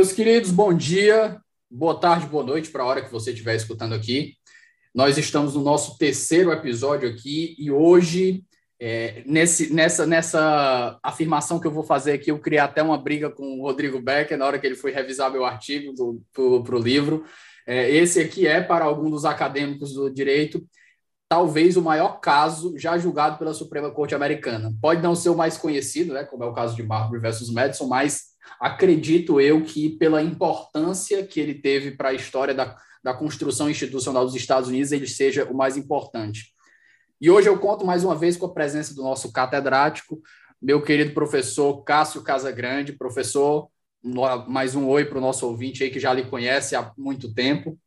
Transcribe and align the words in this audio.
Meus 0.00 0.12
queridos, 0.12 0.50
bom 0.50 0.72
dia, 0.72 1.38
boa 1.70 1.94
tarde, 1.94 2.24
boa 2.24 2.42
noite 2.42 2.70
para 2.70 2.82
a 2.82 2.86
hora 2.86 3.02
que 3.02 3.12
você 3.12 3.32
estiver 3.32 3.54
escutando 3.54 3.94
aqui. 3.94 4.32
Nós 4.94 5.18
estamos 5.18 5.54
no 5.54 5.60
nosso 5.60 5.98
terceiro 5.98 6.50
episódio 6.50 7.06
aqui 7.06 7.54
e 7.58 7.70
hoje, 7.70 8.42
é, 8.80 9.22
nesse, 9.26 9.70
nessa, 9.70 10.06
nessa 10.06 10.98
afirmação 11.02 11.60
que 11.60 11.66
eu 11.66 11.70
vou 11.70 11.82
fazer 11.82 12.12
aqui, 12.12 12.30
eu 12.30 12.38
criei 12.38 12.60
até 12.60 12.82
uma 12.82 12.96
briga 12.96 13.28
com 13.28 13.60
o 13.60 13.62
Rodrigo 13.64 14.00
Becker 14.00 14.38
na 14.38 14.46
hora 14.46 14.58
que 14.58 14.66
ele 14.66 14.74
foi 14.74 14.90
revisar 14.90 15.30
meu 15.30 15.44
artigo 15.44 15.92
para 16.32 16.76
o 16.76 16.78
livro. 16.78 17.26
É, 17.66 17.90
esse 17.90 18.20
aqui 18.20 18.46
é, 18.46 18.62
para 18.62 18.86
algum 18.86 19.10
dos 19.10 19.26
acadêmicos 19.26 19.92
do 19.92 20.08
direito, 20.08 20.66
talvez 21.28 21.76
o 21.76 21.82
maior 21.82 22.20
caso 22.20 22.72
já 22.78 22.96
julgado 22.96 23.36
pela 23.36 23.52
Suprema 23.52 23.90
Corte 23.90 24.14
Americana. 24.14 24.72
Pode 24.80 25.02
não 25.02 25.14
ser 25.14 25.28
o 25.28 25.36
mais 25.36 25.58
conhecido, 25.58 26.14
né, 26.14 26.24
como 26.24 26.42
é 26.42 26.46
o 26.46 26.54
caso 26.54 26.74
de 26.74 26.82
Marbury 26.82 27.20
versus 27.20 27.52
Madison, 27.52 27.86
mas 27.86 28.29
acredito 28.58 29.40
eu 29.40 29.62
que, 29.62 29.90
pela 29.90 30.22
importância 30.22 31.26
que 31.26 31.38
ele 31.38 31.54
teve 31.54 31.92
para 31.92 32.10
a 32.10 32.14
história 32.14 32.54
da, 32.54 32.76
da 33.02 33.14
construção 33.14 33.70
institucional 33.70 34.24
dos 34.24 34.34
Estados 34.34 34.68
Unidos, 34.68 34.92
ele 34.92 35.06
seja 35.06 35.44
o 35.44 35.54
mais 35.54 35.76
importante. 35.76 36.54
E 37.20 37.30
hoje 37.30 37.48
eu 37.48 37.58
conto 37.58 37.84
mais 37.84 38.02
uma 38.02 38.14
vez 38.14 38.36
com 38.36 38.46
a 38.46 38.52
presença 38.52 38.94
do 38.94 39.02
nosso 39.02 39.30
catedrático, 39.32 40.20
meu 40.60 40.82
querido 40.82 41.12
professor 41.12 41.82
Cássio 41.84 42.22
Casagrande. 42.22 42.92
Professor, 42.92 43.68
mais 44.48 44.74
um 44.74 44.88
oi 44.88 45.04
para 45.04 45.18
o 45.18 45.20
nosso 45.20 45.46
ouvinte 45.46 45.82
aí 45.82 45.90
que 45.90 46.00
já 46.00 46.12
lhe 46.12 46.24
conhece 46.24 46.74
há 46.74 46.92
muito 46.96 47.32
tempo. 47.32 47.78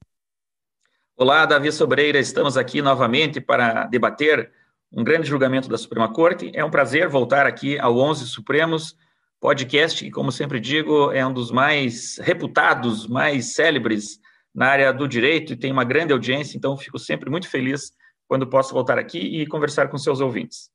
Olá, 1.15 1.45
Davi 1.45 1.71
Sobreira, 1.71 2.19
estamos 2.19 2.57
aqui 2.57 2.81
novamente 2.81 3.39
para 3.39 3.85
debater 3.85 4.51
um 4.91 5.03
grande 5.03 5.27
julgamento 5.27 5.67
da 5.67 5.77
Suprema 5.77 6.11
Corte. 6.11 6.51
É 6.53 6.63
um 6.63 6.71
prazer 6.71 7.07
voltar 7.07 7.45
aqui 7.45 7.79
ao 7.79 7.97
11 7.97 8.27
Supremos 8.27 8.95
podcast 9.43 10.01
que, 10.01 10.09
como 10.09 10.31
sempre 10.31 10.57
digo, 10.57 11.11
é 11.11 11.27
um 11.27 11.33
dos 11.33 11.51
mais 11.51 12.17
reputados, 12.19 13.05
mais 13.05 13.53
célebres 13.53 14.17
na 14.55 14.67
área 14.67 14.93
do 14.93 15.05
direito 15.05 15.51
e 15.51 15.57
tem 15.57 15.69
uma 15.69 15.83
grande 15.83 16.13
audiência, 16.13 16.55
então 16.55 16.77
fico 16.77 16.97
sempre 16.97 17.29
muito 17.29 17.49
feliz 17.49 17.91
quando 18.25 18.47
posso 18.49 18.73
voltar 18.73 18.97
aqui 18.97 19.19
e 19.19 19.45
conversar 19.45 19.89
com 19.89 19.97
seus 19.97 20.21
ouvintes. 20.21 20.71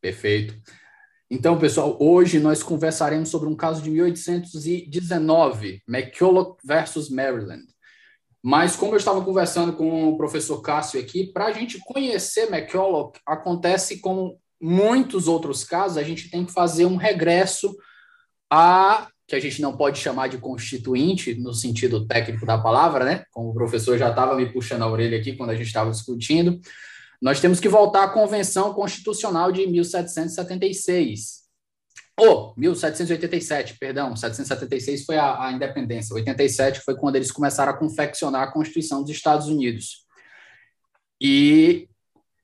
Perfeito. 0.00 0.58
Então, 1.30 1.58
pessoal, 1.58 1.94
hoje 2.00 2.40
nós 2.40 2.62
conversaremos 2.62 3.28
sobre 3.28 3.50
um 3.50 3.54
caso 3.54 3.82
de 3.82 3.90
1819, 3.90 5.82
McCulloch 5.86 6.56
versus 6.64 7.10
Maryland. 7.10 7.66
Mas 8.42 8.76
como 8.76 8.94
eu 8.94 8.96
estava 8.96 9.22
conversando 9.22 9.74
com 9.74 10.08
o 10.08 10.16
professor 10.16 10.62
Cássio 10.62 10.98
aqui, 10.98 11.30
para 11.30 11.44
a 11.44 11.52
gente 11.52 11.78
conhecer 11.80 12.50
McCulloch, 12.50 13.20
acontece 13.26 14.00
com 14.00 14.38
muitos 14.60 15.28
outros 15.28 15.64
casos, 15.64 15.96
a 15.96 16.02
gente 16.02 16.30
tem 16.30 16.44
que 16.44 16.52
fazer 16.52 16.86
um 16.86 16.96
regresso 16.96 17.76
a 18.50 19.08
que 19.26 19.36
a 19.36 19.40
gente 19.40 19.60
não 19.60 19.76
pode 19.76 19.98
chamar 19.98 20.28
de 20.28 20.38
constituinte 20.38 21.34
no 21.34 21.52
sentido 21.52 22.06
técnico 22.06 22.46
da 22.46 22.56
palavra, 22.56 23.04
né? 23.04 23.24
Como 23.30 23.50
o 23.50 23.54
professor 23.54 23.98
já 23.98 24.08
estava 24.08 24.34
me 24.34 24.50
puxando 24.50 24.82
a 24.82 24.90
orelha 24.90 25.18
aqui 25.18 25.36
quando 25.36 25.50
a 25.50 25.54
gente 25.54 25.66
estava 25.66 25.90
discutindo, 25.90 26.58
nós 27.20 27.38
temos 27.38 27.60
que 27.60 27.68
voltar 27.68 28.04
à 28.04 28.08
Convenção 28.08 28.72
Constitucional 28.72 29.52
de 29.52 29.66
1776. 29.66 31.46
Ou, 32.18 32.52
oh, 32.52 32.54
1787, 32.56 33.76
perdão, 33.78 34.16
776 34.16 35.04
foi 35.04 35.18
a, 35.18 35.44
a 35.46 35.52
independência, 35.52 36.14
87 36.14 36.80
foi 36.80 36.96
quando 36.96 37.16
eles 37.16 37.30
começaram 37.30 37.72
a 37.72 37.76
confeccionar 37.76 38.42
a 38.42 38.50
Constituição 38.50 39.02
dos 39.02 39.12
Estados 39.12 39.46
Unidos. 39.46 40.06
E 41.20 41.88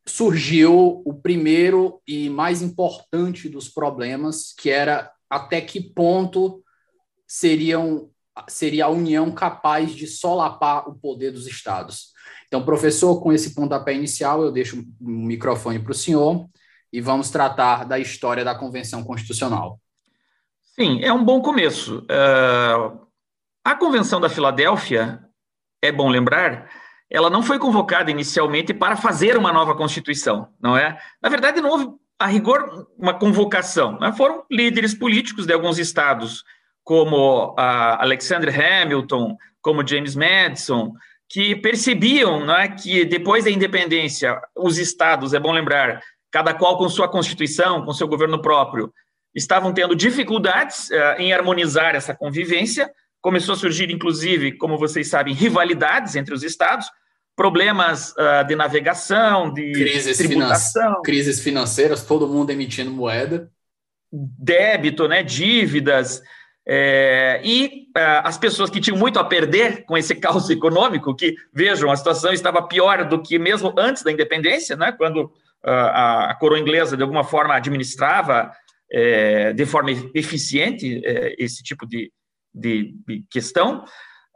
surgiu 0.07 1.03
o 1.05 1.15
primeiro 1.15 2.01
e 2.07 2.29
mais 2.29 2.63
importante 2.63 3.49
dos 3.49 3.69
problemas, 3.69 4.53
que 4.53 4.71
era 4.71 5.11
até 5.31 5.61
que 5.61 5.81
ponto 5.81 6.63
seriam, 7.27 8.11
seria 8.49 8.85
a 8.85 8.91
União 8.91 9.33
capaz 9.33 9.93
de 9.93 10.07
solapar 10.07 10.89
o 10.89 10.95
poder 10.95 11.31
dos 11.31 11.47
estados. 11.47 12.13
Então, 12.47 12.65
professor, 12.65 13.21
com 13.21 13.33
esse 13.33 13.55
pontapé 13.55 13.95
inicial, 13.95 14.43
eu 14.43 14.53
deixo 14.53 14.85
o 15.01 15.11
microfone 15.11 15.79
para 15.79 15.93
o 15.93 15.95
senhor 15.95 16.49
e 16.93 17.01
vamos 17.01 17.31
tratar 17.31 17.85
da 17.85 17.99
história 17.99 18.45
da 18.45 18.55
Convenção 18.55 19.03
Constitucional. 19.03 19.81
Sim, 20.79 21.03
é 21.03 21.13
um 21.13 21.25
bom 21.25 21.41
começo. 21.41 22.01
Uh, 22.01 23.05
a 23.65 23.75
Convenção 23.75 24.21
da 24.21 24.29
Filadélfia, 24.29 25.21
é 25.83 25.91
bom 25.91 26.09
lembrar, 26.09 26.71
ela 27.15 27.31
não 27.31 27.45
foi 27.45 27.61
convocada 27.61 28.11
inicialmente 28.11 28.75
para 28.75 28.97
fazer 28.97 29.37
uma 29.37 29.53
nova 29.53 29.77
Constituição, 29.77 30.49
não 30.61 30.77
é? 30.77 30.99
Na 31.23 31.29
verdade, 31.29 31.61
não 31.61 31.71
houve, 31.71 31.87
a 32.19 32.27
rigor, 32.27 32.89
uma 32.99 33.15
convocação. 33.15 34.01
Né? 34.01 34.13
Foram 34.17 34.43
líderes 34.51 34.95
políticos 34.95 35.47
de 35.47 35.53
alguns 35.53 35.79
estados, 35.79 36.43
como 36.83 37.55
Alexander 37.57 38.53
Hamilton, 38.53 39.37
como 39.63 39.87
James 39.87 40.17
Madison, 40.17 40.93
que 41.29 41.55
percebiam 41.55 42.51
é, 42.51 42.67
que 42.67 43.05
depois 43.05 43.45
da 43.45 43.51
independência, 43.51 44.37
os 44.57 44.77
estados, 44.77 45.33
é 45.33 45.39
bom 45.39 45.53
lembrar, 45.53 46.03
cada 46.33 46.53
qual 46.53 46.77
com 46.77 46.89
sua 46.89 47.09
Constituição, 47.09 47.85
com 47.85 47.93
seu 47.93 48.09
governo 48.09 48.43
próprio, 48.43 48.93
estavam 49.33 49.73
tendo 49.73 49.95
dificuldades 49.95 50.91
uh, 50.91 51.21
em 51.21 51.33
harmonizar 51.33 51.95
essa 51.95 52.13
convivência. 52.13 52.91
Começou 53.21 53.55
a 53.55 53.57
surgir, 53.57 53.89
inclusive, 53.93 54.59
como 54.59 54.77
vocês 54.77 55.07
sabem, 55.07 55.33
rivalidades 55.33 56.17
entre 56.17 56.35
os 56.35 56.43
estados 56.43 56.91
problemas 57.37 58.13
uh, 58.13 58.47
de 58.47 58.55
navegação, 58.55 59.53
de 59.53 59.73
crises 59.73 60.19
tributação. 60.19 60.83
Finan 60.83 61.03
crises 61.03 61.41
financeiras, 61.41 62.05
todo 62.05 62.29
mundo 62.29 62.51
emitindo 62.51 62.91
moeda. 62.91 63.51
Débito, 64.13 65.09
né, 65.09 65.23
dívidas. 65.23 66.23
É, 66.67 67.41
e 67.45 67.89
uh, 67.97 68.23
as 68.25 68.39
pessoas 68.39 68.71
que 68.71 68.81
tinham 68.81 68.97
muito 68.97 69.19
a 69.19 69.25
perder 69.25 69.85
com 69.85 69.99
esse 69.99 70.15
caos 70.17 70.49
econômico, 70.49 71.15
que, 71.15 71.35
vejam, 71.53 71.91
a 71.91 71.97
situação 71.97 72.33
estava 72.33 72.63
pior 72.63 73.09
do 73.09 73.21
que 73.21 73.39
mesmo 73.39 73.75
antes 73.77 74.03
da 74.03 74.13
independência, 74.13 74.77
né, 74.77 74.93
quando 74.93 75.25
uh, 75.25 75.31
a 75.65 76.37
coroa 76.39 76.59
inglesa, 76.59 76.97
de 76.97 77.03
alguma 77.03 77.25
forma, 77.25 77.55
administrava 77.55 78.53
é, 78.91 79.53
de 79.53 79.67
forma 79.67 79.91
eficiente 80.15 81.03
é, 81.05 81.35
esse 81.39 81.63
tipo 81.63 81.87
de, 81.87 82.13
de, 82.55 82.95
de 83.07 83.25
questão. 83.29 83.85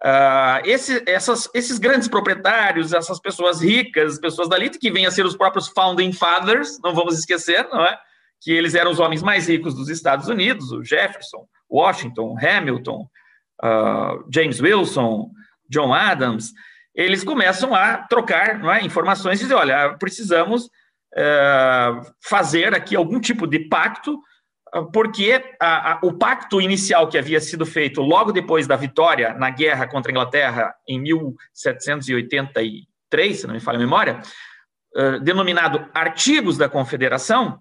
Uh, 0.05 0.63
esse, 0.65 1.03
essas, 1.07 1.49
esses 1.53 1.79
grandes 1.79 2.07
proprietários, 2.07 2.93
essas 2.93 3.19
pessoas 3.19 3.61
ricas, 3.61 4.19
pessoas 4.21 4.49
da 4.49 4.57
elite, 4.57 4.79
que 4.79 4.93
vêm 4.93 5.07
a 5.07 5.11
ser 5.11 5.27
os 5.27 5.37
próprios 5.37 5.69
founding 5.69 6.13
fathers, 6.13 6.79
não 6.83 6.95
vamos 6.95 7.19
esquecer, 7.19 7.69
não 7.69 7.85
é? 7.85 7.99
Que 8.41 8.53
eles 8.53 8.75
eram 8.75 8.93
os 8.93 9.01
homens 9.01 9.23
mais 9.23 9.49
ricos 9.49 9.75
dos 9.75 9.89
Estados 9.89 10.29
Unidos, 10.29 10.71
o 10.71 10.85
Jefferson, 10.85 11.49
Washington, 11.69 12.37
Hamilton, 12.41 13.09
uh, 13.65 14.25
James 14.33 14.61
Wilson, 14.61 15.31
John 15.69 15.93
Adams, 15.93 16.53
eles 16.95 17.25
começam 17.25 17.75
a 17.75 17.99
trocar 17.99 18.59
não 18.59 18.73
é, 18.73 18.85
informações 18.85 19.41
e 19.41 19.43
dizer, 19.43 19.55
olha, 19.55 19.97
precisamos 19.99 20.67
uh, 20.67 22.13
fazer 22.21 22.75
aqui 22.75 22.97
algum 22.97 23.21
tipo 23.21 23.47
de 23.47 23.61
pacto 23.69 24.21
porque 24.93 25.43
a, 25.61 25.93
a, 25.93 25.99
o 26.03 26.13
pacto 26.13 26.61
inicial 26.61 27.09
que 27.09 27.19
havia 27.19 27.41
sido 27.41 27.65
feito 27.65 28.01
logo 28.01 28.33
depois 28.33 28.67
da 28.67 28.77
vitória 28.77 29.35
na 29.35 29.51
guerra 29.51 29.87
contra 29.87 30.11
a 30.11 30.13
Inglaterra 30.13 30.75
em 30.87 31.01
1783, 31.01 33.41
se 33.41 33.47
não 33.47 33.55
me 33.55 33.61
falha 33.61 33.77
a 33.77 33.81
memória, 33.81 34.21
uh, 34.97 35.21
denominado 35.21 35.89
Artigos 35.95 36.59
da 36.59 36.69
Confederação, 36.69 37.61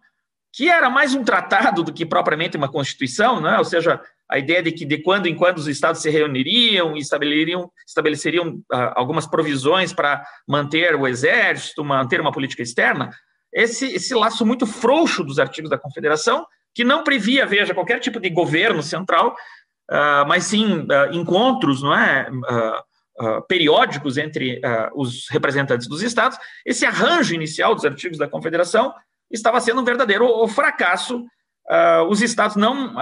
que 0.53 0.69
era 0.69 0.89
mais 0.89 1.13
um 1.13 1.23
tratado 1.23 1.83
do 1.83 1.93
que 1.93 2.05
propriamente 2.05 2.57
uma 2.57 2.69
constituição, 2.69 3.39
não 3.39 3.49
é? 3.49 3.57
ou 3.57 3.65
seja, 3.65 4.01
a 4.29 4.39
ideia 4.39 4.61
de 4.61 4.71
que 4.71 4.85
de 4.85 4.97
quando 4.97 5.27
em 5.27 5.35
quando 5.35 5.57
os 5.57 5.67
estados 5.67 6.01
se 6.01 6.09
reuniriam 6.09 6.97
e 6.97 6.99
estabeleceriam, 6.99 7.71
estabeleceriam 7.85 8.49
uh, 8.49 8.93
algumas 8.95 9.25
provisões 9.25 9.93
para 9.93 10.25
manter 10.47 10.95
o 10.95 11.07
exército, 11.07 11.83
manter 11.83 12.19
uma 12.19 12.31
política 12.31 12.61
externa, 12.61 13.09
esse, 13.53 13.85
esse 13.85 14.13
laço 14.13 14.45
muito 14.45 14.65
frouxo 14.65 15.23
dos 15.23 15.39
artigos 15.39 15.69
da 15.69 15.77
Confederação 15.77 16.45
que 16.77 16.83
não 16.83 17.03
previa, 17.03 17.43
veja, 17.43 17.73
qualquer 17.73 17.99
tipo 17.99 18.19
de 18.19 18.29
governo 18.29 18.83
central, 18.83 19.35
uh, 19.91 20.27
mas 20.27 20.43
sim 20.43 20.81
uh, 20.81 21.11
encontros 21.11 21.81
não 21.81 21.91
é, 21.91 22.29
uh, 22.29 23.41
periódicos 23.47 24.15
entre 24.15 24.61
os 24.93 25.27
representantes 25.29 25.87
dos 25.87 26.03
estados. 26.03 26.37
Esse 26.63 26.85
arranjo 26.85 27.33
inicial 27.33 27.73
dos 27.73 27.83
artigos 27.83 28.19
da 28.19 28.27
Confederação 28.27 28.93
estava 29.31 29.59
sendo 29.59 29.81
um 29.81 29.83
verdadeiro 29.83 30.47
fracasso. 30.49 31.25
Os 32.09 32.21
estados 32.21 32.55
não 32.55 32.93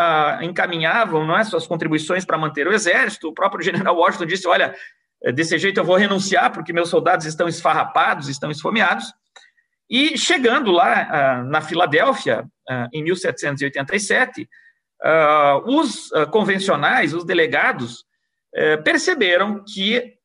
encaminhavam 0.41 1.27
não 1.27 1.37
é, 1.37 1.43
suas 1.43 1.67
contribuições 1.67 2.23
para 2.23 2.37
manter 2.37 2.65
o 2.65 2.71
exército. 2.71 3.27
O 3.27 3.33
próprio 3.33 3.61
general 3.61 3.97
Washington 3.97 4.25
disse: 4.25 4.47
Olha, 4.47 4.73
desse 5.33 5.57
jeito 5.57 5.81
eu 5.81 5.83
vou 5.83 5.97
renunciar 5.97 6.49
porque 6.53 6.71
meus 6.71 6.87
soldados 6.87 7.25
estão 7.25 7.49
esfarrapados, 7.49 8.29
estão 8.29 8.49
esfomeados. 8.49 9.13
E 9.89 10.17
chegando 10.17 10.71
lá 10.71 11.41
uh, 11.43 11.49
na 11.49 11.61
Filadélfia, 11.61 12.45
em 12.91 13.03
1787, 13.03 14.49
os 15.67 16.09
convencionais, 16.31 17.13
os 17.13 17.23
delegados, 17.23 18.03
eh, 18.55 18.77
perceberam 18.77 19.63
que 19.63 20.15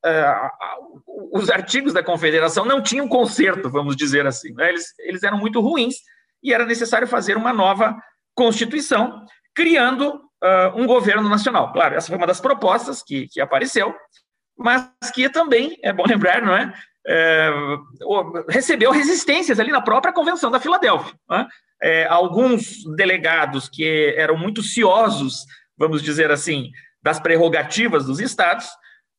os 1.30 1.50
artigos 1.50 1.92
da 1.92 2.02
Confederação 2.02 2.64
não 2.64 2.82
tinham 2.82 3.06
conserto, 3.06 3.68
vamos 3.68 3.94
dizer 3.94 4.26
assim. 4.26 4.54
Né? 4.54 4.70
Eles, 4.70 4.86
eles 5.00 5.22
eram 5.22 5.36
muito 5.36 5.60
ruins 5.60 5.96
e 6.42 6.54
era 6.54 6.64
necessário 6.64 7.06
fazer 7.06 7.36
uma 7.36 7.52
nova 7.52 7.94
Constituição, 8.34 9.22
criando 9.54 10.18
um 10.74 10.86
governo 10.86 11.28
nacional. 11.28 11.70
Claro, 11.74 11.96
essa 11.96 12.08
foi 12.08 12.16
uma 12.16 12.26
das 12.26 12.40
propostas 12.40 13.02
que, 13.02 13.28
que 13.28 13.38
apareceu, 13.38 13.94
mas 14.56 14.90
que 15.14 15.28
também, 15.28 15.78
é 15.82 15.92
bom 15.92 16.04
lembrar, 16.06 16.40
não 16.40 16.54
é? 16.54 16.72
É 17.06 17.50
recebeu 18.49 18.91
resistências 18.91 19.58
ali 19.58 19.70
na 19.70 19.81
própria 19.81 20.12
Convenção 20.12 20.50
da 20.50 20.61
Filadélfia. 20.61 21.14
É? 21.31 21.47
É, 21.82 22.06
alguns 22.08 22.85
delegados 22.97 23.69
que 23.69 24.14
eram 24.17 24.37
muito 24.37 24.62
ciosos, 24.62 25.44
vamos 25.79 26.02
dizer 26.02 26.31
assim, 26.31 26.70
das 27.02 27.19
prerrogativas 27.19 28.05
dos 28.05 28.20
estados, 28.20 28.67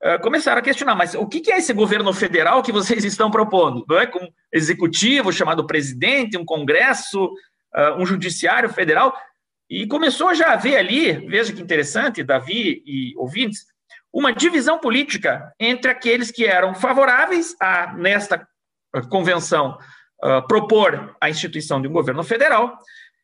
uh, 0.04 0.22
começaram 0.22 0.60
a 0.60 0.64
questionar, 0.64 0.96
mas 0.96 1.16
o 1.16 1.28
que 1.28 1.52
é 1.52 1.58
esse 1.58 1.74
governo 1.74 2.14
federal 2.14 2.62
que 2.62 2.72
vocês 2.72 3.04
estão 3.04 3.32
propondo? 3.32 3.84
Não 3.90 4.00
é 4.00 4.06
com 4.06 4.20
um 4.20 4.30
executivo 4.54 5.34
chamado 5.34 5.66
presidente, 5.66 6.38
um 6.38 6.46
congresso, 6.46 7.26
uh, 7.26 7.98
um 7.98 8.06
judiciário 8.06 8.70
federal? 8.70 9.16
E 9.68 9.88
começou 9.88 10.36
já 10.36 10.54
a 10.54 10.58
ver 10.58 10.76
ali, 10.76 11.14
veja 11.14 11.54
que 11.54 11.62
interessante, 11.62 12.24
Davi 12.24 12.84
e 12.86 13.14
ouvintes, 13.18 13.66
uma 14.14 14.34
divisão 14.34 14.78
política 14.78 15.54
entre 15.60 15.90
aqueles 15.90 16.32
que 16.32 16.46
eram 16.46 16.76
favoráveis 16.76 17.56
a, 17.60 17.94
nesta 17.94 18.46
convenção, 19.10 19.78
uh, 20.24 20.46
propor 20.48 21.16
a 21.20 21.30
instituição 21.30 21.82
de 21.82 21.88
um 21.88 21.94
governo 21.94 22.24
federal 22.24 22.78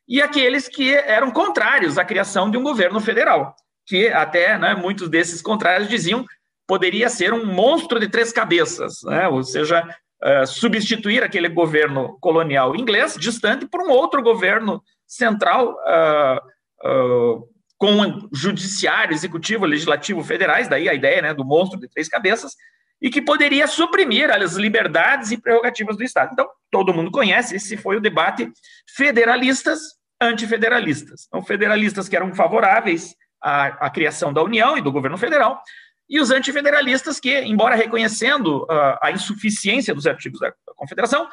e 0.08 0.22
aqueles 0.22 0.70
que 0.70 0.94
eram 0.94 1.32
contrários 1.32 1.98
à 1.98 2.06
criação 2.06 2.50
de 2.50 2.58
um 2.58 2.64
governo 2.64 3.02
federal, 3.02 3.54
que 3.86 4.08
até 4.08 4.58
né, 4.58 4.74
muitos 4.74 5.10
desses 5.10 5.42
contrários 5.42 5.90
diziam 5.90 6.26
poderia 6.66 7.10
ser 7.10 7.34
um 7.34 7.46
monstro 7.46 8.00
de 8.00 8.10
três 8.10 8.32
cabeças, 8.32 9.02
né? 9.04 9.28
ou 9.28 9.44
seja, 9.44 9.84
uh, 10.24 10.48
substituir 10.48 11.24
aquele 11.24 11.50
governo 11.50 12.18
colonial 12.20 12.76
inglês 12.76 13.16
distante 13.18 13.66
por 13.66 13.82
um 13.82 13.90
outro 13.90 14.22
governo 14.22 14.82
central 15.06 15.74
uh, 15.74 17.48
com 17.78 18.28
judiciário, 18.34 19.14
executivo, 19.14 19.66
legislativo 19.66 20.24
federais, 20.24 20.68
daí 20.68 20.90
a 20.90 20.94
ideia 20.94 21.22
né, 21.22 21.34
do 21.34 21.46
monstro 21.46 21.80
de 21.80 21.88
três 21.88 22.08
cabeças, 22.10 22.54
e 23.00 23.10
que 23.10 23.22
poderia 23.22 23.68
suprimir 23.68 24.32
as 24.32 24.54
liberdades 24.54 25.32
e 25.32 25.38
prerrogativas 25.38 25.96
do 25.96 26.04
Estado. 26.04 26.32
Então, 26.34 26.48
todo 26.72 26.94
mundo 26.94 27.12
conhece, 27.12 27.56
esse 27.56 27.78
foi 27.78 27.98
o 27.98 28.02
debate 28.02 28.52
federalistas 28.96 29.80
antifederalistas. 30.20 31.28
Então, 31.28 31.44
federalistas 31.44 32.10
que 32.10 32.16
eram 32.16 32.34
favoráveis 32.34 33.16
à, 33.42 33.86
à 33.86 33.90
criação 33.90 34.34
da 34.34 34.42
União 34.42 34.78
e 34.78 34.82
do 34.82 34.92
governo 34.92 35.18
federal, 35.18 35.62
e 36.10 36.20
os 36.20 36.32
antifederalistas 36.32 37.20
que, 37.20 37.40
embora 37.42 37.76
reconhecendo 37.76 38.64
uh, 38.64 38.98
a 39.02 39.12
insuficiência 39.12 39.94
dos 39.94 40.08
artigos 40.08 40.40
da, 40.40 40.48
da, 40.48 40.74
Confederação, 40.76 41.28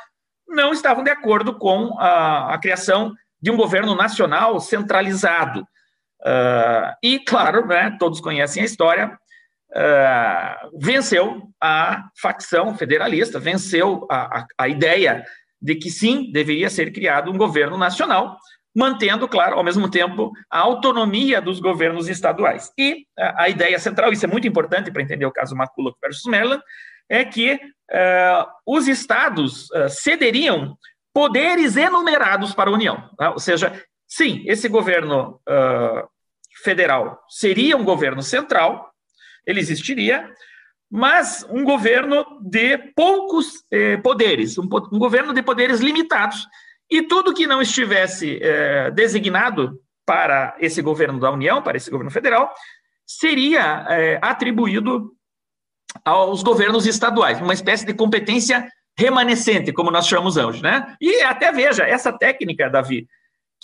não 0.48 0.72
estavam 0.72 1.04
de 1.04 1.10
acordo 1.10 1.56
com 1.56 1.98
a, 1.98 2.54
a 2.54 2.58
criação 2.58 3.14
de 3.40 3.50
um 3.50 3.56
governo 3.56 3.94
nacional 3.94 4.58
centralizado. 4.60 5.66
Uh, 6.22 6.94
e, 7.02 7.18
claro, 7.18 7.66
né, 7.66 7.96
todos 7.98 8.20
conhecem 8.20 8.62
a 8.62 8.66
história, 8.66 9.18
uh, 9.70 10.78
venceu 10.80 11.42
a 11.60 12.04
facção 12.20 12.76
federalista, 12.76 13.38
venceu 13.38 14.06
a, 14.10 14.40
a, 14.40 14.46
a 14.58 14.68
ideia 14.68 15.24
de 15.60 15.74
que 15.74 15.90
sim, 15.90 16.30
deveria 16.30 16.68
ser 16.68 16.92
criado 16.92 17.30
um 17.30 17.38
governo 17.38 17.78
nacional, 17.78 18.36
mantendo, 18.74 19.28
claro, 19.28 19.56
ao 19.56 19.64
mesmo 19.64 19.88
tempo, 19.88 20.32
a 20.50 20.58
autonomia 20.58 21.40
dos 21.40 21.60
governos 21.60 22.08
estaduais. 22.08 22.70
E 22.76 23.06
a, 23.18 23.44
a 23.44 23.48
ideia 23.48 23.78
central, 23.78 24.12
isso 24.12 24.26
é 24.26 24.28
muito 24.28 24.48
importante 24.48 24.90
para 24.90 25.02
entender 25.02 25.26
o 25.26 25.32
caso 25.32 25.54
McCulloch 25.54 25.96
versus 26.02 26.24
Maryland, 26.24 26.62
é 27.08 27.24
que 27.24 27.54
uh, 27.54 28.46
os 28.66 28.88
estados 28.88 29.70
uh, 29.70 29.88
cederiam 29.88 30.76
poderes 31.14 31.76
enumerados 31.76 32.54
para 32.54 32.70
a 32.70 32.72
União. 32.72 33.08
Tá? 33.16 33.30
Ou 33.30 33.38
seja, 33.38 33.72
sim, 34.06 34.42
esse 34.46 34.68
governo 34.68 35.40
uh, 35.48 36.08
federal 36.62 37.22
seria 37.28 37.76
um 37.76 37.84
governo 37.84 38.22
central, 38.22 38.92
ele 39.46 39.60
existiria, 39.60 40.30
mas 40.90 41.44
um 41.50 41.64
governo 41.64 42.24
de 42.40 42.78
poucos 42.94 43.64
eh, 43.70 43.96
poderes, 43.96 44.56
um, 44.58 44.62
um 44.62 44.98
governo 44.98 45.34
de 45.34 45.42
poderes 45.42 45.80
limitados, 45.80 46.46
e 46.90 47.02
tudo 47.02 47.34
que 47.34 47.46
não 47.46 47.60
estivesse 47.60 48.38
é, 48.40 48.90
designado 48.90 49.80
para 50.06 50.54
esse 50.60 50.82
governo 50.82 51.18
da 51.18 51.30
União, 51.30 51.62
para 51.62 51.76
esse 51.76 51.90
governo 51.90 52.10
federal, 52.10 52.52
seria 53.06 53.86
é, 53.88 54.18
atribuído 54.22 55.12
aos 56.04 56.42
governos 56.42 56.86
estaduais, 56.86 57.40
uma 57.40 57.54
espécie 57.54 57.86
de 57.86 57.94
competência 57.94 58.68
remanescente, 58.96 59.72
como 59.72 59.90
nós 59.90 60.06
chamamos 60.06 60.36
hoje, 60.36 60.62
né? 60.62 60.94
E 61.00 61.22
até 61.22 61.50
veja, 61.50 61.84
essa 61.84 62.12
técnica, 62.12 62.70
Davi, 62.70 63.08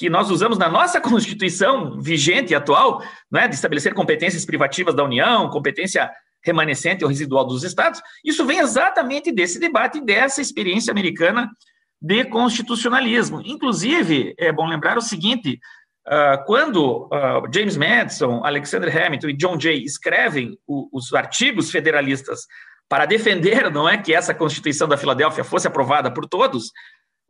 que 0.01 0.09
nós 0.09 0.31
usamos 0.31 0.57
na 0.57 0.67
nossa 0.67 0.99
Constituição 0.99 2.01
vigente 2.01 2.55
e 2.55 2.57
atual, 2.57 3.03
né, 3.31 3.47
de 3.47 3.55
estabelecer 3.55 3.93
competências 3.93 4.47
privativas 4.47 4.95
da 4.95 5.05
União, 5.05 5.51
competência 5.51 6.11
remanescente 6.43 7.05
ou 7.05 7.11
residual 7.11 7.47
dos 7.47 7.65
estados, 7.65 8.01
isso 8.25 8.47
vem 8.47 8.61
exatamente 8.61 9.31
desse 9.31 9.61
debate, 9.61 10.01
dessa 10.01 10.41
experiência 10.41 10.91
americana 10.91 11.51
de 12.01 12.25
constitucionalismo. 12.25 13.43
Inclusive, 13.45 14.35
é 14.39 14.51
bom 14.51 14.67
lembrar 14.67 14.97
o 14.97 15.03
seguinte: 15.03 15.61
uh, 16.09 16.43
quando 16.47 17.05
uh, 17.09 17.55
James 17.55 17.77
Madison, 17.77 18.43
Alexander 18.43 19.05
Hamilton 19.05 19.29
e 19.29 19.37
John 19.37 19.61
Jay 19.61 19.83
escrevem 19.83 20.59
os 20.67 21.13
artigos 21.13 21.71
federalistas 21.71 22.47
para 22.89 23.05
defender, 23.05 23.71
não 23.71 23.87
é, 23.87 23.99
que 23.99 24.15
essa 24.15 24.33
Constituição 24.33 24.89
da 24.89 24.97
Filadélfia 24.97 25.45
fosse 25.45 25.67
aprovada 25.69 26.11
por 26.11 26.27
todos, 26.27 26.73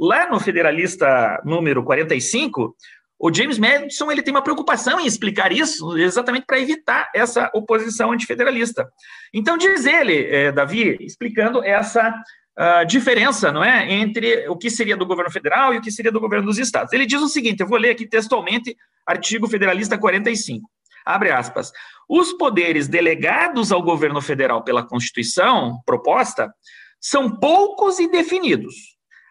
lá 0.01 0.31
no 0.31 0.41
Federalista 0.41 1.41
número 1.45 1.85
45, 1.85 2.75
o 3.19 3.33
James 3.33 3.59
Madison 3.59 4.11
ele 4.11 4.23
tem 4.23 4.33
uma 4.33 4.43
preocupação 4.43 4.99
em 4.99 5.05
explicar 5.05 5.53
isso, 5.53 5.95
exatamente 5.99 6.47
para 6.47 6.59
evitar 6.59 7.11
essa 7.15 7.51
oposição 7.55 8.11
antifederalista. 8.13 8.91
Então, 9.35 9.59
diz 9.59 9.85
ele, 9.85 10.25
eh, 10.25 10.51
Davi, 10.51 10.97
explicando 11.01 11.63
essa 11.63 12.15
uh, 12.59 12.87
diferença, 12.87 13.53
não 13.53 13.63
é, 13.63 13.93
entre 13.93 14.49
o 14.49 14.57
que 14.57 14.71
seria 14.71 14.97
do 14.97 15.05
governo 15.05 15.31
federal 15.31 15.75
e 15.75 15.79
o 15.79 15.83
que 15.83 15.93
seria 15.93 16.11
do 16.11 16.19
governo 16.19 16.47
dos 16.47 16.59
estados. 16.59 16.95
Ele 16.95 17.05
diz 17.05 17.21
o 17.21 17.29
seguinte, 17.29 17.61
eu 17.61 17.69
vou 17.69 17.77
ler 17.77 17.91
aqui 17.91 18.07
textualmente, 18.07 18.75
artigo 19.07 19.47
federalista 19.47 19.99
45. 19.99 20.67
Abre 21.05 21.31
aspas. 21.31 21.73
Os 22.09 22.33
poderes 22.33 22.89
delegados 22.89 23.71
ao 23.71 23.83
governo 23.83 24.23
federal 24.23 24.65
pela 24.65 24.83
Constituição 24.83 25.81
proposta 25.85 26.51
são 26.99 27.31
poucos 27.39 27.99
e 27.99 28.11
definidos. 28.11 28.90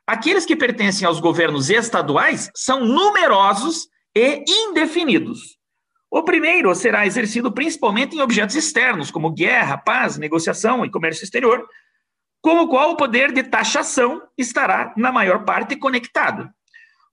Aqueles 0.09 0.43
que 0.43 0.55
pertencem 0.55 1.07
aos 1.07 1.19
governos 1.19 1.69
estaduais 1.69 2.49
são 2.55 2.83
numerosos 2.83 3.87
e 4.17 4.43
indefinidos. 4.49 5.59
O 6.09 6.23
primeiro 6.23 6.73
será 6.73 7.05
exercido 7.05 7.51
principalmente 7.51 8.15
em 8.15 8.19
objetos 8.19 8.55
externos, 8.55 9.11
como 9.11 9.31
guerra, 9.31 9.77
paz, 9.77 10.17
negociação 10.17 10.83
e 10.83 10.89
comércio 10.89 11.23
exterior, 11.23 11.63
com 12.41 12.59
o 12.61 12.67
qual 12.67 12.89
o 12.89 12.97
poder 12.97 13.31
de 13.31 13.43
taxação 13.43 14.19
estará, 14.35 14.95
na 14.97 15.11
maior 15.11 15.45
parte, 15.45 15.75
conectado. 15.75 16.49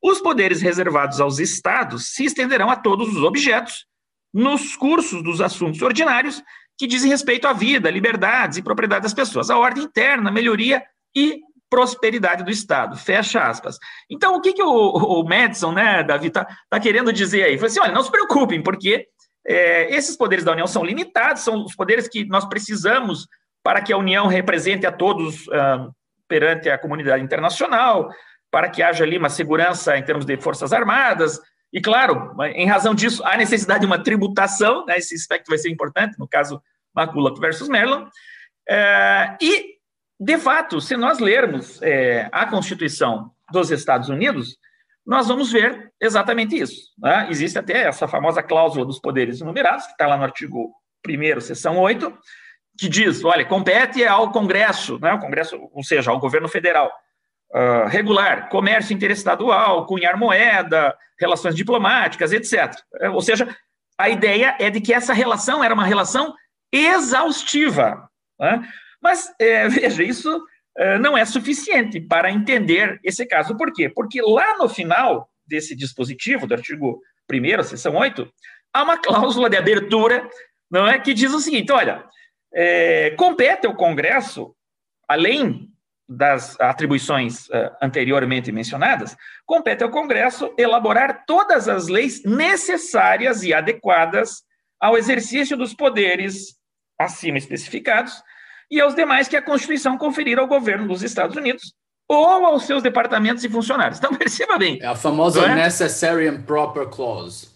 Os 0.02 0.18
poderes 0.18 0.62
reservados 0.62 1.20
aos 1.20 1.38
estados 1.38 2.14
se 2.14 2.24
estenderão 2.24 2.70
a 2.70 2.76
todos 2.76 3.14
os 3.14 3.22
objetos, 3.22 3.84
nos 4.32 4.74
cursos 4.74 5.22
dos 5.22 5.42
assuntos 5.42 5.82
ordinários 5.82 6.42
que 6.78 6.86
dizem 6.86 7.10
respeito 7.10 7.46
à 7.46 7.52
vida, 7.52 7.90
liberdades 7.90 8.56
e 8.56 8.62
propriedade 8.62 9.02
das 9.02 9.12
pessoas, 9.12 9.50
a 9.50 9.58
ordem 9.58 9.84
interna, 9.84 10.30
melhoria 10.30 10.82
e 11.14 11.42
prosperidade 11.70 12.44
do 12.44 12.50
Estado. 12.50 12.96
Fecha 12.96 13.42
aspas. 13.42 13.78
Então, 14.10 14.36
o 14.36 14.40
que, 14.40 14.52
que 14.52 14.62
o, 14.62 14.68
o 14.68 15.24
Madison, 15.24 15.72
né, 15.72 16.02
Davi, 16.02 16.28
está 16.28 16.46
tá 16.68 16.80
querendo 16.80 17.12
dizer 17.12 17.44
aí? 17.44 17.56
Falou 17.56 17.66
assim: 17.66 17.80
olha, 17.80 17.92
não 17.92 18.02
se 18.02 18.10
preocupem, 18.10 18.62
porque 18.62 19.06
é, 19.46 19.94
esses 19.94 20.16
poderes 20.16 20.44
da 20.44 20.52
União 20.52 20.66
são 20.66 20.84
limitados, 20.84 21.42
são 21.42 21.64
os 21.64 21.74
poderes 21.74 22.08
que 22.08 22.24
nós 22.24 22.44
precisamos 22.44 23.26
para 23.62 23.80
que 23.80 23.92
a 23.92 23.98
União 23.98 24.26
represente 24.26 24.86
a 24.86 24.92
todos 24.92 25.46
uh, 25.48 25.92
perante 26.28 26.70
a 26.70 26.78
comunidade 26.78 27.22
internacional, 27.22 28.10
para 28.50 28.68
que 28.68 28.82
haja 28.82 29.02
ali 29.02 29.18
uma 29.18 29.28
segurança 29.28 29.98
em 29.98 30.04
termos 30.04 30.24
de 30.24 30.36
forças 30.36 30.72
armadas, 30.72 31.40
e 31.72 31.80
claro, 31.80 32.34
em 32.54 32.66
razão 32.66 32.94
disso, 32.94 33.22
há 33.24 33.36
necessidade 33.36 33.80
de 33.80 33.86
uma 33.86 34.02
tributação, 34.02 34.86
né, 34.86 34.96
esse 34.96 35.14
aspecto 35.14 35.48
vai 35.48 35.58
ser 35.58 35.70
importante, 35.70 36.18
no 36.18 36.28
caso 36.28 36.62
McCulloch 36.96 37.38
versus 37.40 37.68
Maryland, 37.68 38.06
uh, 38.06 39.36
e, 39.40 39.75
de 40.18 40.38
fato, 40.38 40.80
se 40.80 40.96
nós 40.96 41.18
lermos 41.18 41.78
uh, 41.78 42.28
a 42.32 42.46
Constituição 42.46 43.30
dos 43.52 43.70
Estados 43.70 44.08
Unidos, 44.08 44.56
nós 45.06 45.28
vamos 45.28 45.52
ver 45.52 45.92
exatamente 46.00 46.56
isso. 46.56 46.90
Né? 46.98 47.28
Existe 47.30 47.58
até 47.58 47.82
essa 47.82 48.08
famosa 48.08 48.42
cláusula 48.42 48.84
dos 48.84 48.98
poderes 48.98 49.40
enumerados, 49.40 49.86
que 49.86 49.92
está 49.92 50.06
lá 50.06 50.16
no 50.16 50.24
artigo 50.24 50.74
1, 51.06 51.40
seção 51.40 51.78
8, 51.78 52.12
que 52.78 52.88
diz: 52.88 53.24
olha, 53.24 53.44
compete 53.44 54.04
ao 54.04 54.32
Congresso, 54.32 54.98
né? 54.98 55.12
o 55.12 55.20
Congresso, 55.20 55.58
ou 55.72 55.84
seja, 55.84 56.10
ao 56.10 56.18
governo 56.18 56.48
federal, 56.48 56.90
uh, 57.52 57.86
regular 57.88 58.48
comércio 58.48 58.94
interestadual, 58.94 59.86
cunhar 59.86 60.16
moeda, 60.16 60.96
relações 61.20 61.54
diplomáticas, 61.54 62.32
etc. 62.32 62.74
É, 63.00 63.08
ou 63.08 63.20
seja, 63.20 63.54
a 63.98 64.08
ideia 64.08 64.56
é 64.58 64.70
de 64.70 64.80
que 64.80 64.92
essa 64.92 65.12
relação 65.12 65.62
era 65.62 65.72
uma 65.72 65.84
relação 65.84 66.34
exaustiva. 66.72 68.08
Né? 68.38 68.68
Mas, 69.02 69.32
é, 69.38 69.68
veja, 69.68 70.02
isso 70.02 70.44
é, 70.76 70.98
não 70.98 71.16
é 71.16 71.24
suficiente 71.24 72.00
para 72.00 72.30
entender 72.30 73.00
esse 73.02 73.24
caso. 73.26 73.56
Por 73.56 73.72
quê? 73.72 73.88
Porque 73.88 74.20
lá 74.20 74.58
no 74.58 74.68
final 74.68 75.28
desse 75.46 75.74
dispositivo, 75.74 76.46
do 76.46 76.54
artigo 76.54 77.00
1, 77.32 77.62
seção 77.62 77.94
8, 77.94 78.30
há 78.72 78.82
uma 78.82 78.98
cláusula 78.98 79.48
de 79.48 79.56
abertura 79.56 80.28
não 80.70 80.86
é, 80.86 80.98
que 80.98 81.14
diz 81.14 81.32
o 81.32 81.40
seguinte: 81.40 81.72
olha, 81.72 82.04
é, 82.52 83.10
compete 83.12 83.66
ao 83.66 83.74
Congresso, 83.74 84.54
além 85.08 85.70
das 86.08 86.58
atribuições 86.60 87.48
uh, 87.48 87.74
anteriormente 87.82 88.52
mencionadas, 88.52 89.16
compete 89.44 89.82
ao 89.82 89.90
Congresso 89.90 90.54
elaborar 90.56 91.24
todas 91.26 91.68
as 91.68 91.88
leis 91.88 92.22
necessárias 92.24 93.42
e 93.42 93.52
adequadas 93.52 94.44
ao 94.78 94.96
exercício 94.96 95.56
dos 95.56 95.74
poderes 95.74 96.56
acima 96.98 97.38
especificados 97.38 98.22
e 98.70 98.80
aos 98.80 98.94
demais 98.94 99.28
que 99.28 99.36
a 99.36 99.42
Constituição 99.42 99.96
conferir 99.96 100.38
ao 100.38 100.46
governo 100.46 100.88
dos 100.88 101.02
Estados 101.02 101.36
Unidos 101.36 101.74
ou 102.08 102.46
aos 102.46 102.64
seus 102.64 102.82
departamentos 102.82 103.42
e 103.44 103.48
funcionários. 103.48 103.98
Então, 103.98 104.14
perceba 104.16 104.58
bem. 104.58 104.78
É 104.80 104.86
a 104.86 104.94
famosa 104.94 105.44
é? 105.44 105.54
Necessary 105.54 106.28
and 106.28 106.42
Proper 106.42 106.86
Clause. 106.88 107.48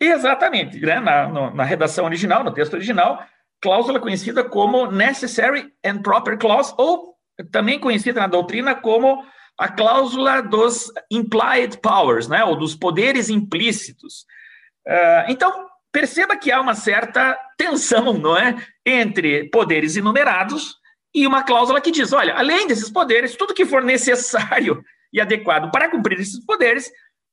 Exatamente. 0.00 0.78
Né? 0.80 1.00
Na, 1.00 1.28
no, 1.28 1.54
na 1.54 1.64
redação 1.64 2.04
original, 2.04 2.44
no 2.44 2.52
texto 2.52 2.74
original, 2.74 3.22
cláusula 3.60 4.00
conhecida 4.00 4.44
como 4.44 4.90
Necessary 4.90 5.72
and 5.84 6.02
Proper 6.02 6.38
Clause, 6.38 6.72
ou 6.78 7.14
também 7.50 7.78
conhecida 7.78 8.20
na 8.20 8.26
doutrina 8.26 8.74
como 8.74 9.24
a 9.58 9.68
cláusula 9.68 10.40
dos 10.40 10.90
implied 11.10 11.78
powers, 11.82 12.28
né? 12.28 12.44
ou 12.44 12.56
dos 12.56 12.74
poderes 12.74 13.28
implícitos. 13.28 14.24
Uh, 14.86 15.28
então, 15.28 15.66
perceba 15.92 16.36
que 16.36 16.52
há 16.52 16.60
uma 16.60 16.74
certa 16.74 17.36
tensão, 17.56 18.12
não 18.16 18.36
é, 18.36 18.54
entre 18.88 19.48
poderes 19.50 19.96
enumerados 19.96 20.76
e 21.14 21.26
uma 21.26 21.42
cláusula 21.42 21.80
que 21.80 21.90
diz, 21.90 22.12
olha, 22.12 22.34
além 22.34 22.66
desses 22.66 22.90
poderes, 22.90 23.36
tudo 23.36 23.54
que 23.54 23.66
for 23.66 23.82
necessário 23.82 24.82
e 25.12 25.20
adequado 25.20 25.70
para 25.70 25.88
cumprir 25.88 26.20
esses 26.20 26.44
poderes, 26.44 26.90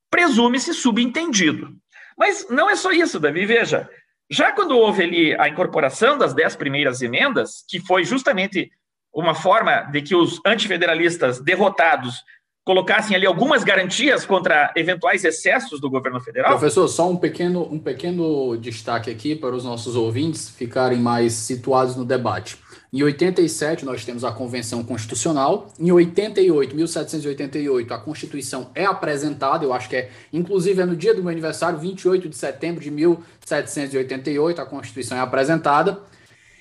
presume-se 0.10 0.74
subentendido. 0.74 1.70
Mas 2.18 2.48
não 2.50 2.70
é 2.70 2.76
só 2.76 2.92
isso, 2.92 3.20
Davi, 3.20 3.46
veja, 3.46 3.90
já 4.30 4.52
quando 4.52 4.78
houve 4.78 5.04
ali 5.04 5.40
a 5.40 5.50
incorporação 5.50 6.18
das 6.18 6.34
dez 6.34 6.56
primeiras 6.56 7.02
emendas, 7.02 7.64
que 7.68 7.80
foi 7.80 8.04
justamente 8.04 8.72
uma 9.14 9.36
forma 9.36 9.82
de 9.92 10.02
que 10.02 10.16
os 10.16 10.42
antifederalistas 10.46 11.40
derrotados 11.40 12.24
colocassem 12.66 13.16
ali 13.16 13.28
algumas 13.28 13.64
garantias 13.64 14.26
contra 14.26 14.74
eventuais 14.76 15.24
excessos 15.24 15.80
do 15.80 15.88
governo 15.88 16.20
federal? 16.20 16.50
Professor, 16.58 16.88
só 16.88 17.08
um 17.08 17.16
pequeno, 17.16 17.62
um 17.72 17.78
pequeno 17.78 18.58
destaque 18.58 19.12
aqui 19.12 19.36
para 19.36 19.56
os 19.56 19.64
nossos 19.64 19.96
ouvintes 19.96 20.50
ficarem 20.50 20.98
mais 20.98 21.34
situados 21.34 21.96
no 21.96 22.04
debate. 22.04 22.58
Em 22.92 23.04
87, 23.04 23.86
nós 23.86 24.04
temos 24.04 24.24
a 24.24 24.32
Convenção 24.32 24.84
Constitucional. 24.84 25.68
Em 25.80 25.92
88, 25.92 26.76
1788, 26.76 27.94
a 27.94 27.98
Constituição 28.00 28.72
é 28.74 28.86
apresentada. 28.86 29.64
Eu 29.64 29.72
acho 29.72 29.88
que 29.88 29.98
é, 29.98 30.10
inclusive, 30.34 30.82
é 30.82 30.86
no 30.86 30.96
dia 30.96 31.14
do 31.14 31.22
meu 31.22 31.30
aniversário, 31.30 31.78
28 31.78 32.30
de 32.30 32.36
setembro 32.36 32.82
de 32.82 32.90
1788, 32.90 34.62
a 34.62 34.66
Constituição 34.66 35.18
é 35.18 35.22
apresentada. 35.22 36.00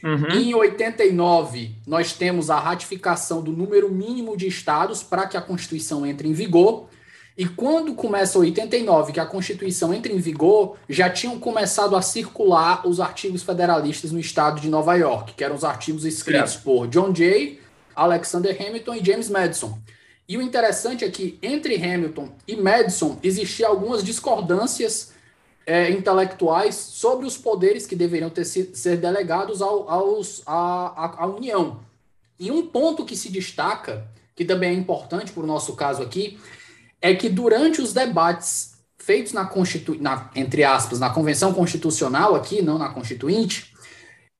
Uhum. 0.05 0.29
Em 0.39 0.55
89, 0.55 1.77
nós 1.87 2.13
temos 2.13 2.51
a 2.51 2.61
ratificação 2.61 3.41
do 3.41 3.51
número 3.51 3.91
mínimo 3.91 4.37
de 4.37 4.47
estados 4.47 5.03
para 5.03 5.27
que 5.27 5.35
a 5.35 5.41
Constituição 5.41 6.05
entre 6.05 6.29
em 6.29 6.35
vigor. 6.35 6.91
E 7.39 7.47
quando 7.47 7.95
começa 7.95 8.39
89, 8.39 9.15
que 9.15 9.19
a 9.19 9.25
Constituição 9.25 9.95
entra 9.95 10.13
em 10.13 10.19
vigor, 10.19 10.77
já 10.91 11.09
tinham 11.09 11.41
começado 11.41 11.97
a 11.97 12.03
circular 12.03 12.87
os 12.87 13.01
artigos 13.01 13.43
federalistas 13.43 14.13
no 14.13 14.21
estado 14.21 14.61
de 14.61 14.69
Nova 14.69 14.95
York, 14.95 15.33
que 15.33 15.43
eram 15.43 15.57
os 15.57 15.65
artigos 15.65 16.05
escritos 16.05 16.57
é. 16.57 16.59
por 16.59 16.87
John 16.87 17.15
Jay, 17.15 17.59
Alexander 17.97 18.55
Hamilton 18.61 18.95
e 18.97 19.05
James 19.05 19.31
Madison. 19.31 19.79
E 20.29 20.37
o 20.37 20.43
interessante 20.43 21.03
é 21.03 21.11
que 21.11 21.39
entre 21.43 21.77
Hamilton 21.77 22.29
e 22.47 22.57
Madison 22.57 23.19
existiam 23.23 23.71
algumas 23.71 24.05
discordâncias 24.05 25.14
é, 25.67 25.91
intelectuais 25.91 26.75
sobre 26.75 27.27
os 27.27 27.37
poderes 27.37 27.87
que 27.87 27.97
deveriam 27.97 28.31
ter 28.31 28.45
ser 28.45 28.97
delegados 28.97 29.63
ao, 29.63 29.89
aos, 29.89 30.43
à, 30.47 31.23
à 31.23 31.27
União. 31.27 31.81
E 32.39 32.51
um 32.51 32.67
ponto 32.67 33.05
que 33.05 33.17
se 33.17 33.31
destaca, 33.31 34.07
que 34.35 34.45
também 34.45 34.71
é 34.71 34.75
importante 34.75 35.33
para 35.33 35.43
o 35.43 35.47
nosso 35.47 35.75
caso 35.75 36.03
aqui, 36.03 36.39
é 37.01 37.15
que 37.15 37.29
durante 37.29 37.81
os 37.81 37.93
debates 37.93 38.75
feitos 38.99 39.33
na, 39.33 39.45
Constitu 39.45 39.95
na 40.01 40.31
entre 40.35 40.65
aspas, 40.65 40.99
na 40.99 41.11
Convenção 41.11 41.53
Constitucional 41.53 42.35
aqui, 42.35 42.63
não 42.63 42.79
na 42.79 42.89
Constituinte, 42.89 43.75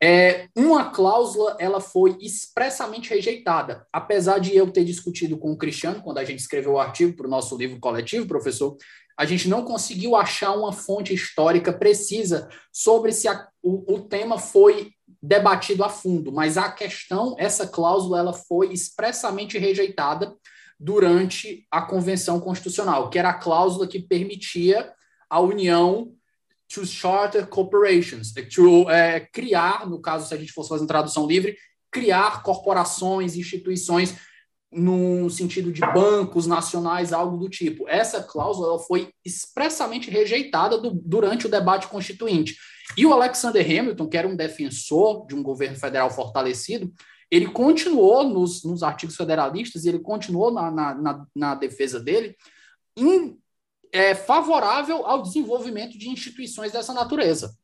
é, 0.03 0.49
uma 0.55 0.91
cláusula 0.91 1.57
ela 1.59 1.81
foi 1.81 2.17
expressamente 2.21 3.11
rejeitada. 3.11 3.87
Apesar 3.93 4.39
de 4.39 4.55
eu 4.55 4.71
ter 4.71 4.85
discutido 4.85 5.39
com 5.39 5.53
o 5.53 5.57
Cristiano, 5.57 6.03
quando 6.03 6.19
a 6.19 6.25
gente 6.25 6.41
escreveu 6.41 6.73
o 6.73 6.81
artigo 6.81 7.15
para 7.15 7.27
o 7.27 7.31
nosso 7.31 7.57
livro 7.57 7.79
coletivo, 7.79 8.27
professor, 8.27 8.77
a 9.17 9.25
gente 9.25 9.49
não 9.49 9.65
conseguiu 9.65 10.17
achar 10.17 10.53
uma 10.53 10.73
fonte 10.73 11.15
histórica 11.15 11.73
precisa 11.73 12.49
sobre 12.73 13.13
se 13.13 13.29
a, 13.29 13.49
o, 13.63 13.95
o 13.95 14.01
tema 14.01 14.39
foi 14.39 14.91
debatido 15.23 15.85
a 15.85 15.89
fundo, 15.89 16.33
mas 16.33 16.59
a 16.59 16.71
questão, 16.71 17.35
essa 17.39 17.67
cláusula, 17.67 18.19
ela 18.19 18.33
foi 18.33 18.73
expressamente 18.73 19.59
rejeitada 19.59 20.35
durante 20.79 21.67
a 21.71 21.81
Convenção 21.81 22.41
Constitucional, 22.41 23.09
que 23.09 23.19
era 23.19 23.31
a 23.31 23.39
cláusula 23.39 23.87
que 23.87 24.01
permitia 24.01 24.93
a 25.31 25.41
União 25.41 26.13
to 26.69 26.85
charter 26.85 27.47
corporations, 27.47 28.33
to 28.53 28.91
é, 28.91 29.21
criar, 29.21 29.89
no 29.89 30.01
caso, 30.01 30.29
se 30.29 30.35
a 30.35 30.37
gente 30.37 30.53
fosse 30.53 30.69
fazer 30.69 30.83
uma 30.83 30.89
tradução 30.89 31.27
livre, 31.27 31.57
criar 31.91 32.43
corporações, 32.43 33.37
instituições 33.37 34.17
no 34.75 35.31
sentido 35.31 35.73
de 35.73 35.81
bancos 35.81 36.47
nacionais, 36.47 37.13
algo 37.13 37.37
do 37.37 37.49
tipo. 37.49 37.89
Essa 37.89 38.23
cláusula 38.23 38.79
foi 38.81 39.11
expressamente 39.25 40.11
rejeitada 40.11 40.77
do, 40.79 40.91
durante 40.91 41.47
o 41.47 41.51
debate 41.51 41.87
constituinte. 41.87 42.57
E 42.97 43.07
o 43.07 43.13
Alexander 43.13 43.65
Hamilton, 43.65 44.09
que 44.09 44.17
era 44.17 44.29
um 44.29 44.37
defensor 44.37 45.27
de 45.27 45.35
um 45.35 45.43
governo 45.43 45.77
federal 45.77 46.11
fortalecido, 46.11 46.93
ele 47.31 47.47
continuou 47.47 48.25
nos, 48.25 48.65
nos 48.65 48.83
artigos 48.83 49.17
federalistas 49.17 49.85
e 49.85 49.89
ele 49.89 50.01
continuou 50.01 50.53
na, 50.53 50.71
na, 50.71 50.95
na, 50.95 51.27
na 51.35 51.55
defesa 51.55 51.99
dele 51.99 52.37
em, 52.97 53.39
é, 53.93 54.15
favorável 54.15 55.07
ao 55.07 55.23
desenvolvimento 55.23 55.97
de 55.97 56.09
instituições 56.09 56.73
dessa 56.73 56.93
natureza. 56.93 57.57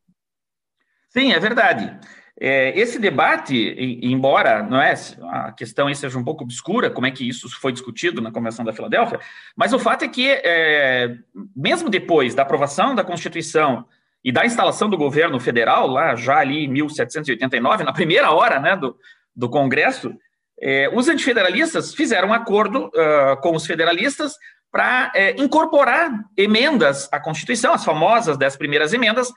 Sim, 1.11 1.33
é 1.33 1.39
verdade. 1.41 1.99
É, 2.39 2.79
esse 2.79 2.99
debate, 2.99 3.75
embora 4.03 4.63
não 4.63 4.81
é, 4.81 4.95
a 5.31 5.53
questão 5.53 5.87
aí 5.87 5.95
seja 5.95 6.19
um 6.19 6.25
pouco 6.25 6.45
obscura, 6.45 6.91
como 6.91 7.07
é 7.07 7.11
que 7.11 7.29
isso 7.29 7.49
foi 7.61 7.73
discutido 7.73 8.21
na 8.21 8.31
Convenção 8.31 8.65
da 8.65 8.73
Filadélfia, 8.73 9.21
mas 9.57 9.73
o 9.73 9.79
fato 9.79 10.05
é 10.05 10.09
que, 10.09 10.31
é, 10.31 11.17
mesmo 11.55 11.91
depois 11.91 12.35
da 12.35 12.43
aprovação 12.43 12.95
da 12.95 13.05
Constituição 13.05 13.85
e 14.25 14.33
da 14.33 14.45
instalação 14.45 14.89
do 14.89 14.97
governo 14.97 15.39
federal, 15.41 15.87
lá 15.87 16.15
já 16.15 16.39
ali 16.39 16.65
em 16.65 16.69
1789, 16.69 17.85
na 17.85 17.93
primeira 17.93 18.31
hora 18.31 18.59
né, 18.59 18.77
do, 18.77 18.97
do 19.35 19.49
Congresso, 19.49 20.15
é, 20.61 20.91
os 20.93 21.09
antifederalistas 21.09 21.95
fizeram 21.95 22.29
um 22.29 22.35
acordo 22.35 22.89
uh, 22.89 23.41
com 23.41 23.57
os 23.57 23.65
federalistas 23.67 24.35
para 24.71 25.11
é, 25.15 25.31
incorporar 25.41 26.13
emendas 26.37 27.09
à 27.11 27.19
Constituição, 27.19 27.73
as 27.73 27.85
famosas 27.85 28.37
dez 28.37 28.57
primeiras 28.57 28.93
emendas, 28.93 29.33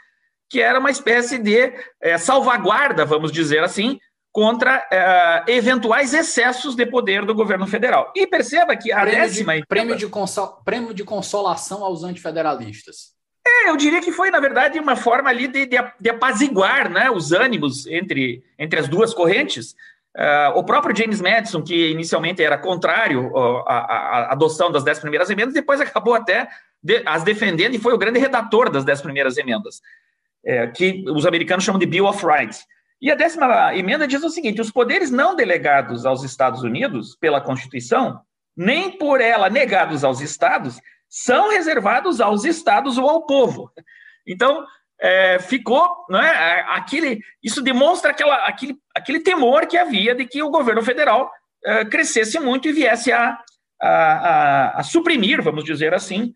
que 0.53 0.61
era 0.61 0.79
uma 0.79 0.91
espécie 0.91 1.39
de 1.39 1.73
é, 1.99 2.15
salvaguarda, 2.15 3.03
vamos 3.03 3.31
dizer 3.31 3.63
assim, 3.63 3.99
contra 4.31 4.87
é, 4.91 5.45
eventuais 5.47 6.13
excessos 6.13 6.75
de 6.75 6.85
poder 6.85 7.25
do 7.25 7.33
governo 7.33 7.65
federal. 7.65 8.13
E 8.15 8.27
perceba 8.27 8.77
que 8.77 8.91
a 8.91 9.01
prêmio 9.01 9.19
décima... 9.19 9.55
De, 9.55 9.65
prêmio, 9.65 9.95
de 9.95 10.05
consol, 10.05 10.61
prêmio 10.63 10.93
de 10.93 11.03
consolação 11.03 11.83
aos 11.83 12.03
antifederalistas. 12.03 13.13
É, 13.43 13.71
eu 13.71 13.75
diria 13.75 13.99
que 13.99 14.11
foi, 14.11 14.29
na 14.29 14.39
verdade, 14.39 14.77
uma 14.77 14.95
forma 14.95 15.27
ali 15.27 15.47
de, 15.47 15.65
de, 15.65 15.75
de 15.99 16.09
apaziguar 16.11 16.87
né, 16.87 17.09
os 17.09 17.31
ânimos 17.31 17.87
entre, 17.87 18.43
entre 18.59 18.79
as 18.79 18.87
duas 18.87 19.11
correntes. 19.11 19.71
Uh, 20.15 20.55
o 20.55 20.63
próprio 20.63 20.95
James 20.95 21.19
Madison, 21.19 21.63
que 21.63 21.89
inicialmente 21.89 22.43
era 22.43 22.59
contrário 22.59 23.35
à, 23.67 23.73
à, 23.73 24.33
adoção 24.33 24.71
das 24.71 24.83
dez 24.83 24.99
primeiras 24.99 25.31
emendas, 25.31 25.55
depois 25.55 25.81
acabou 25.81 26.13
até 26.13 26.47
de, 26.83 27.01
as 27.07 27.23
defendendo 27.23 27.73
e 27.73 27.79
foi 27.79 27.95
o 27.95 27.97
grande 27.97 28.19
redator 28.19 28.69
das 28.69 28.85
dez 28.85 29.01
primeiras 29.01 29.35
emendas 29.35 29.81
é, 30.45 30.67
que 30.67 31.03
os 31.09 31.25
americanos 31.25 31.63
chamam 31.63 31.79
de 31.79 31.85
Bill 31.85 32.05
of 32.05 32.25
Rights. 32.25 32.65
E 33.01 33.11
a 33.11 33.15
décima 33.15 33.75
emenda 33.75 34.07
diz 34.07 34.23
o 34.23 34.29
seguinte: 34.29 34.61
os 34.61 34.71
poderes 34.71 35.11
não 35.11 35.35
delegados 35.35 36.05
aos 36.05 36.23
Estados 36.23 36.63
Unidos 36.63 37.15
pela 37.19 37.41
Constituição, 37.41 38.21
nem 38.55 38.97
por 38.97 39.21
ela 39.21 39.49
negados 39.49 40.03
aos 40.03 40.21
Estados, 40.21 40.79
são 41.09 41.51
reservados 41.51 42.21
aos 42.21 42.43
estados 42.43 42.97
ou 42.97 43.09
ao 43.09 43.25
povo. 43.25 43.71
Então, 44.27 44.65
é, 44.99 45.37
ficou, 45.37 46.05
não 46.09 46.21
é, 46.21 46.65
aquele, 46.69 47.19
isso 47.43 47.61
demonstra 47.61 48.11
aquela, 48.11 48.35
aquele, 48.47 48.77
aquele 48.95 49.19
temor 49.19 49.67
que 49.67 49.77
havia 49.77 50.15
de 50.15 50.25
que 50.25 50.41
o 50.41 50.49
governo 50.49 50.81
federal 50.81 51.29
é, 51.65 51.85
crescesse 51.85 52.39
muito 52.39 52.67
e 52.67 52.71
viesse 52.71 53.11
a, 53.11 53.37
a, 53.81 53.89
a, 53.89 54.79
a 54.79 54.83
suprimir, 54.83 55.41
vamos 55.41 55.65
dizer 55.65 55.93
assim, 55.93 56.33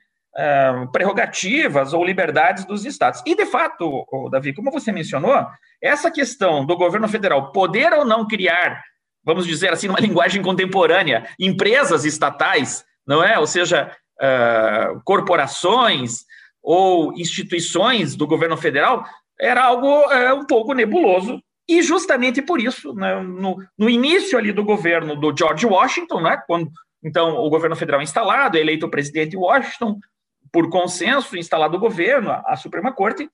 prerrogativas 0.91 1.93
ou 1.93 2.05
liberdades 2.05 2.63
dos 2.63 2.85
estados. 2.85 3.23
E, 3.25 3.35
de 3.35 3.45
fato, 3.47 4.05
Davi, 4.29 4.53
como 4.53 4.71
você 4.71 4.91
mencionou, 4.91 5.47
essa 5.81 6.11
questão 6.11 6.63
do 6.63 6.77
governo 6.77 7.07
federal 7.07 7.51
poder 7.51 7.91
ou 7.93 8.05
não 8.05 8.27
criar, 8.27 8.83
vamos 9.23 9.47
dizer 9.47 9.73
assim, 9.73 9.87
numa 9.87 9.97
linguagem 10.01 10.43
contemporânea, 10.43 11.27
empresas 11.39 12.05
estatais, 12.05 12.85
não 13.05 13.23
é? 13.23 13.39
Ou 13.39 13.47
seja, 13.47 13.91
uh, 14.21 15.01
corporações 15.03 16.25
ou 16.61 17.13
instituições 17.13 18.15
do 18.15 18.27
governo 18.27 18.57
federal, 18.57 19.05
era 19.39 19.63
algo 19.63 19.87
uh, 19.87 20.35
um 20.35 20.45
pouco 20.45 20.73
nebuloso. 20.73 21.41
E 21.67 21.81
justamente 21.81 22.41
por 22.41 22.59
isso, 22.59 22.93
né, 22.93 23.21
no, 23.21 23.57
no, 23.77 23.89
início 23.89 24.37
ali 24.37 24.51
do 24.51 24.63
governo 24.63 25.15
do 25.15 25.35
George 25.37 25.65
Washington, 25.65 26.21
né, 26.21 26.41
quando 26.47 26.69
então 27.03 27.37
o 27.37 27.49
governo 27.49 27.75
federal 27.75 28.01
é 28.01 28.03
instalado, 28.03 28.57
é 28.57 28.61
eleito 28.61 28.85
o 28.85 28.89
presidente 28.89 29.37
Washington, 29.37 29.99
por 30.51 30.69
consenso, 30.69 31.37
instalado 31.37 31.77
o 31.77 31.79
governo, 31.79 32.31
a, 32.31 32.43
a 32.47 32.55
Suprema 32.55 32.93
Corte, 32.93 33.29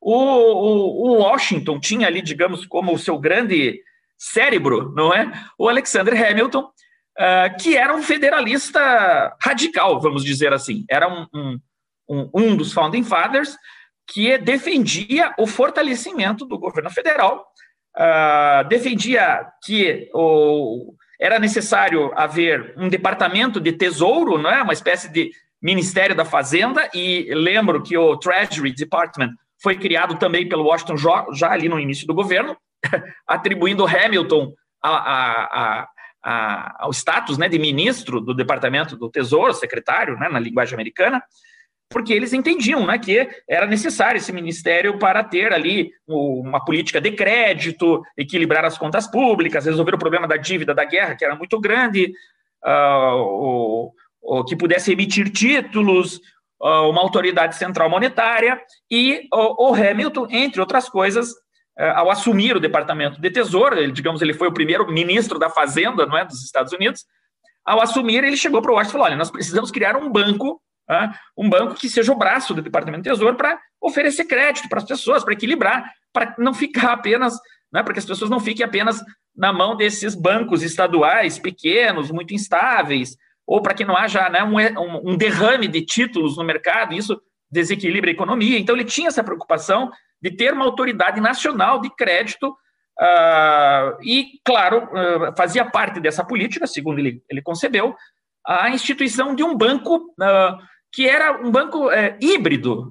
o, 0.00 0.14
o, 0.14 1.10
o, 1.10 1.18
Washington 1.18 1.78
tinha 1.78 2.08
ali, 2.08 2.20
digamos, 2.20 2.66
como 2.66 2.92
o 2.92 2.98
seu 2.98 3.18
grande 3.18 3.80
cérebro, 4.18 4.92
não 4.94 5.14
é? 5.14 5.30
O 5.56 5.68
Alexander 5.68 6.14
Hamilton, 6.14 6.60
uh, 6.60 7.56
que 7.60 7.76
era 7.76 7.94
um 7.94 8.02
federalista 8.02 9.36
radical, 9.40 10.00
vamos 10.00 10.24
dizer 10.24 10.52
assim. 10.52 10.84
Era 10.90 11.08
um, 11.08 11.26
um, 11.32 11.60
um, 12.08 12.30
um 12.34 12.56
dos 12.56 12.72
founding 12.72 13.04
fathers 13.04 13.56
que 14.08 14.36
defendia 14.38 15.32
o 15.38 15.46
fortalecimento 15.46 16.44
do 16.44 16.58
governo 16.58 16.90
federal, 16.90 17.46
uh, 17.96 18.68
defendia 18.68 19.46
que 19.64 20.10
o, 20.12 20.94
era 21.20 21.38
necessário 21.38 22.12
haver 22.16 22.74
um 22.76 22.88
departamento 22.88 23.60
de 23.60 23.72
tesouro, 23.72 24.36
não 24.36 24.50
é? 24.50 24.60
uma 24.62 24.72
espécie 24.72 25.08
de 25.08 25.30
Ministério 25.62 26.14
da 26.14 26.24
Fazenda, 26.24 26.90
e 26.92 27.32
lembro 27.34 27.82
que 27.82 27.96
o 27.96 28.16
Treasury 28.16 28.74
Department 28.74 29.30
foi 29.62 29.76
criado 29.76 30.16
também 30.16 30.48
pelo 30.48 30.64
Washington 30.64 30.96
já 30.96 31.50
ali 31.50 31.68
no 31.68 31.78
início 31.78 32.06
do 32.06 32.14
governo, 32.14 32.56
atribuindo 33.26 33.86
Hamilton 33.86 34.52
a, 34.82 34.90
a, 34.90 35.88
a, 36.24 36.76
ao 36.84 36.90
status 36.90 37.38
né, 37.38 37.48
de 37.48 37.58
ministro 37.58 38.20
do 38.20 38.34
Departamento 38.34 38.96
do 38.96 39.08
Tesouro, 39.08 39.54
secretário, 39.54 40.18
né, 40.18 40.28
na 40.28 40.40
linguagem 40.40 40.74
americana, 40.74 41.22
porque 41.88 42.12
eles 42.12 42.32
entendiam 42.32 42.84
né, 42.86 42.98
que 42.98 43.28
era 43.48 43.66
necessário 43.66 44.16
esse 44.16 44.32
ministério 44.32 44.98
para 44.98 45.22
ter 45.22 45.52
ali 45.52 45.92
uma 46.08 46.64
política 46.64 47.00
de 47.00 47.12
crédito, 47.12 48.02
equilibrar 48.16 48.64
as 48.64 48.76
contas 48.76 49.06
públicas, 49.06 49.66
resolver 49.66 49.94
o 49.94 49.98
problema 49.98 50.26
da 50.26 50.36
dívida 50.36 50.74
da 50.74 50.84
guerra, 50.84 51.14
que 51.14 51.24
era 51.24 51.36
muito 51.36 51.60
grande, 51.60 52.12
uh, 52.64 53.16
o, 53.16 53.92
que 54.46 54.56
pudesse 54.56 54.92
emitir 54.92 55.30
títulos, 55.30 56.16
uh, 56.60 56.88
uma 56.88 57.00
autoridade 57.00 57.56
central 57.56 57.90
monetária, 57.90 58.60
e 58.90 59.28
o, 59.32 59.74
Hamilton, 59.74 60.26
entre 60.30 60.60
outras 60.60 60.88
coisas, 60.88 61.34
é, 61.78 61.90
ao 61.90 62.10
assumir 62.10 62.54
o 62.54 62.60
Departamento 62.60 63.20
de 63.20 63.30
Tesouro, 63.30 63.78
ele, 63.78 63.92
digamos, 63.92 64.20
ele 64.20 64.34
foi 64.34 64.48
o 64.48 64.52
primeiro 64.52 64.86
ministro 64.92 65.38
da 65.38 65.48
Fazenda, 65.48 66.04
não 66.04 66.18
é, 66.18 66.24
dos 66.24 66.44
Estados 66.44 66.72
Unidos. 66.72 67.04
Ao 67.64 67.80
assumir, 67.80 68.22
ele 68.22 68.36
chegou 68.36 68.60
para 68.60 68.70
o 68.70 68.74
Washington 68.74 68.90
e 68.90 68.92
falou: 68.92 69.06
olha, 69.06 69.16
nós 69.16 69.30
precisamos 69.30 69.70
criar 69.70 69.96
um 69.96 70.10
banco, 70.10 70.60
né, 70.88 71.14
um 71.36 71.48
banco 71.48 71.74
que 71.74 71.88
seja 71.88 72.12
o 72.12 72.18
braço 72.18 72.52
do 72.52 72.60
Departamento 72.60 73.04
de 73.04 73.10
Tesouro 73.10 73.36
para 73.36 73.58
oferecer 73.80 74.24
crédito 74.24 74.68
para 74.68 74.78
as 74.78 74.84
pessoas, 74.84 75.24
para 75.24 75.32
equilibrar, 75.32 75.90
para 76.12 76.34
não 76.38 76.52
ficar 76.52 76.92
apenas, 76.92 77.38
né, 77.72 77.82
para 77.82 77.94
que 77.94 78.00
as 78.00 78.06
pessoas 78.06 78.30
não 78.30 78.40
fiquem 78.40 78.66
apenas 78.66 79.00
na 79.34 79.52
mão 79.52 79.74
desses 79.74 80.14
bancos 80.14 80.62
estaduais 80.62 81.38
pequenos, 81.38 82.10
muito 82.10 82.34
instáveis, 82.34 83.16
ou 83.52 83.60
para 83.60 83.74
que 83.74 83.84
não 83.84 83.94
haja 83.94 84.30
né, 84.30 84.42
um, 84.42 85.10
um 85.10 85.14
derrame 85.14 85.68
de 85.68 85.82
títulos 85.82 86.38
no 86.38 86.42
mercado, 86.42 86.94
isso 86.94 87.20
desequilibra 87.50 88.08
a 88.08 88.14
economia. 88.14 88.58
Então, 88.58 88.74
ele 88.74 88.86
tinha 88.86 89.08
essa 89.08 89.22
preocupação 89.22 89.90
de 90.22 90.30
ter 90.30 90.54
uma 90.54 90.64
autoridade 90.64 91.20
nacional 91.20 91.78
de 91.78 91.94
crédito 91.94 92.48
uh, 92.48 94.02
e, 94.02 94.40
claro, 94.42 94.84
uh, 94.84 95.36
fazia 95.36 95.66
parte 95.66 96.00
dessa 96.00 96.24
política, 96.24 96.66
segundo 96.66 96.98
ele, 96.98 97.22
ele 97.28 97.42
concebeu, 97.42 97.94
a 98.46 98.70
instituição 98.70 99.34
de 99.34 99.44
um 99.44 99.54
banco 99.54 99.96
uh, 99.96 100.56
que 100.90 101.06
era 101.06 101.38
um 101.46 101.50
banco 101.50 101.90
eh, 101.90 102.18
híbrido, 102.20 102.90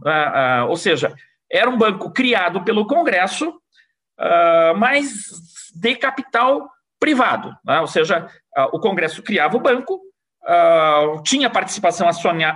ou 0.68 0.76
seja, 0.76 1.14
era 1.52 1.70
um 1.70 1.78
banco 1.78 2.12
criado 2.12 2.64
pelo 2.64 2.88
Congresso, 2.88 3.54
mas 4.76 5.12
de 5.76 5.96
capital 5.98 6.68
privado, 7.00 7.56
né? 7.64 7.80
ou 7.80 7.86
seja, 7.86 8.28
o 8.74 8.80
Congresso 8.80 9.22
criava 9.22 9.56
o 9.56 9.60
banco, 9.60 10.02
tinha 11.24 11.50
participação 11.50 12.08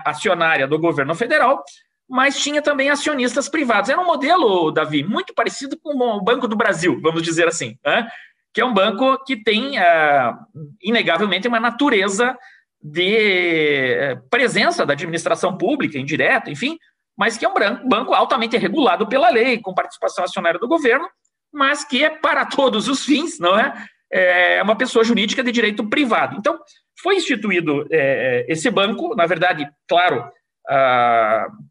acionária 0.06 0.68
do 0.68 0.80
governo 0.80 1.14
federal, 1.16 1.64
mas 2.10 2.40
tinha 2.40 2.62
também 2.62 2.90
acionistas 2.90 3.50
privados. 3.50 3.90
Era 3.90 4.00
um 4.00 4.06
modelo, 4.06 4.72
Davi, 4.72 5.04
muito 5.04 5.34
parecido 5.34 5.78
com 5.82 5.96
o 5.98 6.22
Banco 6.22 6.48
do 6.48 6.56
Brasil, 6.56 7.00
vamos 7.02 7.22
dizer 7.22 7.48
assim, 7.48 7.78
né? 7.86 8.08
que 8.54 8.62
é 8.62 8.66
um 8.66 8.74
banco 8.74 9.22
que 9.26 9.36
tem, 9.36 9.78
uh, 9.78 10.34
inegavelmente, 10.82 11.46
uma 11.46 11.60
natureza 11.60 12.38
de 12.82 13.18
eh, 13.18 14.16
presença 14.30 14.86
da 14.86 14.94
administração 14.94 15.58
pública, 15.58 15.98
indireta, 15.98 16.52
enfim, 16.52 16.78
mas 17.18 17.36
que 17.36 17.44
é 17.44 17.50
um 17.50 17.54
banco 17.90 18.14
altamente 18.14 18.56
regulado 18.58 19.08
pela 19.08 19.30
lei, 19.30 19.60
com 19.60 19.74
participação 19.74 20.24
acionária 20.24 20.60
do 20.60 20.68
governo, 20.68 21.10
mas 21.52 21.84
que 21.84 22.04
é 22.04 22.10
para 22.12 22.46
todos 22.46 22.88
os 22.88 23.04
fins, 23.04 23.40
não 23.40 23.58
é? 23.58 23.74
É 24.12 24.62
uma 24.62 24.76
pessoa 24.78 25.04
jurídica 25.04 25.44
de 25.44 25.52
direito 25.52 25.90
privado. 25.90 26.38
Então, 26.38 26.60
foi 27.06 27.18
instituído 27.18 27.86
é, 27.92 28.48
esse 28.50 28.72
banco, 28.72 29.16
na 29.16 29.28
verdade, 29.28 29.70
claro, 29.88 30.28
uh, 30.68 31.66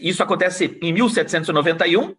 isso 0.00 0.22
acontece 0.22 0.78
em 0.80 0.90
1791. 0.90 2.14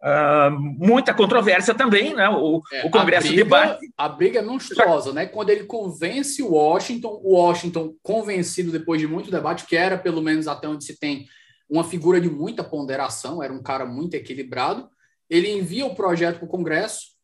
Uh, 0.00 0.50
muita 0.50 1.12
controvérsia 1.12 1.74
também, 1.74 2.14
né? 2.14 2.26
O, 2.30 2.62
é, 2.72 2.86
o 2.86 2.90
Congresso 2.90 3.26
briga, 3.26 3.44
debate. 3.44 3.92
A 3.98 4.08
briga 4.08 4.38
é 4.38 4.42
monstruosa, 4.42 5.12
né? 5.12 5.26
Quando 5.26 5.50
ele 5.50 5.64
convence 5.64 6.42
o 6.42 6.52
Washington, 6.52 7.20
o 7.22 7.34
Washington, 7.34 7.94
convencido 8.02 8.72
depois 8.72 8.98
de 8.98 9.06
muito 9.06 9.30
debate, 9.30 9.66
que 9.66 9.76
era 9.76 9.98
pelo 9.98 10.22
menos 10.22 10.48
até 10.48 10.66
onde 10.66 10.84
se 10.84 10.98
tem 10.98 11.26
uma 11.68 11.84
figura 11.84 12.18
de 12.18 12.30
muita 12.30 12.64
ponderação, 12.64 13.42
era 13.42 13.52
um 13.52 13.62
cara 13.62 13.84
muito 13.84 14.14
equilibrado, 14.14 14.88
ele 15.28 15.50
envia 15.50 15.84
o 15.84 15.94
projeto 15.94 16.38
para 16.38 16.46
o 16.46 16.50
Congresso, 16.50 17.17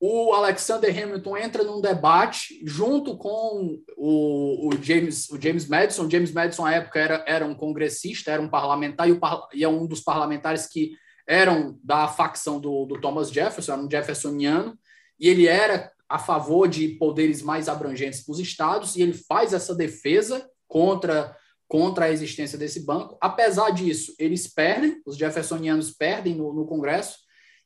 o 0.00 0.32
Alexander 0.32 0.90
Hamilton 0.90 1.36
entra 1.36 1.62
num 1.62 1.78
debate 1.78 2.58
junto 2.64 3.18
com 3.18 3.78
o, 3.98 4.68
o, 4.68 4.82
James, 4.82 5.28
o 5.28 5.38
James 5.38 5.68
Madison. 5.68 6.06
O 6.06 6.10
James 6.10 6.32
Madison, 6.32 6.64
à 6.64 6.72
época, 6.72 6.98
era, 6.98 7.24
era 7.28 7.44
um 7.44 7.54
congressista, 7.54 8.30
era 8.30 8.40
um 8.40 8.48
parlamentar, 8.48 9.06
e, 9.06 9.12
o, 9.12 9.20
e 9.52 9.62
é 9.62 9.68
um 9.68 9.86
dos 9.86 10.00
parlamentares 10.00 10.66
que 10.66 10.92
eram 11.26 11.78
da 11.84 12.08
facção 12.08 12.58
do, 12.58 12.86
do 12.86 12.98
Thomas 12.98 13.30
Jefferson, 13.30 13.72
era 13.72 13.82
um 13.82 13.90
jeffersoniano, 13.90 14.76
e 15.18 15.28
ele 15.28 15.46
era 15.46 15.92
a 16.08 16.18
favor 16.18 16.66
de 16.66 16.88
poderes 16.88 17.42
mais 17.42 17.68
abrangentes 17.68 18.24
para 18.24 18.32
os 18.32 18.40
estados, 18.40 18.96
e 18.96 19.02
ele 19.02 19.12
faz 19.12 19.52
essa 19.52 19.74
defesa 19.74 20.48
contra, 20.66 21.36
contra 21.68 22.06
a 22.06 22.10
existência 22.10 22.56
desse 22.56 22.86
banco. 22.86 23.18
Apesar 23.20 23.68
disso, 23.70 24.14
eles 24.18 24.48
perdem, 24.48 25.02
os 25.04 25.18
jeffersonianos 25.18 25.90
perdem 25.90 26.34
no, 26.34 26.54
no 26.54 26.66
Congresso, 26.66 27.18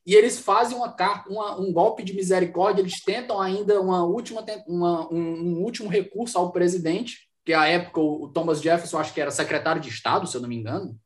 e 0.05 0.13
eles 0.13 0.39
fazem 0.39 0.77
uma, 0.77 0.95
uma, 1.27 1.59
um 1.59 1.73
golpe 1.73 2.03
de 2.03 2.13
misericórdia, 2.13 2.81
eles 2.81 3.03
tentam 3.03 3.41
ainda 3.41 3.81
uma 3.81 4.05
última, 4.05 4.45
uma, 4.67 5.11
um, 5.11 5.17
um, 5.17 5.63
último 5.63 5.89
recurso 5.89 6.37
ao 6.37 6.51
presidente, 6.51 7.27
que 7.43 7.53
à 7.53 7.67
época 7.67 7.99
o, 7.99 8.29
Thomas 8.29 8.61
Jefferson, 8.61 8.99
acho 8.99 9.13
que 9.13 9.21
era 9.21 9.31
secretário 9.31 9.81
de 9.81 9.89
Estado, 9.89 10.27
se 10.27 10.37
eu 10.37 10.41
não 10.41 10.49
me 10.49 10.55
engano, 10.55 10.99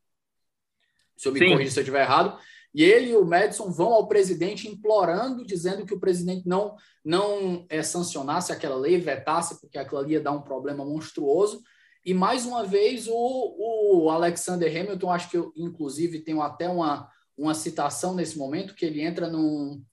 se 1.15 1.27
eu 1.27 1.31
me 1.31 1.39
corrigir 1.39 1.71
se 1.71 1.79
eu 1.79 1.83
estiver 1.83 2.01
errado, 2.01 2.37
e 2.73 2.83
ele 2.83 3.11
e 3.11 3.15
o 3.15 3.25
Madison 3.25 3.71
vão 3.71 3.93
ao 3.93 4.07
presidente 4.07 4.67
implorando, 4.67 5.45
dizendo 5.45 5.85
que 5.85 5.93
o 5.93 5.99
presidente 5.99 6.47
não, 6.47 6.75
não 7.03 7.65
é, 7.69 7.81
sancionasse 7.81 8.51
aquela 8.51 8.75
lei, 8.75 8.99
vetasse, 8.99 9.59
porque 9.59 9.77
aquilo 9.77 9.99
ali 9.99 10.13
ia 10.13 10.21
dar 10.21 10.31
um 10.31 10.41
problema 10.41 10.85
monstruoso. 10.85 11.63
E 12.05 12.13
mais 12.13 12.45
uma 12.45 12.63
vez 12.63 13.07
o, 13.07 13.13
o 13.15 14.09
Alexander 14.09 14.69
Hamilton, 14.69 15.11
acho 15.11 15.29
que 15.29 15.37
eu, 15.37 15.51
inclusive, 15.55 16.19
tenho 16.19 16.41
até 16.41 16.69
uma, 16.69 17.09
uma 17.39 17.53
citação 17.53 18.13
nesse 18.13 18.37
momento, 18.37 18.75
que 18.75 18.85
ele 18.85 19.01
entra 19.01 19.27
num, 19.27 19.83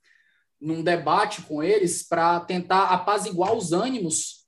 num 0.61 0.83
debate 0.83 1.43
com 1.43 1.63
eles 1.63 2.03
para 2.03 2.41
tentar 2.41 2.87
apaziguar 2.87 3.55
os 3.55 3.73
ânimos 3.73 4.47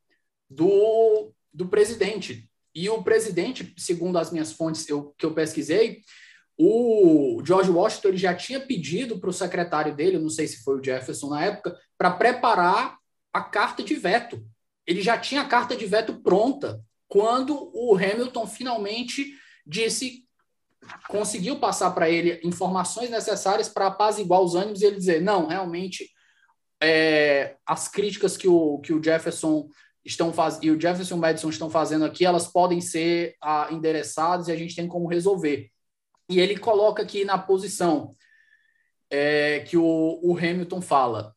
do, 0.50 1.32
do 1.52 1.68
presidente. 1.68 2.50
E 2.74 2.88
o 2.90 3.02
presidente, 3.02 3.74
segundo 3.78 4.18
as 4.18 4.30
minhas 4.30 4.52
fontes 4.52 4.88
eu, 4.88 5.14
que 5.16 5.24
eu 5.24 5.32
pesquisei, 5.32 6.00
o 6.56 7.40
George 7.44 7.70
Washington 7.70 8.08
ele 8.08 8.16
já 8.16 8.34
tinha 8.34 8.58
pedido 8.58 9.20
para 9.20 9.30
o 9.30 9.32
secretário 9.32 9.94
dele, 9.94 10.18
não 10.18 10.28
sei 10.28 10.48
se 10.48 10.62
foi 10.62 10.78
o 10.78 10.84
Jefferson 10.84 11.30
na 11.30 11.44
época, 11.44 11.78
para 11.96 12.10
preparar 12.10 12.98
a 13.32 13.40
carta 13.40 13.82
de 13.82 13.94
veto. 13.94 14.44
Ele 14.84 15.00
já 15.00 15.16
tinha 15.16 15.42
a 15.42 15.48
carta 15.48 15.76
de 15.76 15.86
veto 15.86 16.20
pronta 16.20 16.82
quando 17.06 17.70
o 17.72 17.94
Hamilton 17.94 18.46
finalmente 18.46 19.34
disse, 19.64 20.24
conseguiu 21.08 21.58
passar 21.58 21.90
para 21.92 22.08
ele 22.08 22.40
informações 22.44 23.10
necessárias 23.10 23.68
para 23.68 23.86
apaziguar 23.86 24.40
os 24.40 24.54
ânimos 24.54 24.82
e 24.82 24.86
ele 24.86 24.96
dizer: 24.96 25.20
não, 25.20 25.46
realmente, 25.46 26.10
é, 26.82 27.56
as 27.66 27.88
críticas 27.88 28.36
que 28.36 28.48
o, 28.48 28.78
que 28.78 28.92
o 28.92 29.02
Jefferson 29.02 29.68
estão 30.04 30.32
fazendo 30.32 30.64
e 30.64 30.70
o 30.70 30.80
Jefferson 30.80 31.16
Madison 31.16 31.50
estão 31.50 31.68
fazendo 31.70 32.04
aqui, 32.04 32.24
elas 32.24 32.46
podem 32.46 32.80
ser 32.80 33.36
ah, 33.42 33.68
endereçadas 33.70 34.48
e 34.48 34.52
a 34.52 34.56
gente 34.56 34.74
tem 34.74 34.88
como 34.88 35.08
resolver. 35.08 35.70
E 36.28 36.40
ele 36.40 36.58
coloca 36.58 37.02
aqui 37.02 37.24
na 37.24 37.38
posição 37.38 38.14
é, 39.10 39.60
que 39.60 39.76
o, 39.76 40.20
o 40.22 40.36
Hamilton 40.36 40.80
fala. 40.80 41.34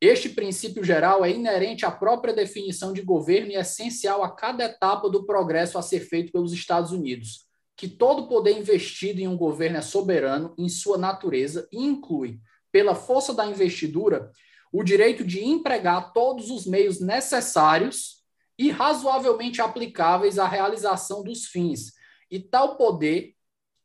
Este 0.00 0.28
princípio 0.28 0.82
geral 0.82 1.24
é 1.24 1.30
inerente 1.30 1.86
à 1.86 1.90
própria 1.90 2.34
definição 2.34 2.92
de 2.92 3.02
governo 3.02 3.52
e 3.52 3.54
é 3.54 3.60
essencial 3.60 4.24
a 4.24 4.34
cada 4.34 4.64
etapa 4.64 5.08
do 5.08 5.24
progresso 5.24 5.78
a 5.78 5.82
ser 5.82 6.00
feito 6.00 6.32
pelos 6.32 6.52
Estados 6.52 6.90
Unidos, 6.90 7.46
que 7.76 7.88
todo 7.88 8.28
poder 8.28 8.58
investido 8.58 9.20
em 9.20 9.28
um 9.28 9.36
governo 9.36 9.78
é 9.78 9.82
soberano 9.82 10.54
em 10.58 10.68
sua 10.68 10.98
natureza 10.98 11.68
e 11.72 11.82
inclui, 11.82 12.38
pela 12.70 12.94
força 12.94 13.34
da 13.34 13.46
investidura, 13.46 14.30
o 14.72 14.82
direito 14.82 15.24
de 15.24 15.44
empregar 15.44 16.12
todos 16.12 16.50
os 16.50 16.66
meios 16.66 17.00
necessários 17.00 18.22
e 18.58 18.70
razoavelmente 18.70 19.60
aplicáveis 19.60 20.38
à 20.38 20.46
realização 20.46 21.22
dos 21.22 21.46
fins, 21.46 21.92
e 22.30 22.40
tal 22.40 22.76
poder 22.76 23.34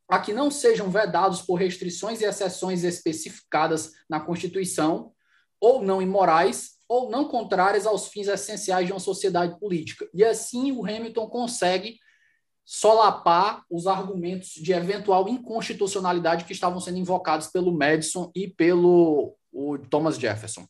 a 0.08 0.19
que 0.19 0.32
não 0.32 0.50
sejam 0.50 0.89
vedados 0.89 1.41
por 1.41 1.56
restrições 1.56 2.21
e 2.21 2.26
exceções 2.26 2.84
especificadas 2.84 3.91
na 4.10 4.19
Constituição, 4.21 5.12
ou 5.60 5.82
não 5.82 6.02
imorais, 6.02 6.78
ou 6.88 7.10
não 7.10 7.28
contrárias 7.28 7.86
aos 7.86 8.08
fins 8.08 8.28
essenciais 8.28 8.86
de 8.88 8.93
uma 8.93 9.00
sociedade 9.00 9.60
política. 9.60 10.08
E 10.13 10.23
assim 10.23 10.71
o 10.71 10.86
Hamilton 10.86 11.28
consegue 11.28 12.00
solapar 12.69 13.63
os 13.71 13.88
argumentos 13.88 14.49
de 14.49 14.73
eventual 14.73 15.30
inconstitucionalidade 15.30 16.43
que 16.43 16.51
estavam 16.51 16.82
sendo 16.82 16.97
invocados 16.97 17.47
pelo 17.47 17.71
Madison 17.71 18.30
e 18.36 18.45
pelo 18.45 19.34
o 19.53 19.77
Thomas 19.77 20.19
Jefferson. 20.19 20.67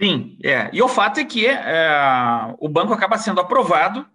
Sim, 0.00 0.38
é. 0.44 0.70
E 0.72 0.80
o 0.80 0.86
fato 0.86 1.18
é 1.18 1.24
que 1.24 1.44
é, 1.48 2.54
o 2.60 2.68
banco 2.68 2.92
acaba 2.92 3.18
sendo 3.18 3.40
aprovado 3.40 4.06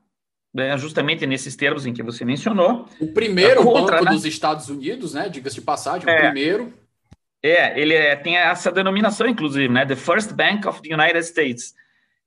né, 0.54 0.78
justamente 0.78 1.28
nesses 1.28 1.54
termos 1.54 1.86
em 1.86 1.94
que 1.94 2.02
você 2.02 2.24
mencionou. 2.24 2.88
O 2.98 3.08
primeiro 3.08 3.62
contra, 3.66 3.98
banco 3.98 4.06
né? 4.06 4.12
dos 4.12 4.24
Estados 4.24 4.70
Unidos, 4.70 5.14
né? 5.14 5.28
Diga-se 5.28 5.56
de 5.56 5.62
passagem, 5.62 6.10
é, 6.10 6.16
o 6.16 6.22
primeiro. 6.22 6.74
É, 7.44 7.78
ele 7.78 7.94
é, 7.94 8.16
tem 8.16 8.38
essa 8.38 8.72
denominação, 8.72 9.28
inclusive, 9.28 9.68
né? 9.68 9.86
The 9.86 9.98
First 9.98 10.32
Bank 10.32 10.66
of 10.66 10.82
the 10.82 10.94
United 10.94 11.26
States. 11.26 11.74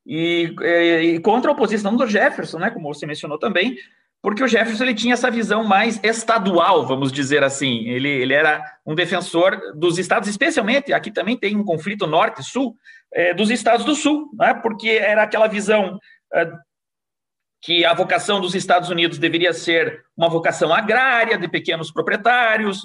E, 0.05 0.55
e, 0.61 1.14
e, 1.14 1.20
contra 1.20 1.51
a 1.51 1.55
oposição 1.55 1.96
do 1.96 2.07
Jefferson, 2.07 2.59
né? 2.59 2.68
Como 2.68 2.92
você 2.92 3.07
mencionou 3.07 3.38
também, 3.38 3.79
porque 4.27 4.43
o 4.43 4.49
Jefferson 4.49 4.83
ele 4.83 4.95
tinha 4.95 5.15
essa 5.15 5.31
visão 5.31 5.62
mais 5.62 6.01
estadual, 6.03 6.85
vamos 6.85 7.12
dizer 7.12 7.45
assim. 7.45 7.87
Ele, 7.87 8.09
ele 8.09 8.35
era 8.35 8.61
um 8.85 8.93
defensor 8.93 9.57
dos 9.77 9.99
estados, 9.99 10.29
especialmente, 10.29 10.93
aqui 10.93 11.12
também 11.12 11.37
tem 11.37 11.55
um 11.55 11.62
conflito 11.65 12.09
norte-sul, 12.09 12.75
é, 13.15 13.33
dos 13.33 13.51
estados 13.51 13.87
do 13.87 13.95
sul, 13.95 14.29
né? 14.35 14.53
porque 14.53 14.89
era 14.89 15.23
aquela 15.23 15.47
visão 15.47 15.97
é, 16.35 16.51
que 17.62 17.85
a 17.85 17.95
vocação 17.95 18.41
dos 18.41 18.57
Estados 18.57 18.91
Unidos 18.91 19.17
deveria 19.17 19.53
ser 19.53 20.05
uma 20.17 20.29
vocação 20.29 20.75
agrária, 20.75 21.39
de 21.39 21.47
pequenos 21.47 21.93
proprietários, 21.93 22.83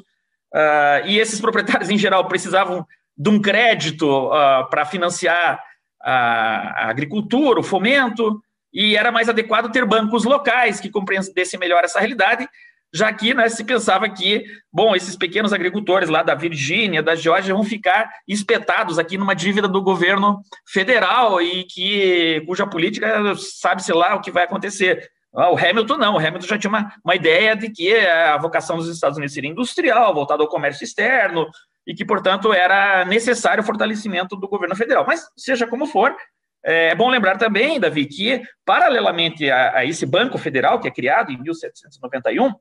uh, 0.54 1.08
e 1.08 1.18
esses 1.18 1.42
proprietários, 1.42 1.90
em 1.90 1.98
geral, 1.98 2.28
precisavam 2.28 2.86
de 3.18 3.30
um 3.32 3.42
crédito 3.42 4.28
uh, 4.28 4.70
para 4.70 4.86
financiar 4.86 5.60
a, 6.00 6.84
a, 6.84 6.90
agricultura, 6.92 7.60
o 7.60 7.64
fomento, 7.64 8.40
e 8.74 8.96
era 8.96 9.12
mais 9.12 9.30
adequado 9.30 9.72
ter 9.72 9.86
bancos 9.86 10.24
locais 10.24 10.80
que 10.80 10.90
compreendessem 10.90 11.60
melhor 11.60 11.84
essa 11.84 12.00
realidade, 12.00 12.48
já 12.94 13.12
que 13.14 13.34
né, 13.34 13.48
se 13.48 13.64
pensava 13.64 14.10
que, 14.10 14.44
bom, 14.72 14.96
esses 14.96 15.16
pequenos 15.16 15.54
agricultores 15.54 16.10
lá 16.10 16.24
da 16.24 16.36
Virgínia, 16.36 17.02
da 17.02 17.16
Geórgia, 17.16 17.54
vão 17.54 17.64
ficar 17.64 18.10
espetados 18.28 19.00
aqui 19.00 19.18
numa 19.18 19.34
dívida 19.34 19.68
do 19.68 19.82
governo 19.82 20.42
federal 20.68 21.42
e 21.42 21.64
que 21.64 22.44
cuja 22.46 22.68
política 22.68 23.34
sabe-se 23.36 23.94
lá 23.94 24.16
o 24.16 24.22
que 24.22 24.32
vai 24.32 24.44
acontecer. 24.44 25.10
Ah, 25.34 25.50
o 25.50 25.58
Hamilton 25.58 25.98
não, 25.98 26.16
o 26.16 26.18
Hamilton 26.18 26.48
já 26.48 26.58
tinha 26.58 26.70
uma, 26.70 26.94
uma 27.04 27.16
ideia 27.16 27.56
de 27.56 27.70
que 27.70 27.96
a 27.96 28.38
vocação 28.38 28.76
dos 28.76 28.90
Estados 28.90 29.18
Unidos 29.18 29.34
seria 29.34 29.50
industrial, 29.50 30.14
voltada 30.14 30.44
ao 30.44 30.50
comércio 30.50 30.84
externo, 30.84 31.48
e 31.88 31.94
que, 31.94 32.06
portanto, 32.06 32.54
era 32.54 33.06
necessário 33.06 33.64
o 33.64 33.66
fortalecimento 33.66 34.36
do 34.36 34.48
governo 34.48 34.76
federal. 34.76 35.06
Mas, 35.08 35.26
seja 35.38 35.66
como 35.66 35.86
for, 35.86 36.16
é 36.64 36.96
bom 36.96 37.10
lembrar 37.10 37.38
também, 37.38 37.80
Davi, 37.80 38.06
que, 38.06 38.42
paralelamente 38.66 39.50
a, 39.50 39.78
a 39.78 39.86
esse 39.86 40.06
Banco 40.06 40.38
Federal, 40.38 40.80
que 40.80 40.88
é 40.88 40.92
criado 40.92 41.32
em 41.32 41.38
1791, 41.42 42.54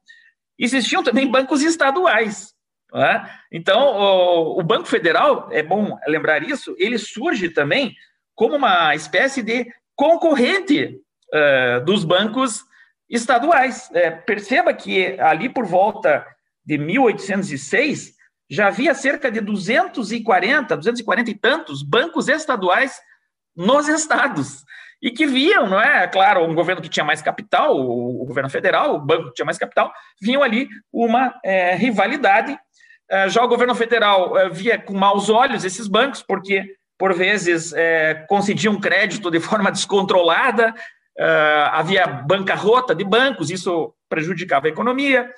existiam 0.58 1.02
também 1.02 1.30
bancos 1.30 1.62
estaduais. 1.62 2.54
É? 2.94 3.22
Então, 3.52 3.80
o, 3.80 4.60
o, 4.60 4.62
Banco 4.62 4.86
Federal, 4.86 5.48
é 5.52 5.62
bom 5.62 5.96
lembrar 6.08 6.42
isso, 6.42 6.74
ele 6.76 6.98
surge 6.98 7.48
também 7.48 7.94
como 8.34 8.56
uma 8.56 8.94
espécie 8.94 9.42
de 9.42 9.66
concorrente 9.94 10.98
uh, 11.32 11.84
dos 11.84 12.04
bancos 12.04 12.64
estaduais. 13.08 13.90
É, 13.92 14.10
perceba 14.10 14.72
que 14.72 15.20
ali 15.20 15.48
por 15.48 15.66
volta 15.66 16.26
de 16.64 16.78
1806 16.78 18.14
já 18.48 18.66
havia 18.66 18.94
cerca 18.94 19.30
de 19.30 19.40
240, 19.40 20.76
240 20.76 21.30
e 21.30 21.34
tantos 21.34 21.82
bancos 21.84 22.28
estaduais 22.28 23.00
nos 23.56 23.88
estados. 23.88 24.64
E 25.02 25.10
que 25.10 25.26
viam, 25.26 25.66
não 25.66 25.80
é? 25.80 26.06
Claro, 26.06 26.44
um 26.44 26.54
governo 26.54 26.82
que 26.82 26.88
tinha 26.88 27.04
mais 27.04 27.22
capital, 27.22 27.74
o, 27.74 28.24
governo 28.26 28.50
federal, 28.50 28.96
o 28.96 29.00
banco 29.00 29.28
que 29.28 29.34
tinha 29.34 29.46
mais 29.46 29.56
capital, 29.56 29.90
viam 30.20 30.42
ali 30.42 30.68
uma 30.92 31.34
é, 31.42 31.74
rivalidade. 31.74 32.58
É, 33.10 33.28
já 33.28 33.42
o 33.42 33.48
governo 33.48 33.74
federal 33.74 34.36
é, 34.36 34.48
via 34.50 34.78
com 34.78 34.94
maus 34.94 35.30
olhos 35.30 35.64
esses 35.64 35.88
bancos, 35.88 36.22
porque, 36.22 36.74
por 36.98 37.14
vezes, 37.14 37.72
é, 37.72 38.26
concediam 38.28 38.78
crédito 38.78 39.30
de 39.30 39.40
forma 39.40 39.72
descontrolada, 39.72 40.74
é, 41.18 41.68
havia 41.72 42.06
bancarrota 42.06 42.94
de 42.94 43.04
bancos, 43.04 43.50
isso 43.50 43.94
prejudicava 44.08 44.66
a 44.66 44.70
economia. 44.70 45.30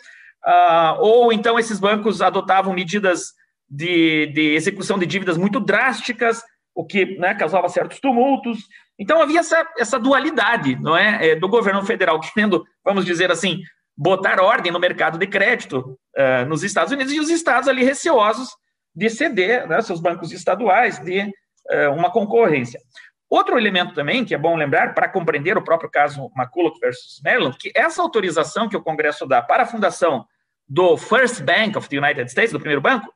Uh, 0.44 0.98
ou 0.98 1.32
então 1.32 1.56
esses 1.56 1.78
bancos 1.78 2.20
adotavam 2.20 2.74
medidas 2.74 3.32
de, 3.70 4.26
de, 4.34 4.54
execução 4.54 4.98
de 4.98 5.06
dívidas 5.06 5.38
muito 5.38 5.60
drásticas, 5.60 6.42
o 6.74 6.84
que 6.84 7.18
né, 7.18 7.34
causava 7.34 7.68
certos 7.68 8.00
tumultos. 8.00 8.58
Então 8.98 9.20
havia 9.20 9.40
essa, 9.40 9.66
essa 9.78 9.98
dualidade 9.98 10.76
não 10.76 10.96
é, 10.96 11.30
é 11.30 11.36
do 11.36 11.48
governo 11.48 11.84
federal 11.84 12.20
querendo, 12.20 12.64
vamos 12.84 13.04
dizer 13.04 13.30
assim, 13.30 13.60
botar 13.96 14.40
ordem 14.40 14.72
no 14.72 14.80
mercado 14.80 15.18
de 15.18 15.26
crédito 15.26 15.98
uh, 16.16 16.46
nos 16.48 16.62
Estados 16.62 16.92
Unidos 16.92 17.12
e 17.12 17.20
os 17.20 17.28
estados 17.28 17.68
ali 17.68 17.84
receosos 17.84 18.48
de 18.94 19.08
ceder 19.08 19.66
né, 19.68 19.80
seus 19.82 20.00
bancos 20.00 20.32
estaduais 20.32 20.98
de 20.98 21.20
uh, 21.20 21.92
uma 21.94 22.10
concorrência. 22.10 22.80
Outro 23.28 23.56
elemento 23.56 23.94
também 23.94 24.24
que 24.24 24.34
é 24.34 24.38
bom 24.38 24.56
lembrar 24.56 24.94
para 24.94 25.08
compreender 25.08 25.56
o 25.56 25.64
próprio 25.64 25.90
caso 25.90 26.30
McCulloch 26.36 26.78
versus 26.78 27.20
Maryland, 27.24 27.56
que 27.58 27.72
essa 27.74 28.02
autorização 28.02 28.68
que 28.68 28.76
o 28.76 28.82
Congresso 28.82 29.26
dá 29.26 29.40
para 29.40 29.62
a 29.62 29.66
fundação 29.66 30.26
do 30.68 30.96
First 30.96 31.42
Bank 31.42 31.76
of 31.76 31.88
the 31.88 31.96
United 31.96 32.30
States, 32.30 32.52
do 32.52 32.58
primeiro 32.58 32.80
banco, 32.80 33.12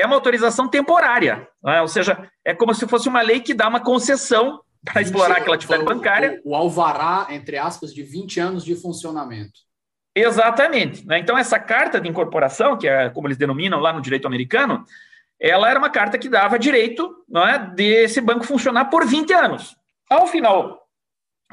é 0.00 0.06
uma 0.06 0.16
autorização 0.16 0.68
temporária, 0.68 1.48
é? 1.66 1.80
ou 1.80 1.88
seja, 1.88 2.30
é 2.44 2.54
como 2.54 2.74
se 2.74 2.86
fosse 2.86 3.08
uma 3.08 3.22
lei 3.22 3.40
que 3.40 3.54
dá 3.54 3.68
uma 3.68 3.80
concessão 3.80 4.60
para 4.84 5.02
explorar 5.02 5.38
aquela 5.38 5.56
atividade 5.56 5.84
bancária. 5.84 6.40
O, 6.44 6.50
o, 6.50 6.54
alvará, 6.54 7.26
entre 7.30 7.56
aspas, 7.58 7.92
de 7.92 8.02
20 8.02 8.40
anos 8.40 8.64
de 8.64 8.74
funcionamento. 8.76 9.60
Exatamente. 10.14 11.06
Né? 11.06 11.18
Então, 11.18 11.36
essa 11.36 11.58
carta 11.58 12.00
de 12.00 12.08
incorporação, 12.08 12.76
que 12.76 12.88
é 12.88 13.10
como 13.10 13.26
eles 13.26 13.36
denominam 13.36 13.80
lá 13.80 13.92
no 13.92 14.00
direito 14.00 14.26
americano, 14.26 14.84
ela 15.40 15.70
era 15.70 15.78
uma 15.78 15.90
carta 15.90 16.18
que 16.18 16.28
dava 16.28 16.58
direito 16.58 17.24
é, 17.36 17.58
desse 17.74 18.20
banco 18.20 18.44
funcionar 18.44 18.86
por 18.86 19.06
20 19.06 19.32
anos. 19.32 19.76
Ao 20.10 20.26
final 20.26 20.82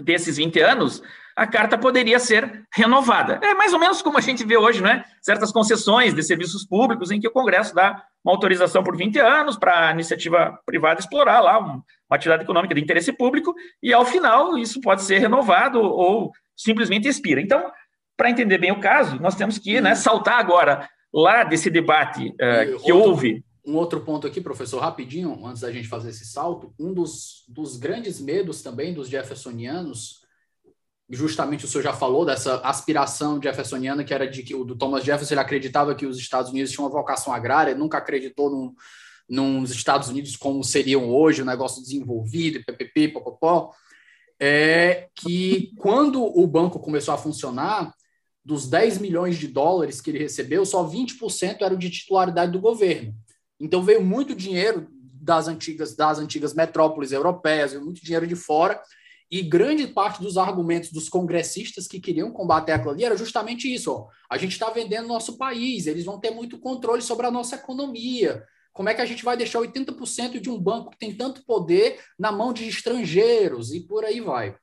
desses 0.02 0.38
20 0.38 0.60
anos, 0.60 1.04
a 1.36 1.46
carta 1.46 1.78
poderia 1.78 2.20
ser 2.20 2.66
renovada. 2.74 3.40
É 3.44 3.54
mais 3.54 3.74
ou 3.74 3.80
menos 3.80 4.02
como 4.02 4.18
a 4.18 4.22
gente 4.22 4.46
vê 4.46 4.58
hoje, 4.58 4.82
né? 4.82 5.04
Certas 5.22 5.52
concessões 5.52 6.14
de 6.14 6.24
serviços 6.24 6.66
públicos 6.66 7.12
em 7.12 7.20
que 7.20 7.28
o 7.28 7.32
Congresso 7.32 7.76
dá 7.76 8.04
uma 8.26 8.34
autorização 8.34 8.84
por 8.84 8.98
20 8.98 9.20
anos 9.20 9.56
para 9.56 9.90
a 9.90 9.92
iniciativa 9.92 10.60
privada 10.66 11.00
explorar 11.00 11.42
lá 11.42 11.60
uma 11.60 11.84
atividade 12.10 12.44
econômica 12.44 12.74
de 12.74 12.82
interesse 12.82 13.14
público 13.14 13.54
e, 13.84 13.94
ao 13.94 14.04
final, 14.04 14.58
isso 14.58 14.82
pode 14.82 15.04
ser 15.04 15.20
renovado 15.20 15.80
ou 15.80 16.32
simplesmente 16.58 17.08
expira. 17.08 17.40
Então, 17.40 17.72
para 18.18 18.32
entender 18.32 18.58
bem 18.58 18.72
o 18.72 18.80
caso, 18.80 19.22
nós 19.22 19.36
temos 19.36 19.60
que 19.60 19.80
né, 19.80 19.94
saltar 19.94 20.40
agora 20.40 20.90
lá 21.14 21.44
desse 21.44 21.70
debate 21.70 22.30
uh, 22.30 22.84
que 22.84 22.92
outro, 22.92 23.10
houve. 23.12 23.46
Um 23.64 23.76
outro 23.76 24.02
ponto 24.02 24.26
aqui, 24.26 24.42
professor, 24.42 24.80
rapidinho, 24.80 25.46
antes 25.46 25.62
da 25.62 25.72
gente 25.72 25.88
fazer 25.88 26.10
esse 26.10 26.26
salto, 26.26 26.74
um 26.80 26.94
dos, 26.94 27.46
dos 27.48 27.78
grandes 27.78 28.20
medos 28.20 28.64
também 28.64 28.92
dos 28.92 29.08
jeffersonianos 29.08 30.25
justamente 31.10 31.66
o 31.66 31.68
senhor 31.68 31.84
já 31.84 31.94
falou 31.94 32.26
dessa 32.26 32.58
aspiração 32.62 33.42
jeffersoniana 33.42 34.04
que 34.04 34.14
era 34.14 34.28
de 34.28 34.42
que 34.42 34.56
o 34.56 34.64
do 34.64 34.76
Thomas 34.76 35.04
Jefferson 35.04 35.36
ele 35.36 35.42
acreditava 35.42 35.94
que 35.94 36.06
os 36.06 36.18
Estados 36.18 36.52
Unidos 36.52 36.72
tinham 36.72 36.86
uma 36.86 36.92
vocação 36.92 37.32
agrária, 37.32 37.76
nunca 37.76 37.98
acreditou 37.98 38.50
num, 38.50 38.74
nos 39.30 39.72
Estados 39.72 40.10
Unidos 40.10 40.36
como 40.36 40.64
seriam 40.64 41.10
hoje, 41.10 41.42
o 41.42 41.46
negócio 41.46 41.82
desenvolvido, 41.82 42.64
ppp, 42.66 43.10
popopó. 43.10 43.72
é 44.40 45.08
que 45.16 45.72
quando 45.78 46.24
o 46.24 46.48
banco 46.48 46.80
começou 46.80 47.14
a 47.14 47.18
funcionar, 47.18 47.94
dos 48.44 48.68
10 48.68 49.00
milhões 49.00 49.38
de 49.38 49.48
dólares 49.48 50.00
que 50.00 50.12
ele 50.12 50.20
recebeu, 50.20 50.64
só 50.66 50.88
20% 50.88 51.62
eram 51.62 51.76
de 51.76 51.90
titularidade 51.90 52.52
do 52.52 52.60
governo. 52.60 53.16
Então 53.60 53.82
veio 53.82 54.04
muito 54.04 54.36
dinheiro 54.36 54.88
das 55.20 55.48
antigas 55.48 55.96
das 55.96 56.20
antigas 56.20 56.54
metrópoles 56.54 57.12
europeias, 57.12 57.72
veio 57.72 57.84
muito 57.84 58.04
dinheiro 58.04 58.28
de 58.28 58.36
fora, 58.36 58.80
e 59.30 59.42
grande 59.42 59.88
parte 59.88 60.22
dos 60.22 60.38
argumentos 60.38 60.92
dos 60.92 61.10
congressistas 61.10 61.88
que 61.88 62.00
queriam 62.00 62.32
combater 62.32 62.72
aquilo 62.72 62.92
ali 62.92 63.04
era 63.04 63.18
justamente 63.18 63.74
isso: 63.74 63.92
ó, 63.92 64.08
a 64.30 64.38
gente 64.38 64.52
está 64.52 64.70
vendendo 64.70 65.08
nosso 65.08 65.38
país, 65.38 65.88
eles 65.88 66.06
vão 66.06 66.20
ter 66.20 66.32
muito 66.32 66.60
controle 66.60 67.02
sobre 67.02 67.26
a 67.26 67.32
nossa 67.32 67.56
economia. 67.56 68.44
Como 68.72 68.90
é 68.90 68.94
que 68.94 69.02
a 69.02 69.06
gente 69.06 69.24
vai 69.24 69.38
deixar 69.38 69.60
80% 69.60 70.40
de 70.40 70.50
um 70.50 70.60
banco 70.60 70.92
que 70.92 70.98
tem 70.98 71.16
tanto 71.16 71.46
poder 71.46 72.00
na 72.20 72.32
mão 72.32 72.52
de 72.52 72.68
estrangeiros 72.68 73.74
e 73.74 73.80
por 73.80 74.04
aí 74.04 74.20
vai? 74.20 74.56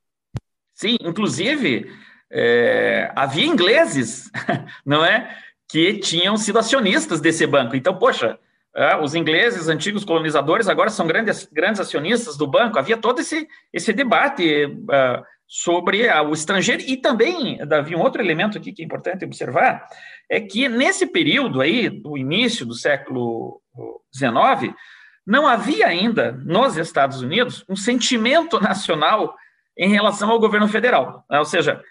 Sim, 0.75 0.97
inclusive 1.01 1.91
é, 2.31 3.11
havia 3.17 3.47
ingleses, 3.47 4.31
não 4.85 5.05
é, 5.05 5.37
que 5.69 5.99
tinham 5.99 6.37
sido 6.37 6.59
acionistas 6.59 7.21
desse 7.21 7.47
banco. 7.47 7.75
Então, 7.75 7.99
poxa, 7.99 8.39
é, 8.75 8.97
os 8.97 9.15
ingleses, 9.15 9.69
antigos 9.69 10.05
colonizadores, 10.05 10.69
agora 10.69 10.89
são 10.89 11.07
grandes, 11.07 11.49
grandes 11.53 11.81
acionistas 11.81 12.37
do 12.37 12.47
banco. 12.47 12.79
Havia 12.79 12.97
todo 12.97 13.21
esse, 13.21 13.47
esse 13.73 13.93
debate 13.93 14.65
uh, 14.65 15.23
sobre 15.47 16.09
uh, 16.09 16.23
o 16.23 16.33
estrangeiro. 16.33 16.83
E 16.87 16.97
também, 16.97 17.59
Davi, 17.67 17.95
um 17.95 18.01
outro 18.01 18.23
elemento 18.23 18.57
aqui 18.57 18.73
que 18.73 18.83
é 18.83 18.85
importante 18.85 19.25
observar 19.27 19.87
é 20.31 20.41
que 20.41 20.69
nesse 20.71 21.07
período 21.07 21.61
aí, 21.61 21.91
do 21.91 22.17
início 22.17 22.65
do 22.65 22.75
século 22.75 23.61
XIX, 24.15 24.75
não 25.27 25.47
havia 25.47 25.87
ainda 25.87 26.33
nos 26.33 26.79
Estados 26.79 27.21
Unidos 27.21 27.65
um 27.69 27.77
sentimento 27.77 28.59
nacional 28.59 29.35
em 29.77 29.91
relação 29.91 30.31
ao 30.31 30.41
governo 30.41 30.69
federal. 30.69 31.25
Né? 31.31 31.39
Ou 31.39 31.45
seja, 31.45 31.83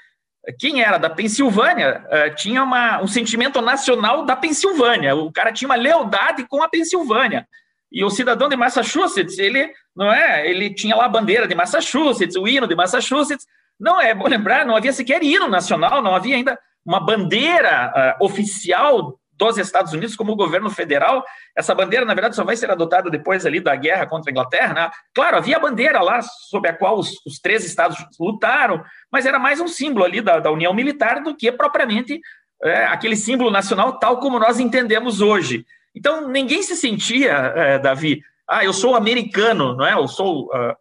quem 0.59 0.81
era 0.81 0.97
da 0.97 1.09
Pensilvânia 1.09 2.03
uh, 2.07 2.35
tinha 2.35 2.63
uma, 2.63 3.01
um 3.01 3.07
sentimento 3.07 3.61
nacional 3.61 4.25
da 4.25 4.35
Pensilvânia. 4.35 5.15
O 5.15 5.31
cara 5.31 5.51
tinha 5.51 5.67
uma 5.67 5.75
lealdade 5.75 6.45
com 6.47 6.63
a 6.63 6.69
Pensilvânia. 6.69 7.47
E 7.91 8.03
o 8.03 8.09
cidadão 8.09 8.49
de 8.49 8.55
Massachusetts, 8.55 9.37
ele 9.37 9.71
não 9.95 10.11
é, 10.11 10.49
ele 10.49 10.73
tinha 10.73 10.95
lá 10.95 11.05
a 11.05 11.09
bandeira 11.09 11.47
de 11.47 11.53
Massachusetts, 11.53 12.35
o 12.35 12.47
hino 12.47 12.67
de 12.67 12.75
Massachusetts. 12.75 13.45
Não 13.79 13.99
é 13.99 14.13
bom 14.13 14.27
lembrar, 14.27 14.65
não 14.65 14.75
havia 14.75 14.93
sequer 14.93 15.21
hino 15.23 15.47
nacional, 15.47 16.01
não 16.01 16.15
havia 16.15 16.35
ainda 16.35 16.57
uma 16.85 16.99
bandeira 16.99 18.17
uh, 18.19 18.25
oficial 18.25 19.19
dos 19.49 19.57
Estados 19.57 19.93
Unidos 19.93 20.15
como 20.15 20.35
governo 20.35 20.69
federal. 20.69 21.23
Essa 21.55 21.73
bandeira, 21.73 22.05
na 22.05 22.13
verdade, 22.13 22.35
só 22.35 22.43
vai 22.43 22.55
ser 22.55 22.69
adotada 22.69 23.09
depois 23.09 23.45
ali 23.45 23.59
da 23.59 23.75
guerra 23.75 24.05
contra 24.05 24.29
a 24.29 24.31
Inglaterra. 24.31 24.73
Né? 24.73 24.91
Claro, 25.13 25.37
havia 25.37 25.57
a 25.57 25.59
bandeira 25.59 26.01
lá 26.01 26.21
sob 26.21 26.67
a 26.67 26.73
qual 26.73 26.97
os, 26.97 27.13
os 27.25 27.39
três 27.39 27.65
estados 27.65 27.97
lutaram, 28.19 28.83
mas 29.11 29.25
era 29.25 29.39
mais 29.39 29.59
um 29.59 29.67
símbolo 29.67 30.05
ali 30.05 30.21
da, 30.21 30.39
da 30.39 30.51
União 30.51 30.73
Militar 30.73 31.23
do 31.23 31.35
que 31.35 31.51
propriamente 31.51 32.19
é, 32.63 32.85
aquele 32.85 33.15
símbolo 33.15 33.49
nacional 33.49 33.97
tal 33.97 34.19
como 34.19 34.39
nós 34.39 34.59
entendemos 34.59 35.21
hoje. 35.21 35.65
Então, 35.95 36.27
ninguém 36.27 36.63
se 36.63 36.75
sentia, 36.75 37.31
é, 37.31 37.79
Davi, 37.79 38.21
ah, 38.51 38.65
eu 38.65 38.73
sou 38.73 38.95
americano, 38.95 39.75
não 39.75 39.85
é? 39.85 39.93
Eu 39.93 40.09
sou 40.09 40.47
uh, 40.47 40.75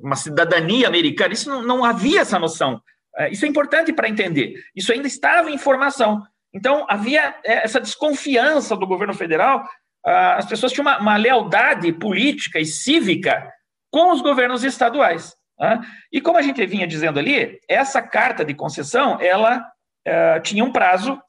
uma 0.00 0.14
cidadania 0.14 0.86
americana. 0.86 1.34
Isso 1.34 1.50
não, 1.50 1.60
não 1.60 1.84
havia 1.84 2.20
essa 2.20 2.38
noção. 2.38 2.80
Uh, 3.18 3.32
isso 3.32 3.44
é 3.44 3.48
importante 3.48 3.92
para 3.92 4.08
entender. 4.08 4.54
Isso 4.76 4.92
ainda 4.92 5.08
estava 5.08 5.50
em 5.50 5.58
formação. 5.58 6.22
Então, 6.52 6.86
havia 6.88 7.34
é, 7.44 7.64
essa 7.64 7.80
desconfiança 7.80 8.76
do 8.76 8.86
governo 8.86 9.14
federal, 9.14 9.64
ah, 10.04 10.36
as 10.36 10.46
pessoas 10.46 10.72
tinham 10.72 10.86
uma, 10.86 10.98
uma 10.98 11.16
lealdade 11.16 11.92
política 11.92 12.58
e 12.58 12.64
cívica 12.64 13.52
com 13.90 14.12
os 14.12 14.20
governos 14.22 14.64
estaduais. 14.64 15.36
Tá? 15.56 15.80
E 16.12 16.20
como 16.20 16.38
a 16.38 16.42
gente 16.42 16.64
vinha 16.66 16.86
dizendo 16.86 17.18
ali, 17.18 17.58
essa 17.68 18.00
carta 18.00 18.44
de 18.44 18.54
concessão, 18.54 19.20
ela 19.20 19.66
é, 20.04 20.40
tinha 20.40 20.64
um 20.64 20.72
prazo 20.72 21.20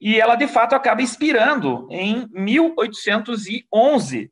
e 0.00 0.20
ela, 0.20 0.34
de 0.34 0.48
fato, 0.48 0.74
acaba 0.74 1.02
expirando 1.02 1.86
em 1.90 2.26
1811, 2.32 4.30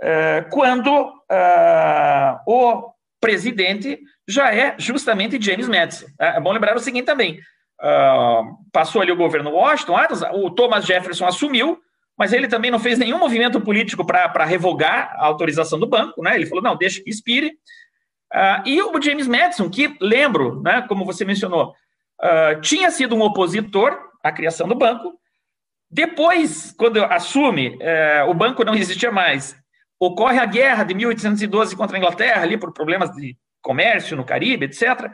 é, 0.00 0.42
quando 0.50 1.12
ah, 1.30 2.40
o 2.46 2.92
presidente 3.20 3.98
já 4.28 4.54
é 4.54 4.76
justamente 4.78 5.42
James 5.42 5.68
Madison. 5.68 6.06
É 6.18 6.40
bom 6.40 6.52
lembrar 6.52 6.76
o 6.76 6.80
seguinte 6.80 7.06
também, 7.06 7.40
Uh, 7.80 8.56
passou 8.72 9.00
ali 9.00 9.12
o 9.12 9.16
governo 9.16 9.50
Washington, 9.50 9.96
o 10.34 10.50
Thomas 10.50 10.84
Jefferson 10.84 11.26
assumiu, 11.26 11.78
mas 12.18 12.32
ele 12.32 12.48
também 12.48 12.70
não 12.70 12.80
fez 12.80 12.98
nenhum 12.98 13.18
movimento 13.18 13.60
político 13.60 14.04
para 14.04 14.44
revogar 14.44 15.14
a 15.14 15.26
autorização 15.26 15.78
do 15.78 15.86
banco, 15.86 16.20
né? 16.20 16.34
Ele 16.34 16.46
falou, 16.46 16.62
não, 16.62 16.76
deixa 16.76 17.00
que 17.00 17.08
expire. 17.08 17.52
Uh, 18.34 18.66
e 18.66 18.82
o 18.82 19.00
James 19.00 19.28
Madison, 19.28 19.70
que 19.70 19.96
lembro, 20.00 20.60
né, 20.60 20.84
como 20.88 21.04
você 21.04 21.24
mencionou, 21.24 21.72
uh, 22.20 22.60
tinha 22.60 22.90
sido 22.90 23.14
um 23.14 23.22
opositor 23.22 23.96
à 24.22 24.32
criação 24.32 24.66
do 24.66 24.74
banco. 24.74 25.18
Depois, 25.88 26.74
quando 26.76 27.02
assume, 27.04 27.76
uh, 27.76 28.28
o 28.28 28.34
banco 28.34 28.64
não 28.64 28.74
existia 28.74 29.12
mais. 29.12 29.56
Ocorre 30.00 30.38
a 30.38 30.46
guerra 30.46 30.84
de 30.84 30.94
1812 30.94 31.76
contra 31.76 31.96
a 31.96 31.98
Inglaterra, 31.98 32.42
ali 32.42 32.58
por 32.58 32.72
problemas 32.72 33.10
de 33.12 33.36
comércio 33.62 34.16
no 34.16 34.24
Caribe, 34.24 34.66
etc. 34.66 35.10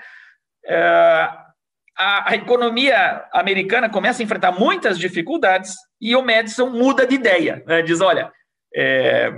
a, 1.97 2.31
a, 2.31 2.35
economia 2.35 3.25
americana 3.33 3.89
começa 3.89 4.23
a 4.23 4.25
enfrentar 4.25 4.53
muitas 4.53 4.99
dificuldades 4.99 5.75
e 6.01 6.15
o 6.17 6.25
Madison 6.25 6.71
muda 6.71 7.07
de 7.07 7.15
ideia. 7.15 7.63
Né? 7.67 7.83
Diz: 7.83 8.01
olha, 8.01 8.33
é, 8.75 9.33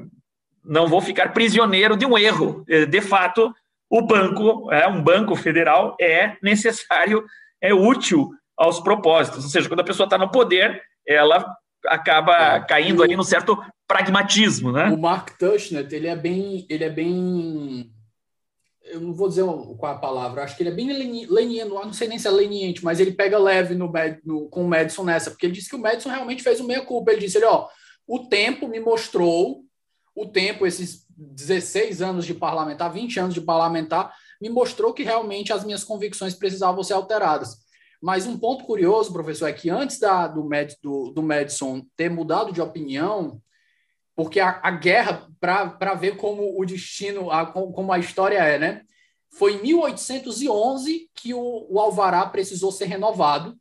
não 0.65 0.87
vou 0.87 1.01
ficar 1.01 1.33
prisioneiro 1.33 1.97
de 1.97 2.07
um 2.07 2.17
erro. 2.17 2.65
É, 2.69 2.87
de 2.87 3.01
fato, 3.01 3.55
o 3.91 4.03
banco, 4.03 4.73
é, 4.73 4.89
um 4.89 5.03
banco 5.03 5.37
federal, 5.37 5.97
é 6.01 6.37
necessário, 6.43 7.25
é 7.61 7.73
útil 7.73 8.31
aos 8.57 8.81
propósitos. 8.81 9.45
Ou 9.45 9.51
seja, 9.51 9.69
quando 9.69 9.81
a 9.81 9.85
pessoa 9.85 10.07
está 10.07 10.19
no 10.19 10.31
poder, 10.31 10.83
ela 11.07 11.47
acaba 11.87 12.57
é, 12.57 12.61
caindo 12.61 13.03
ali 13.03 13.17
no 13.17 13.23
certo 13.23 13.63
pragmatismo, 13.87 14.73
né? 14.73 14.87
O 14.87 14.99
Mark 14.99 15.39
Tushnet, 15.39 15.95
ele 15.95 16.09
é 16.09 16.17
bem, 16.17 16.67
ele 16.69 16.85
é 16.85 16.91
bem 16.91 17.91
eu 18.87 19.01
não 19.01 19.13
vou 19.13 19.29
dizer 19.29 19.45
qual 19.79 19.93
a 19.93 19.99
palavra, 19.99 20.43
acho 20.43 20.57
que 20.57 20.63
ele 20.63 20.71
é 20.71 20.75
bem 20.75 20.93
leniano, 21.29 21.75
não 21.75 21.93
sei 21.93 22.09
nem 22.09 22.19
se 22.19 22.29
é 22.29 22.31
leniente, 22.31 22.85
mas 22.85 23.01
ele 23.01 23.13
pega 23.13 23.39
leve 23.39 23.75
no, 23.75 23.93
no, 24.25 24.49
com 24.49 24.65
o 24.65 24.69
Madison 24.69 25.05
nessa, 25.05 25.31
porque 25.31 25.47
ele 25.47 25.53
disse 25.53 25.69
que 25.69 25.77
o 25.77 25.81
Madison 25.81 26.09
realmente 26.09 26.43
fez 26.43 26.61
o 26.61 26.67
meia-culpa. 26.67 27.13
Ele 27.13 27.21
disse: 27.21 27.39
ele, 27.39 27.47
ó, 27.47 27.69
o 28.07 28.29
tempo 28.29 28.69
me 28.69 28.81
mostrou, 28.81 29.65
o 30.15 30.27
tempo, 30.27 30.67
esses 30.67 31.05
16 31.17 32.01
anos 32.01 32.25
de 32.25 32.35
parlamentar, 32.35 32.93
20 32.93 33.21
anos 33.21 33.35
de 33.35 33.41
parlamentar, 33.41 34.15
me 34.41 34.49
mostrou 34.49 34.93
que 34.93 35.03
realmente 35.03 35.53
as 35.53 35.65
minhas 35.65 35.83
convicções 35.83 36.35
precisavam 36.35 36.83
ser 36.83 36.95
alteradas. 36.95 37.57
Mas 38.01 38.27
um 38.27 38.39
ponto 38.39 38.65
curioso, 38.65 39.13
professor, 39.13 39.49
é 39.49 39.53
que 39.53 39.71
antes 39.71 39.99
da, 39.99 40.29
do, 40.29 40.45
Mad, 40.45 40.73
do, 40.83 41.11
do 41.11 41.23
Madison 41.23 41.83
ter 41.97 42.11
mudado 42.11 42.53
de 42.53 42.61
opinião, 42.61 43.41
porque 44.17 44.41
a, 44.41 44.59
a 44.63 44.71
guerra, 44.71 45.29
para 45.39 45.95
ver 45.95 46.17
como 46.17 46.59
o 46.59 46.65
destino, 46.65 47.31
a, 47.31 47.45
como 47.47 47.93
a 47.93 47.99
história 47.99 48.39
é, 48.39 48.59
né? 48.59 48.83
Foi 49.31 49.57
em 49.57 49.63
1811 49.63 51.11
que 51.15 51.35
o, 51.35 51.67
o 51.69 51.79
Alvará 51.79 52.25
precisou 52.25 52.73
ser 52.73 52.87
renovado 52.87 53.55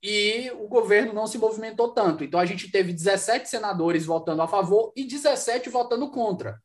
e 0.00 0.48
o 0.52 0.68
governo 0.68 1.12
não 1.12 1.26
se 1.26 1.36
movimentou 1.36 1.92
tanto. 1.92 2.22
Então 2.22 2.38
a 2.38 2.46
gente 2.46 2.70
teve 2.70 2.92
17 2.92 3.48
senadores 3.48 4.06
votando 4.06 4.40
a 4.40 4.46
favor 4.46 4.92
e 4.94 5.04
17 5.04 5.68
votando 5.68 6.08
contra. 6.10 6.62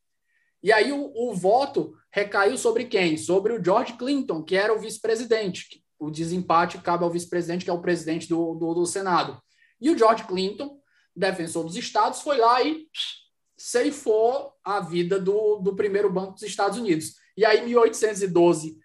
E 0.62 0.72
aí 0.72 0.91
o, 0.91 1.12
o 1.15 1.34
voto 1.34 1.96
recaiu 2.12 2.56
sobre 2.56 2.86
quem? 2.86 3.17
Sobre 3.17 3.54
o 3.54 3.63
George 3.63 3.93
Clinton, 3.93 4.43
que 4.43 4.56
era 4.56 4.72
o 4.72 4.80
vice-presidente. 4.80 5.84
O 5.98 6.12
desempate 6.12 6.78
cabe 6.78 7.04
ao 7.04 7.10
vice-presidente, 7.10 7.65
que 7.65 7.72
é 7.72 7.74
o 7.74 7.82
presidente 7.82 8.30
do, 8.30 8.54
do, 8.54 8.76
do 8.76 8.86
Senado. 8.86 9.41
E 9.82 9.89
o 9.89 9.98
George 9.98 10.24
Clinton, 10.26 10.78
defensor 11.15 11.63
dos 11.63 11.76
estados, 11.76 12.22
foi 12.22 12.38
lá 12.38 12.62
e 12.62 12.88
ceifou 13.58 14.54
a 14.63 14.80
vida 14.80 15.20
do, 15.20 15.58
do 15.58 15.76
primeiro 15.76 16.12
banco 16.12 16.34
dos 16.34 16.44
Estados 16.44 16.78
Unidos. 16.78 17.16
E 17.36 17.46
aí, 17.46 17.66
1812, 17.66 18.78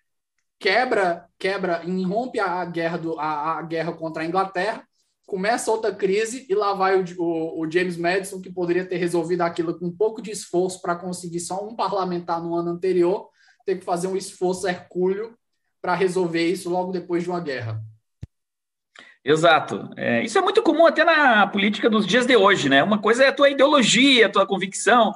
quebra, 0.59 1.27
quebra, 1.39 1.85
irrompe 1.85 2.41
a 2.41 2.65
guerra, 2.65 2.97
do, 2.97 3.19
a, 3.19 3.59
a 3.59 3.63
guerra 3.63 3.93
contra 3.93 4.23
a 4.23 4.27
Inglaterra, 4.27 4.87
começa 5.27 5.71
outra 5.71 5.95
crise 5.95 6.47
e 6.49 6.55
lá 6.55 6.73
vai 6.73 6.99
o, 6.99 7.05
o, 7.19 7.61
o, 7.61 7.71
James 7.71 7.99
Madison, 7.99 8.41
que 8.41 8.51
poderia 8.51 8.87
ter 8.87 8.97
resolvido 8.97 9.43
aquilo 9.43 9.79
com 9.79 9.87
um 9.87 9.95
pouco 9.95 10.23
de 10.23 10.31
esforço 10.31 10.81
para 10.81 10.97
conseguir 10.97 11.41
só 11.41 11.63
um 11.67 11.77
parlamentar 11.77 12.43
no 12.43 12.55
ano 12.55 12.71
anterior, 12.71 13.29
ter 13.67 13.79
que 13.79 13.85
fazer 13.85 14.07
um 14.07 14.17
esforço 14.17 14.67
hercúleo 14.67 15.37
para 15.83 15.95
resolver 15.95 16.47
isso 16.47 16.71
logo 16.71 16.93
depois 16.93 17.23
de 17.23 17.29
uma 17.29 17.41
guerra. 17.41 17.83
Exato. 19.25 19.91
É, 19.97 20.23
isso 20.23 20.39
é 20.39 20.41
muito 20.41 20.63
comum 20.63 20.87
até 20.87 21.05
na 21.05 21.47
política 21.47 21.91
dos 21.91 22.07
dias 22.07 22.27
de 22.27 22.37
hoje, 22.37 22.69
né? 22.69 22.83
Uma 22.83 22.99
coisa 22.99 23.25
é 23.25 23.29
a 23.29 23.33
tua 23.33 23.51
ideologia, 23.51 24.27
a 24.27 24.31
tua 24.31 24.47
convicção, 24.47 25.13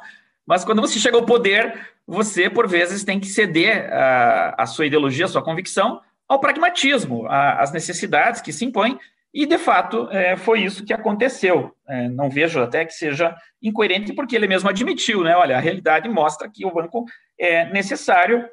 mas 0.46 0.64
quando 0.64 0.80
você 0.80 0.98
chega 0.98 1.16
ao 1.16 1.24
poder, 1.24 1.92
você, 2.06 2.50
por 2.50 2.68
vezes, 2.68 3.04
tem 3.04 3.20
que 3.20 3.26
ceder 3.26 3.92
a, 3.92 4.54
a 4.58 4.66
sua 4.66 4.86
ideologia, 4.86 5.24
a 5.24 5.28
sua 5.28 5.42
convicção, 5.42 6.00
ao 6.28 6.40
pragmatismo, 6.40 7.26
às 7.28 7.72
necessidades 7.72 8.40
que 8.40 8.52
se 8.52 8.64
impõem, 8.64 8.98
e, 9.32 9.46
de 9.46 9.56
fato, 9.56 10.08
é, 10.10 10.36
foi 10.36 10.60
isso 10.60 10.84
que 10.84 10.92
aconteceu. 10.92 11.74
É, 11.88 12.08
não 12.08 12.28
vejo 12.28 12.60
até 12.60 12.84
que 12.84 12.92
seja 12.92 13.34
incoerente, 13.62 14.12
porque 14.12 14.36
ele 14.36 14.46
mesmo 14.46 14.68
admitiu, 14.68 15.22
né? 15.22 15.34
Olha, 15.34 15.56
a 15.56 15.60
realidade 15.60 16.08
mostra 16.08 16.50
que 16.50 16.66
o 16.66 16.72
banco 16.72 17.06
é 17.38 17.64
necessário 17.72 18.44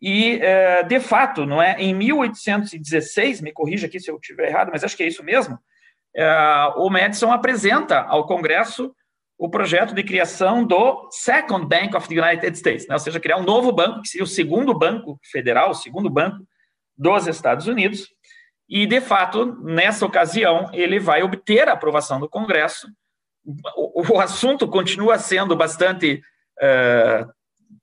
E, 0.00 0.38
é, 0.40 0.82
de 0.84 1.00
fato, 1.00 1.44
não 1.44 1.60
é? 1.60 1.76
em 1.78 1.92
1816, 1.94 3.40
me 3.40 3.52
corrija 3.52 3.86
aqui 3.86 3.98
se 3.98 4.10
eu 4.10 4.16
estiver 4.16 4.48
errado, 4.48 4.70
mas 4.72 4.84
acho 4.84 4.96
que 4.96 5.02
é 5.02 5.08
isso 5.08 5.24
mesmo, 5.24 5.58
é, 6.14 6.72
o 6.76 6.88
Madison 6.88 7.32
apresenta 7.32 8.00
ao 8.02 8.26
Congresso 8.26 8.94
o 9.36 9.48
projeto 9.48 9.94
de 9.94 10.02
criação 10.02 10.64
do 10.64 11.08
Second 11.10 11.66
Bank 11.66 11.96
of 11.96 12.08
the 12.08 12.20
United 12.20 12.56
States, 12.56 12.88
né? 12.88 12.94
ou 12.94 12.98
seja, 12.98 13.20
criar 13.20 13.36
um 13.36 13.44
novo 13.44 13.70
banco, 13.70 14.02
que 14.02 14.08
seria 14.08 14.24
o 14.24 14.26
segundo 14.26 14.76
banco 14.76 15.18
federal, 15.30 15.70
o 15.70 15.74
segundo 15.74 16.10
banco 16.10 16.44
dos 16.96 17.28
Estados 17.28 17.68
Unidos, 17.68 18.08
e, 18.68 18.86
de 18.86 19.00
fato, 19.00 19.56
nessa 19.62 20.04
ocasião, 20.04 20.68
ele 20.74 21.00
vai 21.00 21.22
obter 21.22 21.68
a 21.68 21.72
aprovação 21.72 22.20
do 22.20 22.28
Congresso. 22.28 22.86
O, 23.74 24.20
assunto 24.20 24.68
continua 24.68 25.18
sendo 25.18 25.56
bastante 25.56 26.20
uh, 26.60 27.32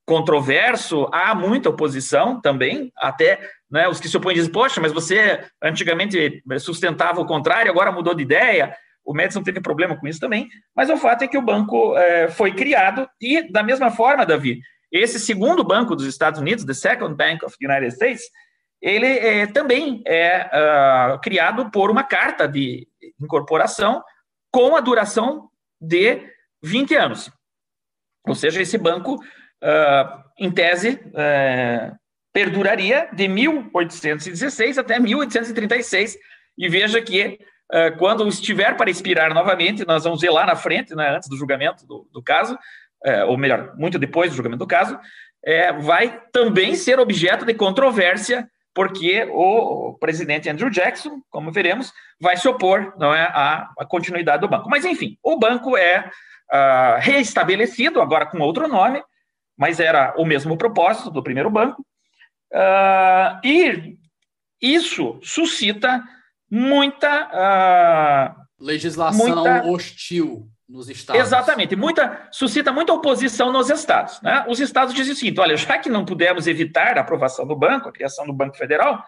controverso, 0.06 1.08
há 1.12 1.34
muita 1.34 1.68
oposição 1.68 2.40
também, 2.40 2.92
até 2.96 3.40
né, 3.68 3.88
os 3.88 3.98
que 3.98 4.08
se 4.08 4.16
opõem 4.16 4.36
dizem, 4.36 4.52
poxa, 4.52 4.80
mas 4.80 4.92
você 4.92 5.44
antigamente 5.60 6.42
sustentava 6.60 7.20
o 7.20 7.26
contrário, 7.26 7.70
agora 7.70 7.90
mudou 7.90 8.14
de 8.14 8.22
ideia. 8.22 8.74
O 9.04 9.12
Madison 9.12 9.42
teve 9.42 9.60
problema 9.60 9.96
com 9.98 10.06
isso 10.06 10.20
também, 10.20 10.48
mas 10.74 10.88
o 10.90 10.96
fato 10.96 11.22
é 11.22 11.28
que 11.28 11.36
o 11.36 11.42
banco 11.42 11.96
é, 11.96 12.28
foi 12.28 12.52
criado 12.52 13.08
e, 13.20 13.50
da 13.50 13.62
mesma 13.62 13.90
forma, 13.90 14.24
Davi, 14.24 14.60
esse 14.92 15.18
segundo 15.18 15.64
banco 15.64 15.96
dos 15.96 16.06
Estados 16.06 16.40
Unidos, 16.40 16.64
the 16.64 16.74
Second 16.74 17.16
Bank 17.16 17.44
of 17.44 17.56
the 17.58 17.66
United 17.66 17.92
States, 17.92 18.22
ele 18.80 19.06
é, 19.06 19.46
também 19.46 20.02
é 20.06 20.48
uh, 21.14 21.20
criado 21.20 21.70
por 21.70 21.90
uma 21.90 22.04
carta 22.04 22.46
de 22.46 22.86
incorporação 23.20 24.02
com 24.52 24.76
a 24.76 24.80
duração 24.80 25.48
de 25.80 26.22
20 26.62 26.94
anos. 26.94 27.30
Ou 28.26 28.34
seja, 28.34 28.62
esse 28.62 28.78
banco 28.78 29.18
uh, 29.66 30.22
em 30.38 30.50
tese, 30.50 31.00
uh, 31.06 31.96
perduraria 32.32 33.08
de 33.12 33.26
1816 33.26 34.78
até 34.78 34.98
1836. 34.98 36.16
E 36.56 36.68
veja 36.68 37.02
que, 37.02 37.38
uh, 37.72 37.98
quando 37.98 38.26
estiver 38.28 38.76
para 38.76 38.90
expirar 38.90 39.34
novamente, 39.34 39.86
nós 39.86 40.04
vamos 40.04 40.20
ver 40.20 40.30
lá 40.30 40.46
na 40.46 40.56
frente, 40.56 40.94
né, 40.94 41.16
antes 41.16 41.28
do 41.28 41.36
julgamento 41.36 41.86
do, 41.86 42.08
do 42.12 42.22
caso, 42.22 42.56
eh, 43.06 43.24
ou 43.24 43.36
melhor, 43.36 43.74
muito 43.76 43.98
depois 43.98 44.30
do 44.30 44.36
julgamento 44.36 44.58
do 44.58 44.66
caso, 44.66 44.98
eh, 45.44 45.72
vai 45.74 46.20
também 46.32 46.74
ser 46.74 46.98
objeto 46.98 47.44
de 47.44 47.54
controvérsia, 47.54 48.48
porque 48.74 49.26
o 49.30 49.96
presidente 50.00 50.48
Andrew 50.48 50.68
Jackson, 50.68 51.20
como 51.30 51.52
veremos, 51.52 51.92
vai 52.20 52.36
se 52.36 52.48
opor 52.48 52.92
não 52.98 53.14
é, 53.14 53.22
à, 53.22 53.68
continuidade 53.88 54.40
do 54.40 54.48
banco. 54.48 54.68
Mas, 54.68 54.84
enfim, 54.84 55.16
o 55.22 55.38
banco 55.38 55.76
é 55.78 56.00
uh, 56.52 57.00
reestabelecido, 57.00 58.02
agora 58.02 58.26
com 58.26 58.38
outro 58.40 58.68
nome, 58.68 59.02
mas 59.56 59.80
era 59.80 60.14
o 60.16 60.24
mesmo 60.24 60.56
propósito 60.56 61.10
do 61.10 61.22
primeiro 61.22 61.50
banco. 61.50 61.84
Uh, 62.52 63.40
e 63.44 63.96
isso 64.60 65.18
suscita 65.22 66.02
muita. 66.50 68.34
Uh, 68.38 68.46
Legislação 68.58 69.26
muita... 69.26 69.66
hostil 69.66 70.48
nos 70.68 70.88
estados. 70.88 71.20
Exatamente, 71.22 71.76
muita, 71.76 72.28
suscita 72.30 72.72
muita 72.72 72.92
oposição 72.92 73.52
nos 73.52 73.70
estados. 73.70 74.20
Né? 74.20 74.44
Os 74.48 74.60
estados 74.60 74.94
dizem 74.94 75.12
o 75.12 75.16
seguinte: 75.16 75.40
olha, 75.40 75.56
já 75.56 75.78
que 75.78 75.88
não 75.88 76.04
pudemos 76.04 76.46
evitar 76.46 76.98
a 76.98 77.02
aprovação 77.02 77.46
do 77.46 77.56
banco, 77.56 77.88
a 77.88 77.92
criação 77.92 78.26
do 78.26 78.32
Banco 78.32 78.56
Federal, 78.56 79.04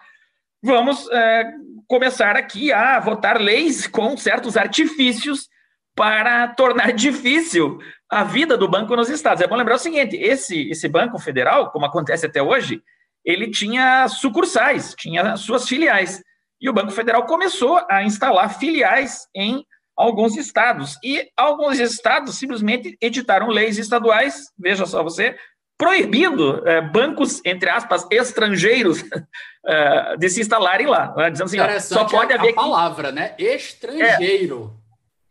vamos 0.61 1.09
é, 1.11 1.51
começar 1.87 2.35
aqui 2.35 2.71
a 2.71 2.99
votar 2.99 3.39
leis 3.39 3.87
com 3.87 4.15
certos 4.15 4.55
artifícios 4.55 5.49
para 5.95 6.47
tornar 6.49 6.91
difícil 6.93 7.79
a 8.09 8.23
vida 8.23 8.57
do 8.57 8.67
banco 8.67 8.95
nos 8.95 9.09
estados. 9.09 9.41
É 9.41 9.47
bom 9.47 9.55
lembrar 9.55 9.75
o 9.75 9.79
seguinte: 9.79 10.15
esse, 10.15 10.69
esse 10.69 10.87
banco 10.87 11.19
federal, 11.19 11.71
como 11.71 11.85
acontece 11.85 12.25
até 12.25 12.41
hoje, 12.41 12.81
ele 13.23 13.51
tinha 13.51 14.07
sucursais, 14.07 14.95
tinha 14.97 15.37
suas 15.37 15.67
filiais. 15.67 16.21
E 16.61 16.69
o 16.69 16.73
Banco 16.73 16.91
Federal 16.91 17.25
começou 17.25 17.81
a 17.89 18.03
instalar 18.03 18.57
filiais 18.59 19.27
em 19.33 19.65
alguns 19.95 20.35
estados. 20.35 20.97
E 21.03 21.29
alguns 21.37 21.79
estados 21.79 22.37
simplesmente 22.37 22.97
editaram 23.01 23.47
leis 23.47 23.77
estaduais, 23.77 24.51
veja 24.57 24.85
só 24.85 25.03
você, 25.03 25.37
proibindo 25.77 26.67
é, 26.67 26.81
bancos, 26.81 27.41
entre 27.45 27.69
aspas, 27.69 28.05
estrangeiros 28.11 29.03
é, 29.65 30.17
de 30.19 30.29
se 30.29 30.41
instalarem 30.41 30.87
lá. 30.87 31.13
Né? 31.15 31.29
Dizendo 31.29 31.47
assim, 31.47 31.59
ó, 31.59 31.79
só 31.79 32.05
pode 32.05 32.33
a, 32.33 32.35
haver. 32.35 32.51
A 32.51 32.55
palavra, 32.55 33.11
né? 33.11 33.35
Estrangeiro. 33.37 34.73
É, 34.75 34.78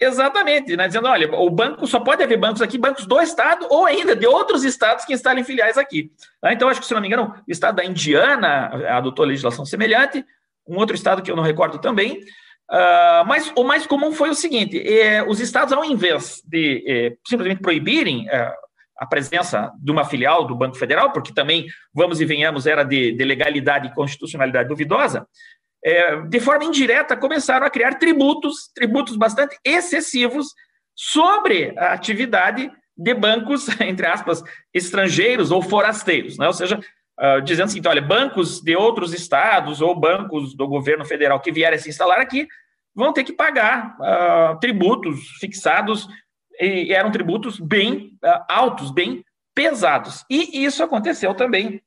Exatamente, 0.01 0.77
né? 0.77 0.87
dizendo, 0.87 1.09
olha, 1.09 1.35
o 1.35 1.51
banco 1.51 1.87
só 1.87 1.99
pode 1.99 2.23
haver 2.23 2.39
bancos 2.39 2.63
aqui, 2.63 2.79
bancos 2.79 3.05
do 3.05 3.21
estado 3.21 3.67
ou 3.69 3.85
ainda 3.85 4.15
de 4.15 4.27
outros 4.27 4.63
estados 4.63 5.05
que 5.05 5.13
instalem 5.13 5.43
filiais 5.43 5.77
aqui. 5.77 6.13
Tá? 6.41 6.53
Então, 6.53 6.69
acho 6.69 6.81
que, 6.81 6.87
se 6.87 6.95
não 6.95 7.01
me 7.01 7.09
engano, 7.09 7.35
o 7.47 7.51
estado 7.51 7.77
da 7.77 7.85
Indiana 7.85 8.71
adotou 8.97 9.25
legislação 9.25 9.65
semelhante, 9.65 10.25
um 10.67 10.77
outro 10.77 10.95
estado 10.95 11.21
que 11.21 11.31
eu 11.31 11.37
não 11.37 11.43
recordo 11.43 11.79
também. 11.79 12.21
Uh, 12.71 13.25
mas 13.27 13.51
o 13.57 13.65
mais 13.65 13.87
comum 13.87 14.13
foi 14.13 14.29
o 14.29 14.35
seguinte: 14.35 14.79
eh, 14.79 15.25
os 15.27 15.41
estados, 15.41 15.73
ao 15.73 15.83
invés 15.83 16.43
de 16.45 16.85
eh, 16.87 17.17
simplesmente 17.27 17.63
proibirem 17.63 18.29
eh, 18.29 18.53
a 18.99 19.07
presença 19.07 19.73
de 19.81 19.91
uma 19.91 20.05
filial 20.05 20.45
do 20.45 20.55
Banco 20.55 20.77
Federal, 20.77 21.11
porque 21.11 21.33
também, 21.33 21.67
vamos 21.95 22.21
e 22.21 22.27
venhamos, 22.27 22.67
era 22.67 22.85
de, 22.85 23.13
de 23.13 23.25
legalidade 23.25 23.87
e 23.87 23.95
constitucionalidade 23.95 24.69
duvidosa, 24.69 25.27
é, 25.85 26.21
de 26.23 26.41
forma 26.41 26.65
indireta, 26.65 27.17
começaram 27.17 27.67
a 27.67 27.71
criar 27.71 27.95
tributos, 27.95 28.71
tributos 28.75 29.17
bastante 29.17 29.59
excessivos 29.65 30.49
sobre 30.95 31.73
a 31.79 31.93
atividade 31.93 32.71
de 32.97 33.15
bancos, 33.15 33.69
entre 33.81 34.07
aspas, 34.07 34.43
estrangeiros 34.75 35.53
ou 35.53 35.63
forasteiros, 35.63 36.37
né? 36.37 36.47
ou 36.49 36.53
seja, 36.53 36.81
uh, 37.21 37.41
dizendo 37.41 37.67
assim, 37.67 37.79
então, 37.79 37.93
olha, 37.93 38.03
bancos 38.03 38.61
de 38.61 38.75
outros 38.75 39.15
estados 39.15 39.81
ou 39.81 39.95
bancos 39.95 40.55
do 40.55 40.67
governo 40.67 41.05
federal 41.05 41.41
que 41.41 41.53
vierem 41.53 41.79
se 41.79 41.89
instalar 41.89 42.19
aqui 42.19 42.49
vão 42.93 43.13
ter 43.13 43.23
que 43.23 43.33
pagar 43.33 43.97
uh, 44.01 44.59
tributos 44.59 45.21
fixados, 45.41 46.09
e 46.61 46.93
eram 46.93 47.13
tributos 47.13 47.61
bem 47.61 48.19
uh, 48.25 48.45
altos, 48.49 48.91
bem 48.91 49.25
pesados. 49.55 50.25
E 50.29 50.65
isso 50.65 50.83
aconteceu 50.83 51.35
também 51.35 51.81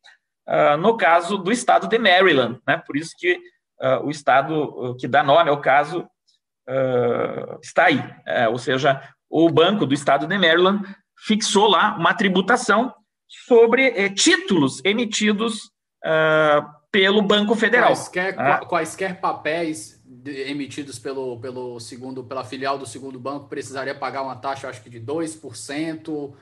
no 0.79 0.97
caso 0.97 1.37
do 1.37 1.49
estado 1.49 1.87
de 1.87 1.97
Maryland, 1.97 2.59
né? 2.67 2.81
por 2.85 2.97
isso 2.97 3.15
que 3.17 3.39
uh, 3.81 4.05
o 4.05 4.09
Estado 4.09 4.95
que 4.99 5.07
dá 5.07 5.23
nome 5.23 5.49
ao 5.49 5.59
caso 5.59 6.01
uh, 6.69 7.59
está 7.61 7.85
aí. 7.85 7.97
Uh, 7.97 8.51
ou 8.51 8.57
seja, 8.57 9.01
o 9.29 9.49
Banco 9.49 9.85
do 9.85 9.93
Estado 9.93 10.27
de 10.27 10.37
Maryland 10.37 10.83
fixou 11.25 11.67
lá 11.67 11.95
uma 11.97 12.13
tributação 12.13 12.93
sobre 13.47 13.87
eh, 13.87 14.09
títulos 14.09 14.81
emitidos 14.83 15.71
pelo 16.91 17.21
Banco 17.21 17.55
Federal. 17.55 17.93
Quaisquer, 17.93 18.35
ah. 18.37 18.65
quaisquer 18.65 19.21
papéis 19.21 20.01
emitidos 20.25 20.99
pelo, 20.99 21.39
pelo 21.39 21.79
segundo, 21.79 22.23
pela 22.23 22.43
filial 22.43 22.77
do 22.77 22.85
segundo 22.85 23.19
banco 23.19 23.47
precisaria 23.47 23.95
pagar 23.95 24.23
uma 24.23 24.35
taxa, 24.35 24.67
acho 24.67 24.81
que 24.81 24.89
de 24.89 24.99
2% 24.99 26.33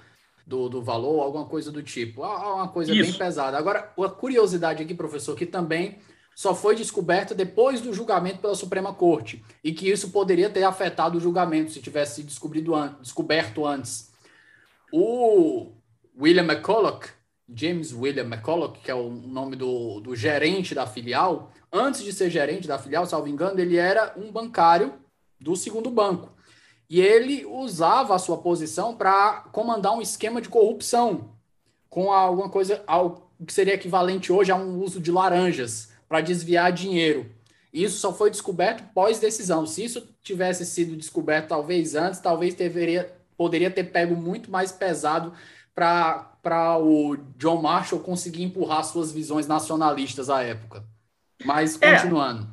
do, 0.47 0.67
do 0.67 0.81
valor, 0.81 1.21
alguma 1.21 1.45
coisa 1.45 1.71
do 1.71 1.83
tipo. 1.83 2.23
Uma 2.23 2.69
coisa 2.69 2.91
Isso. 2.91 3.11
bem 3.11 3.13
pesada. 3.13 3.57
Agora, 3.57 3.93
uma 3.95 4.09
curiosidade 4.09 4.81
aqui, 4.81 4.95
professor, 4.95 5.35
que 5.35 5.45
também 5.45 5.99
só 6.39 6.55
foi 6.55 6.73
descoberta 6.73 7.35
depois 7.35 7.81
do 7.81 7.93
julgamento 7.93 8.39
pela 8.39 8.55
Suprema 8.55 8.93
Corte 8.93 9.43
e 9.61 9.73
que 9.73 9.91
isso 9.91 10.09
poderia 10.09 10.49
ter 10.49 10.63
afetado 10.63 11.17
o 11.17 11.19
julgamento 11.19 11.69
se 11.69 11.81
tivesse 11.81 12.15
sido 12.15 12.27
descobrido 12.27 12.73
an 12.73 12.97
descoberto 13.01 13.65
antes. 13.65 14.09
O 14.89 15.73
William 16.17 16.45
McCulloch, 16.45 17.09
James 17.53 17.91
William 17.91 18.23
McCulloch, 18.23 18.79
que 18.79 18.89
é 18.89 18.95
o 18.95 19.09
nome 19.09 19.57
do, 19.57 19.99
do 19.99 20.15
gerente 20.15 20.73
da 20.73 20.87
filial, 20.87 21.51
antes 21.73 22.05
de 22.05 22.13
ser 22.13 22.29
gerente 22.29 22.69
da 22.69 22.79
filial, 22.79 23.05
salvo 23.05 23.27
engano, 23.27 23.59
ele 23.59 23.75
era 23.75 24.13
um 24.15 24.31
bancário 24.31 24.93
do 25.41 25.57
segundo 25.57 25.89
banco. 25.89 26.31
E 26.89 27.01
ele 27.01 27.45
usava 27.45 28.15
a 28.15 28.19
sua 28.19 28.37
posição 28.37 28.95
para 28.95 29.41
comandar 29.51 29.91
um 29.91 30.01
esquema 30.01 30.39
de 30.39 30.47
corrupção 30.47 31.31
com 31.89 32.13
alguma 32.13 32.47
coisa 32.47 32.81
que 33.45 33.51
seria 33.51 33.73
equivalente 33.73 34.31
hoje 34.31 34.53
a 34.53 34.55
um 34.55 34.81
uso 34.81 35.01
de 35.01 35.11
laranjas 35.11 35.98
para 36.09 36.21
desviar 36.21 36.73
dinheiro. 36.73 37.31
Isso 37.71 37.99
só 37.99 38.11
foi 38.11 38.31
descoberto 38.31 38.83
pós-decisão. 38.93 39.65
Se 39.65 39.85
isso 39.85 40.09
tivesse 40.23 40.65
sido 40.65 40.97
descoberto 40.97 41.49
talvez 41.49 41.95
antes, 41.95 42.19
talvez 42.19 42.55
deveria, 42.55 43.13
poderia 43.37 43.69
ter 43.69 43.85
pego 43.85 44.15
muito 44.15 44.49
mais 44.49 44.71
pesado 44.71 45.31
para 45.73 46.77
o 46.79 47.15
John 47.37 47.61
Marshall 47.61 48.01
conseguir 48.01 48.43
empurrar 48.43 48.83
suas 48.83 49.11
visões 49.11 49.47
nacionalistas 49.47 50.29
à 50.29 50.41
época. 50.41 50.83
Mas 51.45 51.79
é. 51.79 51.93
continuando. 51.93 52.49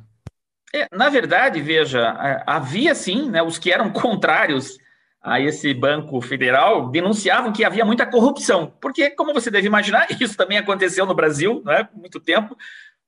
É, 0.73 0.81
é, 0.81 0.87
na 0.91 1.09
verdade, 1.09 1.61
veja, 1.61 1.99
é, 1.99 2.43
havia 2.45 2.93
sim, 2.93 3.29
né, 3.29 3.41
os 3.41 3.57
que 3.57 3.71
eram 3.71 3.91
contrários 3.91 4.77
a 5.21 5.41
esse 5.41 5.73
banco 5.73 6.21
federal 6.21 6.89
denunciavam 6.89 7.51
que 7.51 7.65
havia 7.65 7.83
muita 7.83 8.05
corrupção, 8.05 8.71
porque, 8.79 9.09
como 9.09 9.33
você 9.33 9.51
deve 9.51 9.67
imaginar, 9.67 10.07
isso 10.21 10.37
também 10.37 10.57
aconteceu 10.57 11.05
no 11.05 11.15
Brasil, 11.15 11.61
não 11.65 11.73
é, 11.73 11.83
por 11.83 11.97
muito 11.97 12.19
tempo. 12.19 12.55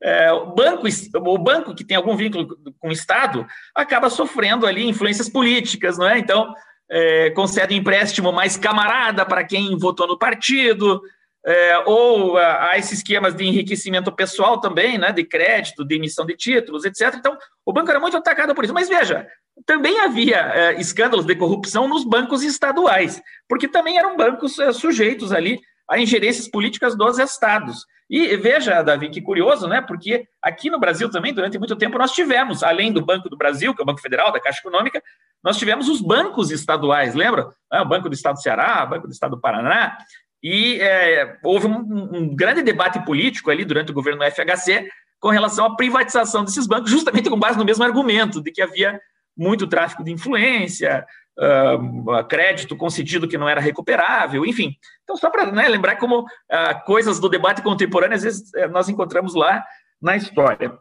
É, 0.01 0.31
o, 0.31 0.47
banco, 0.47 0.87
o 1.15 1.37
banco 1.37 1.75
que 1.75 1.83
tem 1.83 1.97
algum 1.97 2.15
vínculo 2.15 2.57
com 2.79 2.89
o 2.89 2.91
Estado 2.91 3.45
acaba 3.75 4.09
sofrendo 4.09 4.65
ali 4.65 4.87
influências 4.87 5.29
políticas, 5.29 5.97
não 5.97 6.07
é? 6.07 6.17
Então, 6.17 6.53
é, 6.89 7.29
concede 7.31 7.73
um 7.73 7.77
empréstimo 7.77 8.31
mais 8.31 8.57
camarada 8.57 9.25
para 9.25 9.43
quem 9.43 9.77
votou 9.77 10.07
no 10.07 10.17
partido, 10.17 11.01
é, 11.45 11.77
ou 11.85 12.37
há 12.37 12.77
esses 12.77 12.99
esquemas 12.99 13.33
de 13.33 13.45
enriquecimento 13.45 14.11
pessoal 14.11 14.59
também, 14.59 14.97
né, 14.97 15.11
de 15.11 15.23
crédito, 15.23 15.85
de 15.85 15.95
emissão 15.95 16.25
de 16.25 16.35
títulos, 16.35 16.83
etc. 16.83 17.15
Então, 17.15 17.37
o 17.65 17.71
banco 17.71 17.89
era 17.89 17.99
muito 17.99 18.17
atacado 18.17 18.53
por 18.53 18.63
isso. 18.63 18.73
Mas 18.73 18.89
veja, 18.89 19.27
também 19.65 19.99
havia 19.99 20.37
é, 20.37 20.79
escândalos 20.79 21.25
de 21.25 21.35
corrupção 21.35 21.87
nos 21.87 22.03
bancos 22.03 22.43
estaduais, 22.43 23.21
porque 23.47 23.67
também 23.67 23.97
eram 23.97 24.17
bancos 24.17 24.59
é, 24.59 24.71
sujeitos 24.73 25.31
ali 25.31 25.59
a 25.89 25.97
ingerências 25.97 26.47
políticas 26.47 26.95
dos 26.95 27.17
estados. 27.17 27.85
E 28.09 28.35
veja, 28.37 28.81
Davi, 28.81 29.09
que 29.09 29.21
curioso, 29.21 29.67
né? 29.67 29.81
Porque 29.81 30.27
aqui 30.41 30.69
no 30.69 30.79
Brasil 30.79 31.11
também, 31.11 31.31
durante 31.31 31.59
muito 31.59 31.75
tempo, 31.75 31.97
nós 31.97 32.11
tivemos, 32.11 32.63
além 32.63 32.91
do 32.91 33.05
Banco 33.05 33.29
do 33.29 33.37
Brasil, 33.37 33.75
que 33.75 33.81
é 33.81 33.83
o 33.83 33.85
Banco 33.85 34.01
Federal, 34.01 34.31
da 34.31 34.39
Caixa 34.39 34.59
Econômica, 34.59 35.01
nós 35.43 35.57
tivemos 35.57 35.87
os 35.87 36.01
bancos 36.01 36.49
estaduais, 36.49 37.13
lembra? 37.13 37.49
É, 37.71 37.79
o 37.81 37.85
Banco 37.85 38.09
do 38.09 38.15
Estado 38.15 38.35
do 38.35 38.41
Ceará, 38.41 38.83
o 38.83 38.89
Banco 38.89 39.07
do 39.07 39.13
Estado 39.13 39.35
do 39.35 39.41
Paraná, 39.41 39.97
e 40.41 40.79
é, 40.81 41.37
houve 41.43 41.67
um, 41.67 42.09
um, 42.15 42.35
grande 42.35 42.63
debate 42.63 42.99
político 43.05 43.51
ali 43.51 43.63
durante 43.63 43.91
o 43.91 43.93
governo 43.93 44.19
do 44.19 44.31
FHC 44.31 44.89
com 45.19 45.29
relação 45.29 45.65
à 45.65 45.75
privatização 45.75 46.43
desses 46.43 46.65
bancos, 46.65 46.89
justamente 46.89 47.29
com 47.29 47.37
base 47.37 47.57
no 47.57 47.65
mesmo 47.65 47.83
argumento, 47.83 48.41
de 48.41 48.51
que 48.51 48.61
havia 48.61 48.99
muito 49.37 49.67
tráfico 49.67 50.03
de 50.03 50.11
influência, 50.11 51.05
uh, 51.39 52.23
crédito 52.27 52.75
concedido 52.75 53.27
que 53.27 53.37
não 53.37 53.47
era 53.47 53.61
recuperável, 53.61 54.45
enfim. 54.45 54.75
Então, 55.03 55.15
só 55.15 55.29
para 55.29 55.51
né, 55.51 55.67
lembrar 55.67 55.95
como 55.95 56.21
uh, 56.21 56.85
coisas 56.85 57.19
do 57.19 57.29
debate 57.29 57.61
contemporâneo, 57.61 58.15
às 58.15 58.23
vezes, 58.23 58.51
uh, 58.53 58.69
nós 58.69 58.89
encontramos 58.89 59.33
lá 59.33 59.63
na 60.01 60.15
história. 60.15 60.77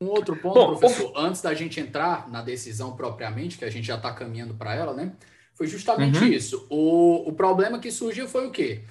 Um 0.00 0.08
outro 0.08 0.36
ponto, 0.36 0.54
Bom, 0.54 0.76
professor, 0.76 1.12
antes 1.16 1.40
da 1.40 1.54
gente 1.54 1.78
entrar 1.78 2.28
na 2.28 2.42
decisão 2.42 2.96
propriamente, 2.96 3.56
que 3.56 3.64
a 3.64 3.70
gente 3.70 3.86
já 3.86 3.96
está 3.96 4.12
caminhando 4.12 4.54
para 4.54 4.74
ela, 4.74 4.92
né? 4.92 5.12
Foi 5.54 5.66
justamente 5.66 6.18
uhum. 6.18 6.26
isso. 6.26 6.66
O, 6.68 7.28
o 7.28 7.32
problema 7.32 7.78
que 7.78 7.90
surgiu 7.90 8.26
foi 8.26 8.46
o 8.46 8.50
quê? 8.50 8.82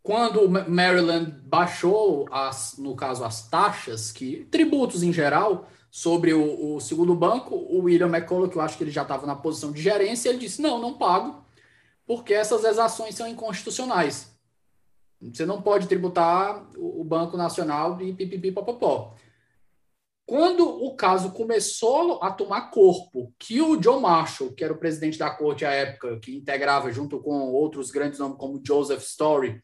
Quando 0.00 0.48
Maryland 0.68 1.32
baixou, 1.44 2.28
as, 2.30 2.76
no 2.78 2.94
caso, 2.94 3.24
as 3.24 3.48
taxas, 3.48 4.12
que 4.12 4.46
tributos 4.50 5.02
em 5.02 5.12
geral, 5.12 5.68
sobre 5.94 6.34
o, 6.34 6.74
o 6.74 6.80
segundo 6.80 7.14
banco, 7.14 7.54
o 7.54 7.82
William 7.82 8.08
McCulloch, 8.08 8.50
que 8.50 8.58
eu 8.58 8.62
acho 8.62 8.76
que 8.76 8.82
ele 8.82 8.90
já 8.90 9.02
estava 9.02 9.28
na 9.28 9.36
posição 9.36 9.70
de 9.70 9.80
gerência, 9.80 10.28
ele 10.28 10.38
disse: 10.38 10.60
não, 10.60 10.80
não 10.80 10.98
pago, 10.98 11.46
porque 12.04 12.34
essas 12.34 12.64
exações 12.64 13.14
são 13.14 13.28
inconstitucionais. 13.28 14.36
Você 15.22 15.46
não 15.46 15.62
pode 15.62 15.86
tributar 15.86 16.68
o 16.76 17.04
Banco 17.04 17.36
Nacional 17.36 17.96
de 17.96 18.12
pipipipopopó. 18.12 19.14
Quando 20.26 20.66
o 20.68 20.96
caso 20.96 21.30
começou 21.30 22.20
a 22.20 22.32
tomar 22.32 22.72
corpo, 22.72 23.32
que 23.38 23.62
o 23.62 23.76
John 23.76 24.00
Marshall, 24.00 24.52
que 24.52 24.64
era 24.64 24.72
o 24.72 24.78
presidente 24.78 25.16
da 25.16 25.30
corte 25.30 25.64
à 25.64 25.70
época, 25.70 26.18
que 26.18 26.34
integrava 26.34 26.90
junto 26.90 27.20
com 27.20 27.52
outros 27.52 27.92
grandes 27.92 28.18
nomes 28.18 28.36
como 28.36 28.60
Joseph 28.66 29.04
Story, 29.04 29.62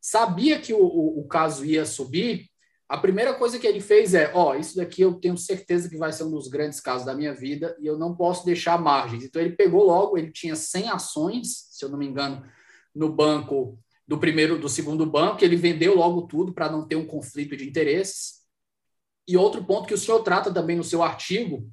sabia 0.00 0.58
que 0.58 0.72
o, 0.72 0.82
o, 0.82 1.20
o 1.20 1.28
caso 1.28 1.66
ia 1.66 1.84
subir, 1.84 2.49
a 2.90 2.98
primeira 2.98 3.32
coisa 3.32 3.56
que 3.56 3.68
ele 3.68 3.80
fez 3.80 4.14
é: 4.14 4.32
ó, 4.34 4.56
isso 4.56 4.74
daqui 4.74 5.00
eu 5.00 5.14
tenho 5.14 5.38
certeza 5.38 5.88
que 5.88 5.96
vai 5.96 6.12
ser 6.12 6.24
um 6.24 6.30
dos 6.32 6.48
grandes 6.48 6.80
casos 6.80 7.06
da 7.06 7.14
minha 7.14 7.32
vida 7.32 7.76
e 7.80 7.86
eu 7.86 7.96
não 7.96 8.16
posso 8.16 8.44
deixar 8.44 8.80
margens. 8.80 9.22
Então 9.22 9.40
ele 9.40 9.54
pegou 9.54 9.84
logo, 9.84 10.18
ele 10.18 10.32
tinha 10.32 10.56
100 10.56 10.90
ações, 10.90 11.68
se 11.70 11.84
eu 11.84 11.88
não 11.88 11.96
me 11.96 12.06
engano, 12.06 12.44
no 12.92 13.08
banco 13.08 13.78
do 14.08 14.18
primeiro, 14.18 14.58
do 14.58 14.68
segundo 14.68 15.06
banco, 15.06 15.44
ele 15.44 15.54
vendeu 15.54 15.94
logo 15.94 16.22
tudo 16.22 16.52
para 16.52 16.68
não 16.68 16.84
ter 16.84 16.96
um 16.96 17.06
conflito 17.06 17.56
de 17.56 17.64
interesses. 17.64 18.40
E 19.28 19.36
outro 19.36 19.64
ponto 19.64 19.86
que 19.86 19.94
o 19.94 19.98
senhor 19.98 20.24
trata 20.24 20.52
também 20.52 20.76
no 20.76 20.82
seu 20.82 21.00
artigo, 21.00 21.70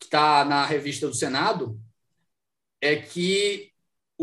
que 0.00 0.06
está 0.06 0.46
na 0.46 0.64
revista 0.64 1.06
do 1.06 1.14
Senado, 1.14 1.78
é 2.80 2.96
que 2.96 3.70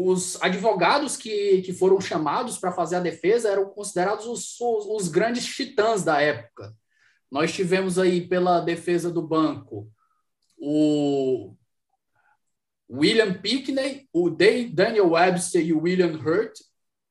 os 0.01 0.41
advogados 0.41 1.17
que, 1.17 1.61
que 1.61 1.73
foram 1.73 1.99
chamados 1.99 2.57
para 2.57 2.71
fazer 2.71 2.95
a 2.95 3.01
defesa 3.01 3.49
eram 3.49 3.69
considerados 3.69 4.25
os, 4.25 4.59
os, 4.59 4.85
os, 4.85 5.07
grandes 5.09 5.45
titãs 5.45 6.03
da 6.03 6.21
época. 6.21 6.73
Nós 7.29 7.51
tivemos 7.51 7.99
aí 7.99 8.25
pela 8.25 8.61
defesa 8.61 9.11
do 9.11 9.21
banco 9.21 9.91
o 10.57 11.53
William 12.89 13.33
Pickney, 13.33 14.07
o 14.13 14.29
Daniel 14.29 15.11
Webster 15.11 15.65
e 15.65 15.73
o 15.73 15.81
William 15.81 16.17
Hurt, 16.17 16.57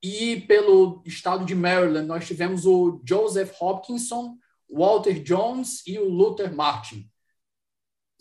e 0.01 0.41
pelo 0.41 1.03
estado 1.05 1.45
de 1.45 1.53
Maryland 1.53 2.07
nós 2.07 2.25
tivemos 2.25 2.65
o 2.65 3.01
Joseph 3.07 3.53
Hopkinson, 3.61 4.35
Walter 4.67 5.21
Jones 5.21 5.85
e 5.85 5.99
o 5.99 6.09
Luther 6.09 6.53
Martin. 6.53 7.09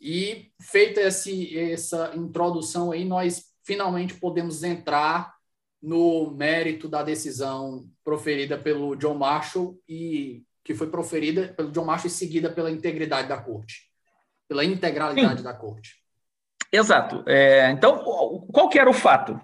E 0.01 0.53
feita 0.61 1.01
essa 1.01 2.15
introdução 2.15 2.93
aí, 2.93 3.05
nós 3.05 3.49
finalmente 3.69 4.15
podemos 4.15 4.63
entrar 4.65 5.35
no 5.81 6.31
mérito 6.31 6.89
da 6.89 7.03
decisão 7.03 7.87
proferida 8.03 8.57
pelo 8.57 8.97
John 8.97 9.15
Marshall 9.15 9.79
e 9.87 10.43
que 10.65 10.75
foi 10.75 10.89
proferida 10.89 11.49
pelo 11.49 11.71
John 11.71 11.85
Marshall 11.85 12.09
e 12.09 12.11
seguida 12.11 12.51
pela 12.51 12.71
integridade 12.71 13.29
da 13.29 13.37
corte, 13.37 13.83
pela 14.49 14.65
integralidade 14.65 15.39
Sim. 15.39 15.45
da 15.45 15.53
corte. 15.53 16.03
Exato. 16.73 17.23
É, 17.27 17.71
então, 17.71 17.99
qual 18.51 18.71
que 18.71 18.79
era 18.79 18.89
o 18.89 18.95
fato? 18.95 19.39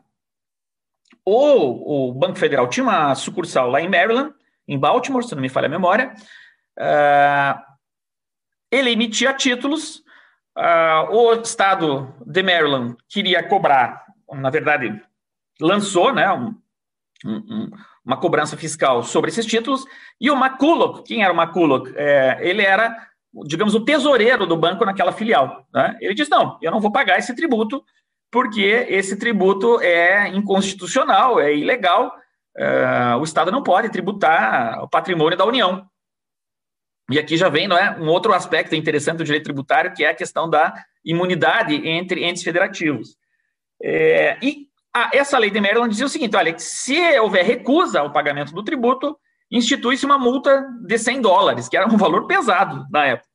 O, 1.22 2.08
o, 2.08 2.14
Banco 2.14 2.38
Federal 2.38 2.66
tinha 2.68 2.84
uma 2.84 3.14
sucursal 3.14 3.68
lá 3.68 3.80
em 3.80 3.90
Maryland, 3.90 4.34
em 4.66 4.78
Baltimore, 4.78 5.22
se 5.22 5.34
não 5.34 5.42
me 5.42 5.50
falha 5.50 5.66
a 5.66 5.70
memória. 5.70 6.14
Uh, 6.78 7.60
ele 8.70 8.90
emitia 8.90 9.34
títulos. 9.34 10.02
Uh, 10.56 11.10
o 11.10 11.32
estado 11.34 12.14
de 12.24 12.42
Maryland 12.42 12.96
queria 13.08 13.46
cobrar 13.46 14.03
na 14.32 14.50
verdade, 14.50 15.00
lançou 15.60 16.12
né, 16.12 16.30
um, 16.32 16.54
um, 17.24 17.70
uma 18.04 18.16
cobrança 18.16 18.56
fiscal 18.56 19.02
sobre 19.02 19.30
esses 19.30 19.46
títulos, 19.46 19.84
e 20.20 20.30
o 20.30 20.36
McCulloch, 20.36 21.02
quem 21.04 21.24
era 21.24 21.32
o 21.32 21.36
McCulloch? 21.36 21.92
É, 21.96 22.38
ele 22.40 22.62
era, 22.62 22.96
digamos, 23.46 23.74
o 23.74 23.84
tesoureiro 23.84 24.46
do 24.46 24.56
banco 24.56 24.84
naquela 24.84 25.12
filial. 25.12 25.66
Né? 25.72 25.96
Ele 26.00 26.14
disse, 26.14 26.30
não, 26.30 26.58
eu 26.60 26.70
não 26.70 26.80
vou 26.80 26.92
pagar 26.92 27.18
esse 27.18 27.34
tributo, 27.34 27.84
porque 28.30 28.86
esse 28.88 29.16
tributo 29.16 29.80
é 29.80 30.28
inconstitucional, 30.28 31.40
é 31.40 31.54
ilegal, 31.54 32.12
é, 32.56 33.16
o 33.16 33.24
Estado 33.24 33.50
não 33.50 33.62
pode 33.62 33.88
tributar 33.90 34.82
o 34.82 34.88
patrimônio 34.88 35.38
da 35.38 35.44
União. 35.44 35.88
E 37.10 37.18
aqui 37.18 37.36
já 37.36 37.48
vem 37.48 37.68
não 37.68 37.76
é, 37.76 37.98
um 37.98 38.08
outro 38.08 38.32
aspecto 38.32 38.74
interessante 38.74 39.18
do 39.18 39.24
direito 39.24 39.44
tributário, 39.44 39.92
que 39.92 40.04
é 40.04 40.10
a 40.10 40.14
questão 40.14 40.48
da 40.48 40.74
imunidade 41.04 41.74
entre 41.86 42.24
entes 42.24 42.42
federativos. 42.42 43.16
É, 43.82 44.38
e 44.42 44.68
a, 44.94 45.10
essa 45.12 45.38
lei 45.38 45.50
de 45.50 45.60
Maryland 45.60 45.90
dizia 45.90 46.06
o 46.06 46.08
seguinte: 46.08 46.36
olha, 46.36 46.54
se 46.58 47.18
houver 47.18 47.44
recusa 47.44 48.00
ao 48.00 48.12
pagamento 48.12 48.52
do 48.52 48.62
tributo, 48.62 49.18
institui-se 49.50 50.06
uma 50.06 50.18
multa 50.18 50.66
de 50.86 50.98
100 50.98 51.20
dólares, 51.20 51.68
que 51.68 51.76
era 51.76 51.86
um 51.86 51.96
valor 51.96 52.26
pesado 52.26 52.86
na 52.90 53.06
época. 53.06 53.28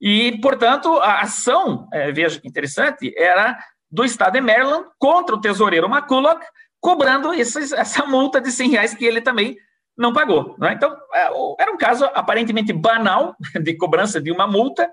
E, 0.00 0.38
portanto, 0.40 0.94
a 1.00 1.20
ação, 1.20 1.88
é, 1.92 2.10
veja 2.10 2.40
que 2.40 2.48
interessante, 2.48 3.12
era 3.16 3.58
do 3.90 4.04
Estado 4.04 4.34
de 4.34 4.40
Maryland 4.40 4.86
contra 4.98 5.34
o 5.34 5.40
tesoureiro 5.40 5.88
McCulloch, 5.88 6.40
cobrando 6.80 7.34
esses, 7.34 7.72
essa 7.72 8.06
multa 8.06 8.40
de 8.40 8.50
100 8.50 8.70
reais 8.70 8.94
que 8.94 9.04
ele 9.04 9.20
também 9.20 9.56
não 9.96 10.12
pagou. 10.12 10.56
Né? 10.58 10.72
Então, 10.72 10.96
é, 11.12 11.28
era 11.62 11.72
um 11.72 11.76
caso 11.76 12.06
aparentemente 12.14 12.72
banal 12.72 13.36
de 13.60 13.74
cobrança 13.76 14.20
de 14.20 14.30
uma 14.32 14.46
multa, 14.46 14.90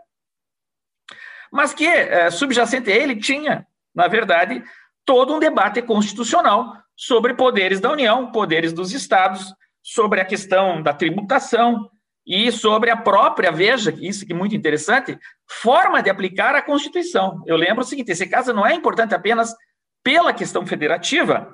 mas 1.51 1.73
que, 1.73 1.85
é, 1.85 2.29
subjacente 2.29 2.91
a 2.91 2.95
ele, 2.95 3.15
tinha, 3.15 3.65
na 3.97 4.07
verdade, 4.07 4.63
todo 5.03 5.33
um 5.33 5.39
debate 5.39 5.81
constitucional 5.81 6.71
sobre 6.95 7.33
poderes 7.33 7.79
da 7.79 7.91
União, 7.91 8.31
poderes 8.31 8.71
dos 8.71 8.93
estados, 8.93 9.51
sobre 9.81 10.21
a 10.21 10.25
questão 10.25 10.83
da 10.83 10.93
tributação 10.93 11.89
e 12.23 12.51
sobre 12.51 12.91
a 12.91 12.95
própria, 12.95 13.51
veja, 13.51 13.91
isso 13.99 14.23
que 14.23 14.33
é 14.33 14.35
muito 14.35 14.55
interessante, 14.55 15.17
forma 15.49 16.03
de 16.03 16.11
aplicar 16.11 16.53
a 16.53 16.61
Constituição. 16.61 17.41
Eu 17.47 17.57
lembro 17.57 17.81
o 17.81 17.87
seguinte: 17.87 18.11
esse 18.11 18.27
caso 18.27 18.53
não 18.53 18.67
é 18.67 18.75
importante 18.75 19.15
apenas 19.15 19.55
pela 20.03 20.31
questão 20.31 20.63
federativa, 20.63 21.51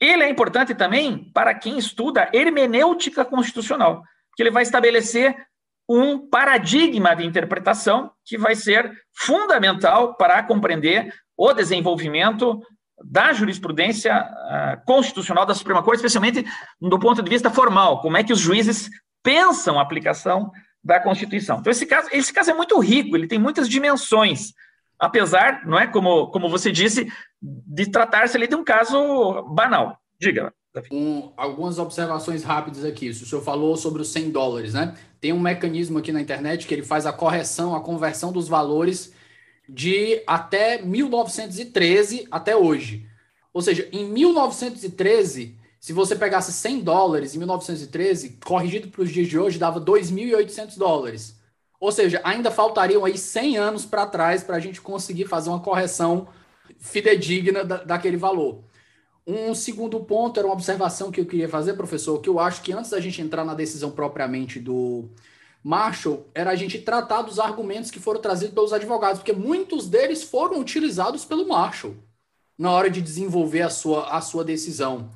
ele 0.00 0.24
é 0.24 0.28
importante 0.28 0.74
também 0.74 1.30
para 1.32 1.54
quem 1.54 1.78
estuda 1.78 2.28
hermenêutica 2.32 3.24
constitucional, 3.24 4.02
que 4.34 4.42
ele 4.42 4.50
vai 4.50 4.64
estabelecer 4.64 5.36
um 5.88 6.18
paradigma 6.28 7.14
de 7.14 7.24
interpretação 7.24 8.10
que 8.24 8.36
vai 8.36 8.56
ser 8.56 8.90
fundamental 9.12 10.16
para 10.16 10.42
compreender 10.42 11.12
o 11.36 11.52
desenvolvimento 11.52 12.60
da 13.02 13.32
jurisprudência 13.32 14.14
uh, 14.14 14.84
constitucional 14.86 15.44
da 15.44 15.54
Suprema 15.54 15.82
Corte, 15.82 15.96
especialmente 15.96 16.44
do 16.80 16.98
ponto 16.98 17.22
de 17.22 17.30
vista 17.30 17.50
formal, 17.50 18.00
como 18.00 18.16
é 18.16 18.24
que 18.24 18.32
os 18.32 18.38
juízes 18.38 18.88
pensam 19.22 19.78
a 19.78 19.82
aplicação 19.82 20.50
da 20.82 21.00
Constituição. 21.00 21.58
Então, 21.58 21.70
esse 21.70 21.86
caso, 21.86 22.08
esse 22.12 22.32
caso 22.32 22.50
é 22.50 22.54
muito 22.54 22.78
rico, 22.78 23.16
ele 23.16 23.26
tem 23.26 23.38
muitas 23.38 23.68
dimensões, 23.68 24.52
apesar, 24.98 25.66
não 25.66 25.78
é, 25.78 25.86
como, 25.86 26.28
como 26.28 26.48
você 26.48 26.70
disse, 26.70 27.10
de 27.40 27.90
tratar-se 27.90 28.36
ali 28.36 28.46
de 28.46 28.54
um 28.54 28.62
caso 28.62 29.42
banal. 29.54 29.98
Diga. 30.20 30.52
Um, 30.90 31.32
algumas 31.36 31.78
observações 31.78 32.42
rápidas 32.42 32.84
aqui. 32.84 33.08
O 33.08 33.14
senhor 33.14 33.42
falou 33.42 33.76
sobre 33.76 34.02
os 34.02 34.08
100 34.08 34.30
dólares, 34.30 34.74
né? 34.74 34.94
Tem 35.20 35.32
um 35.32 35.38
mecanismo 35.38 35.98
aqui 35.98 36.10
na 36.10 36.20
internet 36.20 36.66
que 36.66 36.74
ele 36.74 36.82
faz 36.82 37.06
a 37.06 37.12
correção, 37.12 37.74
a 37.76 37.80
conversão 37.80 38.32
dos 38.32 38.48
valores 38.48 39.13
de 39.68 40.22
até 40.26 40.82
1913 40.82 42.26
até 42.30 42.56
hoje. 42.56 43.06
Ou 43.52 43.62
seja, 43.62 43.88
em 43.92 44.04
1913, 44.08 45.56
Se 45.84 45.92
você 45.92 46.16
pegasse 46.16 46.50
100 46.50 46.80
dólares 46.80 47.34
em 47.34 47.38
1913, 47.38 48.38
corrigido 48.42 48.88
para 48.88 49.02
os 49.02 49.10
dias 49.10 49.28
de 49.28 49.38
hoje, 49.38 49.58
dava 49.58 49.78
2.800 49.78 50.78
dólares. 50.78 51.38
Ou 51.78 51.92
seja, 51.92 52.22
ainda 52.24 52.50
faltariam 52.50 53.04
aí 53.04 53.18
100 53.18 53.58
anos 53.58 53.84
para 53.84 54.06
trás 54.06 54.42
para 54.42 54.56
a 54.56 54.60
gente 54.60 54.80
conseguir 54.80 55.26
fazer 55.26 55.50
uma 55.50 55.60
correção 55.60 56.26
fidedigna 56.78 57.62
da, 57.64 57.84
daquele 57.84 58.16
valor. 58.16 58.64
Um 59.26 59.54
segundo 59.54 60.00
ponto 60.04 60.38
era 60.40 60.46
uma 60.48 60.54
observação 60.54 61.10
que 61.10 61.20
eu 61.20 61.26
queria 61.26 61.48
fazer, 61.50 61.74
professor, 61.74 62.18
que 62.20 62.28
eu 62.30 62.40
acho 62.40 62.62
que 62.62 62.72
antes 62.72 62.90
da 62.90 63.00
gente 63.00 63.20
entrar 63.22 63.44
na 63.44 63.54
decisão 63.54 63.90
propriamente 63.90 64.58
do 64.60 65.10
Marshall, 65.64 66.28
era 66.34 66.50
a 66.50 66.54
gente 66.54 66.78
tratar 66.78 67.22
dos 67.22 67.38
argumentos 67.38 67.90
que 67.90 67.98
foram 67.98 68.20
trazidos 68.20 68.54
pelos 68.54 68.74
advogados, 68.74 69.20
porque 69.20 69.32
muitos 69.32 69.88
deles 69.88 70.22
foram 70.22 70.60
utilizados 70.60 71.24
pelo 71.24 71.48
Marshall 71.48 71.96
na 72.58 72.70
hora 72.70 72.90
de 72.90 73.00
desenvolver 73.00 73.62
a 73.62 73.70
sua, 73.70 74.10
a 74.10 74.20
sua 74.20 74.44
decisão. 74.44 75.10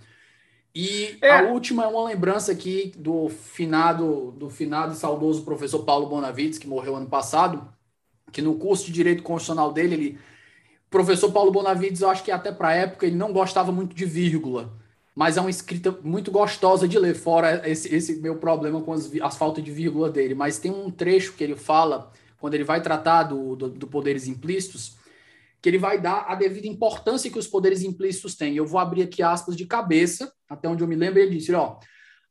E 0.74 1.18
é. 1.20 1.30
a 1.30 1.42
última 1.42 1.84
é 1.84 1.86
uma 1.86 2.04
lembrança 2.04 2.50
aqui 2.50 2.92
do 2.96 3.28
finado, 3.28 4.32
do 4.38 4.48
finado 4.48 4.94
e 4.94 4.96
saudoso 4.96 5.44
professor 5.44 5.84
Paulo 5.84 6.06
Bonavides, 6.06 6.58
que 6.58 6.66
morreu 6.66 6.96
ano 6.96 7.08
passado, 7.08 7.68
que 8.32 8.40
no 8.40 8.54
curso 8.56 8.86
de 8.86 8.92
Direito 8.92 9.22
Constitucional 9.22 9.70
dele, 9.70 9.94
ele, 9.94 10.18
professor 10.88 11.30
Paulo 11.30 11.52
Bonavides, 11.52 12.00
eu 12.00 12.08
acho 12.08 12.24
que 12.24 12.30
até 12.30 12.50
para 12.50 12.68
a 12.68 12.74
época 12.74 13.06
ele 13.06 13.16
não 13.16 13.34
gostava 13.34 13.70
muito 13.70 13.94
de 13.94 14.06
vírgula, 14.06 14.72
mas 15.18 15.36
é 15.36 15.40
uma 15.40 15.50
escrita 15.50 15.90
muito 16.04 16.30
gostosa 16.30 16.86
de 16.86 16.96
ler, 16.96 17.12
fora 17.12 17.68
esse, 17.68 17.92
esse 17.92 18.20
meu 18.20 18.36
problema 18.36 18.80
com 18.80 18.92
as, 18.92 19.10
as 19.20 19.36
faltas 19.36 19.64
de 19.64 19.72
vírgula 19.72 20.08
dele. 20.08 20.32
Mas 20.32 20.60
tem 20.60 20.70
um 20.70 20.92
trecho 20.92 21.32
que 21.32 21.42
ele 21.42 21.56
fala, 21.56 22.12
quando 22.38 22.54
ele 22.54 22.62
vai 22.62 22.80
tratar 22.80 23.24
do, 23.24 23.56
do, 23.56 23.68
do 23.68 23.88
poderes 23.88 24.28
implícitos, 24.28 24.96
que 25.60 25.68
ele 25.68 25.76
vai 25.76 26.00
dar 26.00 26.26
a 26.28 26.36
devida 26.36 26.68
importância 26.68 27.28
que 27.32 27.38
os 27.38 27.48
poderes 27.48 27.82
implícitos 27.82 28.36
têm. 28.36 28.54
Eu 28.54 28.64
vou 28.64 28.78
abrir 28.78 29.02
aqui 29.02 29.20
aspas 29.20 29.56
de 29.56 29.66
cabeça, 29.66 30.32
até 30.48 30.68
onde 30.68 30.84
eu 30.84 30.86
me 30.86 30.94
lembro, 30.94 31.18
ele 31.18 31.36
disse, 31.36 31.52
ó, 31.52 31.80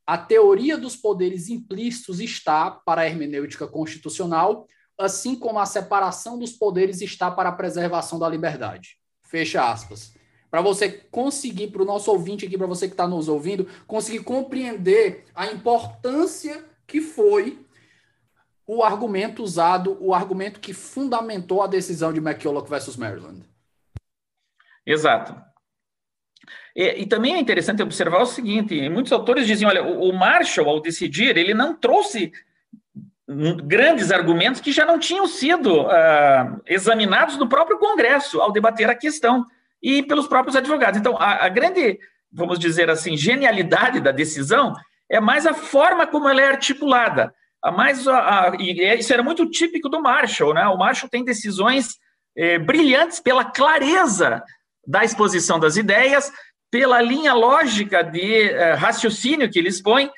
a 0.05 0.17
teoria 0.17 0.77
dos 0.77 0.95
poderes 0.95 1.49
implícitos 1.49 2.21
está 2.21 2.71
para 2.71 3.01
a 3.01 3.05
hermenêutica 3.05 3.67
constitucional, 3.67 4.65
assim 4.97 5.35
como 5.35 5.59
a 5.59 5.65
separação 5.65 6.39
dos 6.39 6.53
poderes 6.53 7.01
está 7.01 7.29
para 7.29 7.49
a 7.49 7.51
preservação 7.51 8.17
da 8.17 8.29
liberdade. 8.29 8.97
Fecha 9.23 9.69
aspas. 9.69 10.15
Para 10.49 10.61
você 10.61 10.89
conseguir, 10.89 11.67
para 11.67 11.81
o 11.81 11.85
nosso 11.85 12.09
ouvinte 12.11 12.45
aqui, 12.45 12.57
para 12.57 12.67
você 12.67 12.87
que 12.87 12.93
está 12.93 13.07
nos 13.07 13.27
ouvindo, 13.27 13.67
conseguir 13.85 14.23
compreender 14.23 15.25
a 15.35 15.47
importância 15.47 16.63
que 16.85 17.01
foi 17.01 17.59
o 18.65 18.83
argumento 18.83 19.43
usado, 19.43 19.97
o 19.99 20.13
argumento 20.13 20.59
que 20.59 20.73
fundamentou 20.73 21.61
a 21.61 21.67
decisão 21.67 22.11
de 22.11 22.19
McCulloch 22.19 22.69
versus 22.69 22.95
Maryland. 22.97 23.43
Exato. 24.85 25.35
E, 26.75 27.01
e, 27.01 27.05
também 27.05 27.35
é 27.35 27.39
interessante 27.39 27.81
observar 27.81 28.21
o 28.21 28.25
seguinte: 28.25 28.87
muitos 28.89 29.11
autores 29.11 29.47
dizem, 29.47 29.67
olha, 29.67 29.83
o, 29.83 30.09
o 30.09 30.13
Marshall, 30.13 30.69
ao 30.69 30.81
decidir, 30.81 31.35
ele 31.37 31.53
não 31.53 31.75
trouxe 31.75 32.31
grandes 33.65 34.11
argumentos 34.11 34.61
que 34.61 34.71
já 34.71 34.85
não 34.85 34.97
tinham 34.97 35.27
sido 35.27 35.81
uh, 35.81 36.61
examinados 36.65 37.35
no 37.35 37.49
próprio 37.49 37.77
Congresso 37.77 38.39
ao 38.39 38.53
debater 38.53 38.89
a 38.89 38.95
questão 38.95 39.45
e 39.81 40.03
pelos 40.03 40.27
próprios 40.27 40.55
advogados. 40.55 40.99
Então, 40.99 41.17
a, 41.17 41.45
a 41.45 41.49
grande, 41.49 41.99
vamos 42.31 42.59
dizer 42.59 42.89
assim, 42.89 43.15
genialidade 43.15 43.99
da 43.99 44.11
decisão 44.11 44.73
é 45.09 45.19
mais 45.19 45.45
a 45.45 45.53
forma 45.53 46.05
como 46.05 46.27
ela 46.27 46.41
é 46.41 46.47
articulada. 46.47 47.33
A 47.63 47.71
mais, 47.71 48.07
a, 48.07 48.49
a, 48.49 48.55
e 48.59 48.81
é, 48.81 48.95
isso 48.95 49.11
era 49.13 49.23
muito 49.23 49.49
típico 49.49 49.89
do 49.89 50.01
Marshall, 50.01 50.53
né? 50.53 50.67
O 50.67 50.77
Marshall 50.77 51.09
tem 51.09 51.23
decisões 51.23 51.97
é, 52.35 52.59
brilhantes 52.59 53.19
pela 53.19 53.45
clareza 53.45 54.43
da 54.85 55.03
exposição 55.03 55.59
das 55.59 55.75
ideias, 55.75 56.31
pela 56.71 57.01
linha 57.01 57.33
lógica 57.33 58.03
de 58.03 58.49
é, 58.49 58.73
raciocínio 58.73 59.49
que 59.49 59.59
ele 59.59 59.69
expõe 59.69 60.09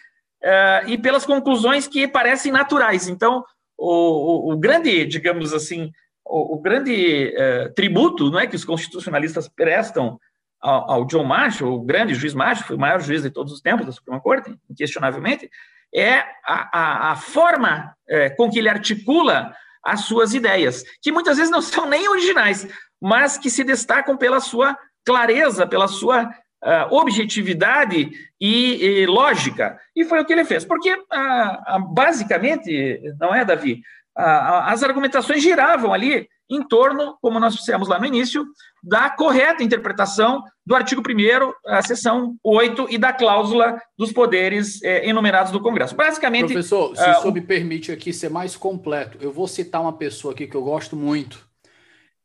e 0.88 0.98
pelas 0.98 1.26
conclusões 1.26 1.86
que 1.86 2.08
parecem 2.08 2.50
naturais. 2.50 3.10
Então, 3.10 3.44
o, 3.78 4.52
o, 4.52 4.54
o 4.54 4.58
grande, 4.58 5.06
digamos 5.06 5.54
assim, 5.54 5.92
o, 6.30 6.60
grande 6.60 7.34
é, 7.36 7.70
tributo 7.70 8.30
não 8.30 8.40
é, 8.40 8.48
que 8.48 8.56
os 8.56 8.64
constitucionalistas 8.64 9.48
prestam 9.48 10.20
ao, 10.62 10.92
ao 10.92 11.06
John 11.06 11.24
Marshall, 11.24 11.74
o 11.74 11.82
grande 11.82 12.14
juiz 12.14 12.34
Marshall, 12.34 12.68
foi 12.68 12.76
o 12.76 12.80
maior 12.80 13.02
juiz 13.02 13.24
de 13.24 13.30
todos 13.30 13.52
os 13.52 13.62
tempos 13.62 13.86
da 13.86 13.92
Suprema 13.92 14.22
Corte, 14.22 14.56
inquestionavelmente, 14.70 15.50
é 15.94 16.20
a, 16.46 16.70
a, 16.72 17.12
a 17.12 17.16
forma 17.16 17.96
é, 18.08 18.30
com 18.30 18.50
que 18.50 18.60
ele 18.60 18.70
articula 18.70 19.54
as 19.84 20.02
suas 20.02 20.34
ideias, 20.34 20.84
que 21.02 21.12
muitas 21.12 21.38
vezes 21.38 21.52
não 21.52 21.62
são 21.62 21.88
nem 21.88 22.08
originais, 22.08 22.68
mas 23.02 23.38
que 23.38 23.50
se 23.50 23.64
destacam 23.64 24.18
pela 24.18 24.40
sua 24.40 24.78
clareza, 25.06 25.66
pela 25.66 25.88
sua 25.88 26.26
uh, 26.64 26.94
objetividade 26.94 28.12
e, 28.40 28.86
e, 28.86 29.06
lógica. 29.06 29.80
E 29.96 30.04
foi 30.04 30.20
o 30.20 30.26
que 30.26 30.34
ele 30.34 30.46
fez. 30.46 30.66
Porque, 30.66 30.94
uh, 30.94 31.94
basicamente, 31.94 33.02
não 33.20 33.34
é, 33.34 33.46
Davi? 33.46 33.82
As 34.20 34.84
argumentações 34.84 35.42
giravam 35.42 35.94
ali 35.94 36.28
em 36.50 36.64
torno, 36.68 37.16
como 37.22 37.40
nós 37.40 37.56
dissemos 37.56 37.88
lá 37.88 38.00
no 38.00 38.06
início, 38.06 38.44
da 38.84 39.10
correta 39.10 39.64
interpretação 39.64 40.44
do 40.66 40.76
artigo 40.76 41.02
1 41.02 41.54
a 41.68 41.82
seção 41.82 42.36
8 42.44 42.88
e 42.90 42.98
da 42.98 43.14
cláusula 43.14 43.80
dos 43.98 44.12
poderes 44.12 44.82
é, 44.82 45.08
enumerados 45.08 45.52
do 45.52 45.62
Congresso. 45.62 45.96
Basicamente. 45.96 46.54
Professor, 46.54 46.96
se 46.96 47.04
uh, 47.04 47.12
o 47.12 47.22
senhor 47.22 47.34
me 47.34 47.42
permite 47.42 47.92
aqui 47.92 48.12
ser 48.12 48.30
mais 48.30 48.56
completo, 48.56 49.20
eu 49.22 49.32
vou 49.32 49.48
citar 49.48 49.82
uma 49.82 49.94
pessoa 49.94 50.34
aqui 50.34 50.48
que 50.48 50.56
eu 50.56 50.64
gosto 50.64 50.96
muito. 50.96 51.48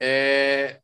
É, 0.01 0.81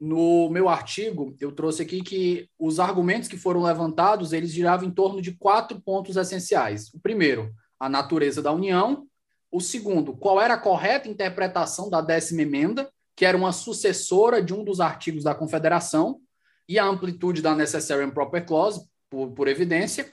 no 0.00 0.48
meu 0.50 0.68
artigo, 0.68 1.34
eu 1.40 1.50
trouxe 1.50 1.82
aqui 1.82 2.00
que 2.00 2.48
os 2.58 2.78
argumentos 2.78 3.28
que 3.28 3.36
foram 3.36 3.62
levantados, 3.62 4.32
eles 4.32 4.52
giravam 4.52 4.86
em 4.86 4.90
torno 4.90 5.20
de 5.20 5.32
quatro 5.32 5.80
pontos 5.80 6.16
essenciais. 6.16 6.92
O 6.94 7.00
primeiro, 7.00 7.52
a 7.78 7.88
natureza 7.88 8.40
da 8.40 8.52
União. 8.52 9.06
O 9.54 9.60
segundo, 9.60 10.16
qual 10.16 10.40
era 10.40 10.54
a 10.54 10.58
correta 10.58 11.08
interpretação 11.08 11.88
da 11.88 12.00
décima 12.00 12.42
emenda, 12.42 12.90
que 13.14 13.24
era 13.24 13.36
uma 13.36 13.52
sucessora 13.52 14.42
de 14.42 14.52
um 14.52 14.64
dos 14.64 14.80
artigos 14.80 15.22
da 15.22 15.32
Confederação, 15.32 16.20
e 16.68 16.76
a 16.76 16.84
amplitude 16.84 17.40
da 17.40 17.54
Necessary 17.54 18.02
and 18.02 18.10
Proper 18.10 18.44
Clause, 18.44 18.84
por, 19.08 19.30
por 19.30 19.46
evidência. 19.46 20.12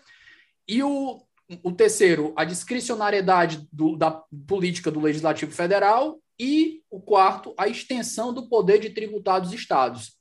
E 0.68 0.84
o, 0.84 1.24
o 1.64 1.72
terceiro, 1.72 2.34
a 2.36 2.46
discricionariedade 2.46 3.68
do, 3.74 3.96
da 3.96 4.12
política 4.46 4.92
do 4.92 5.00
Legislativo 5.00 5.52
Federal. 5.52 6.20
E 6.40 6.84
o 6.92 7.02
quarto, 7.02 7.56
a 7.58 7.68
extensão 7.68 8.32
do 8.32 8.48
poder 8.48 8.78
de 8.78 8.92
tributar 8.92 9.42
dos 9.42 9.54
estados. 9.54 10.20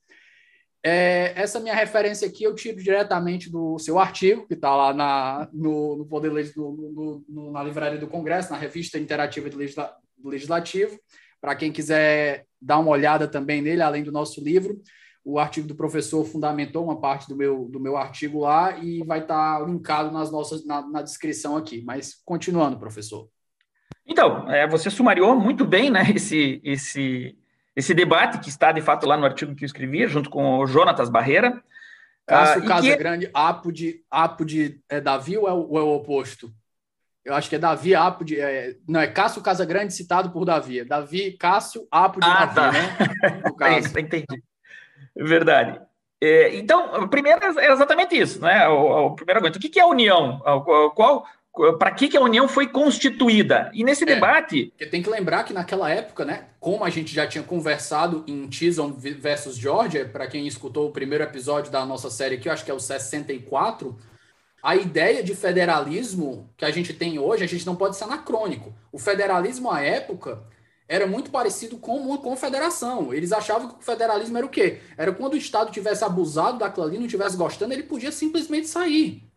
É, 0.82 1.32
essa 1.36 1.60
minha 1.60 1.74
referência 1.74 2.26
aqui 2.26 2.44
eu 2.44 2.54
tiro 2.54 2.82
diretamente 2.82 3.50
do 3.50 3.78
seu 3.78 3.98
artigo, 3.98 4.46
que 4.46 4.54
está 4.54 4.74
lá 4.74 4.94
na, 4.94 5.48
no, 5.52 5.96
no 5.96 6.06
Poder 6.06 6.32
no, 6.56 7.52
na 7.52 7.62
Livraria 7.62 7.98
do 7.98 8.06
Congresso, 8.06 8.50
na 8.50 8.58
Revista 8.58 8.98
Interativa 8.98 9.50
do 9.50 9.58
Legislativo. 10.28 10.98
Para 11.40 11.54
quem 11.54 11.70
quiser 11.70 12.46
dar 12.60 12.78
uma 12.78 12.90
olhada 12.90 13.28
também 13.28 13.60
nele, 13.60 13.82
além 13.82 14.02
do 14.02 14.12
nosso 14.12 14.42
livro, 14.42 14.80
o 15.24 15.38
artigo 15.38 15.68
do 15.68 15.74
professor 15.74 16.24
fundamentou 16.24 16.84
uma 16.84 16.98
parte 16.98 17.28
do 17.28 17.36
meu, 17.36 17.66
do 17.66 17.78
meu 17.78 17.96
artigo 17.96 18.40
lá 18.40 18.78
e 18.78 19.02
vai 19.04 19.20
estar 19.20 19.58
tá 19.58 19.64
linkado 19.66 20.10
nas 20.10 20.30
nossas, 20.30 20.66
na, 20.66 20.86
na 20.86 21.02
descrição 21.02 21.56
aqui. 21.56 21.82
Mas 21.82 22.20
continuando, 22.24 22.78
professor. 22.78 23.28
Então, 24.06 24.50
é, 24.50 24.66
você 24.66 24.90
sumariou 24.90 25.38
muito 25.38 25.64
bem 25.64 25.90
né, 25.90 26.02
esse, 26.14 26.60
esse, 26.64 27.36
esse 27.74 27.94
debate 27.94 28.38
que 28.38 28.48
está, 28.48 28.72
de 28.72 28.80
fato, 28.80 29.06
lá 29.06 29.16
no 29.16 29.24
artigo 29.24 29.54
que 29.54 29.64
eu 29.64 29.66
escrevi, 29.66 30.06
junto 30.06 30.28
com 30.28 30.58
o 30.58 30.66
Jonatas 30.66 31.08
Barreira. 31.08 31.62
Cássio 32.26 32.62
uh, 32.62 32.66
Casagrande, 32.66 33.26
que... 33.26 33.32
Apode, 33.34 34.04
Apode 34.10 34.80
é 34.88 35.00
Davi 35.00 35.36
ou 35.36 35.48
é, 35.48 35.52
o, 35.52 35.68
ou 35.70 35.78
é 35.78 35.82
o 35.82 35.94
oposto? 35.94 36.52
Eu 37.24 37.34
acho 37.34 37.48
que 37.48 37.56
é 37.56 37.58
Davi 37.58 37.94
Apode. 37.94 38.40
É, 38.40 38.76
não, 38.88 39.00
é 39.00 39.06
Cássio 39.06 39.42
Casagrande 39.42 39.94
citado 39.94 40.30
por 40.30 40.44
Davi. 40.44 40.80
É 40.80 40.84
Davi, 40.84 41.32
Cássio, 41.32 41.86
Apode, 41.90 42.26
ah, 42.28 42.46
Davi, 42.46 42.54
tá. 42.54 42.72
né? 42.72 43.42
No. 43.44 43.98
Entendi. 44.00 44.42
Verdade. 45.16 45.80
É, 46.22 46.54
então, 46.56 47.08
primeiro 47.08 47.40
é 47.58 47.72
exatamente 47.72 48.14
isso, 48.16 48.40
né? 48.40 48.68
O, 48.68 49.06
o 49.06 49.14
primeiro 49.14 49.38
argumento. 49.38 49.56
O 49.56 49.60
que, 49.60 49.68
que 49.68 49.80
é 49.80 49.82
a 49.82 49.86
união? 49.86 50.40
Qual, 50.94 51.24
para 51.78 51.90
que, 51.90 52.08
que 52.08 52.16
a 52.16 52.20
União 52.20 52.48
foi 52.48 52.68
constituída. 52.68 53.70
E 53.74 53.82
nesse 53.82 54.04
é, 54.04 54.06
debate. 54.06 54.72
Tem 54.90 55.02
que 55.02 55.10
lembrar 55.10 55.44
que 55.44 55.52
naquela 55.52 55.90
época, 55.90 56.24
né, 56.24 56.46
como 56.58 56.84
a 56.84 56.90
gente 56.90 57.14
já 57.14 57.26
tinha 57.26 57.42
conversado 57.42 58.24
em 58.26 58.50
Chisholm 58.50 58.92
versus 58.92 59.56
Georgia, 59.56 60.08
para 60.08 60.26
quem 60.26 60.46
escutou 60.46 60.88
o 60.88 60.92
primeiro 60.92 61.24
episódio 61.24 61.70
da 61.70 61.84
nossa 61.84 62.08
série 62.08 62.36
aqui, 62.36 62.48
eu 62.48 62.52
acho 62.52 62.64
que 62.64 62.70
é 62.70 62.74
o 62.74 62.80
64, 62.80 63.98
a 64.62 64.76
ideia 64.76 65.22
de 65.22 65.34
federalismo 65.34 66.50
que 66.56 66.64
a 66.64 66.70
gente 66.70 66.92
tem 66.92 67.18
hoje, 67.18 67.44
a 67.44 67.48
gente 67.48 67.66
não 67.66 67.74
pode 67.74 67.96
ser 67.96 68.04
anacrônico. 68.04 68.72
O 68.92 68.98
federalismo 68.98 69.70
à 69.70 69.80
época 69.80 70.42
era 70.86 71.06
muito 71.06 71.30
parecido 71.30 71.78
com 71.78 71.96
uma 71.96 72.18
confederação. 72.18 73.14
Eles 73.14 73.32
achavam 73.32 73.68
que 73.68 73.74
o 73.76 73.82
federalismo 73.82 74.36
era 74.36 74.46
o 74.46 74.50
quê? 74.50 74.80
Era 74.98 75.12
quando 75.12 75.34
o 75.34 75.36
Estado 75.36 75.70
tivesse 75.70 76.04
abusado 76.04 76.58
daquilo 76.58 76.86
ali, 76.86 76.98
não 76.98 77.06
tivesse 77.06 77.36
gostando, 77.36 77.72
ele 77.72 77.84
podia 77.84 78.12
simplesmente 78.12 78.66
sair. 78.66 79.29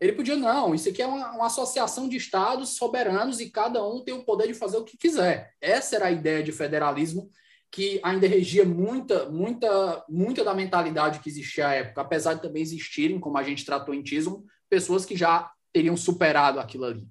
Ele 0.00 0.12
podia, 0.12 0.36
não, 0.36 0.74
isso 0.74 0.88
aqui 0.88 1.00
é 1.00 1.06
uma, 1.06 1.32
uma, 1.32 1.46
associação 1.46 2.08
de 2.08 2.16
estados 2.16 2.76
soberanos 2.76 3.40
e 3.40 3.50
cada 3.50 3.82
um 3.82 4.04
tem 4.04 4.14
o 4.14 4.24
poder 4.24 4.46
de 4.46 4.54
fazer 4.54 4.76
o 4.76 4.84
que 4.84 4.96
quiser. 4.96 5.54
Essa 5.60 5.96
era 5.96 6.06
a 6.06 6.10
ideia 6.10 6.42
de 6.42 6.52
federalismo 6.52 7.30
que 7.70 8.00
ainda 8.02 8.26
regia 8.26 8.64
muita, 8.64 9.28
muita, 9.28 10.04
muita 10.08 10.44
da 10.44 10.54
mentalidade 10.54 11.20
que 11.20 11.28
existia 11.28 11.68
à 11.68 11.74
época, 11.74 12.02
apesar 12.02 12.34
de 12.34 12.42
também 12.42 12.62
existirem, 12.62 13.18
como 13.18 13.38
a 13.38 13.42
gente 13.42 13.64
tratou 13.64 13.94
em 13.94 14.02
Tismo, 14.02 14.44
pessoas 14.68 15.04
que 15.04 15.16
já 15.16 15.50
teriam 15.72 15.96
superado 15.96 16.60
aquilo 16.60 16.84
ali. 16.84 17.06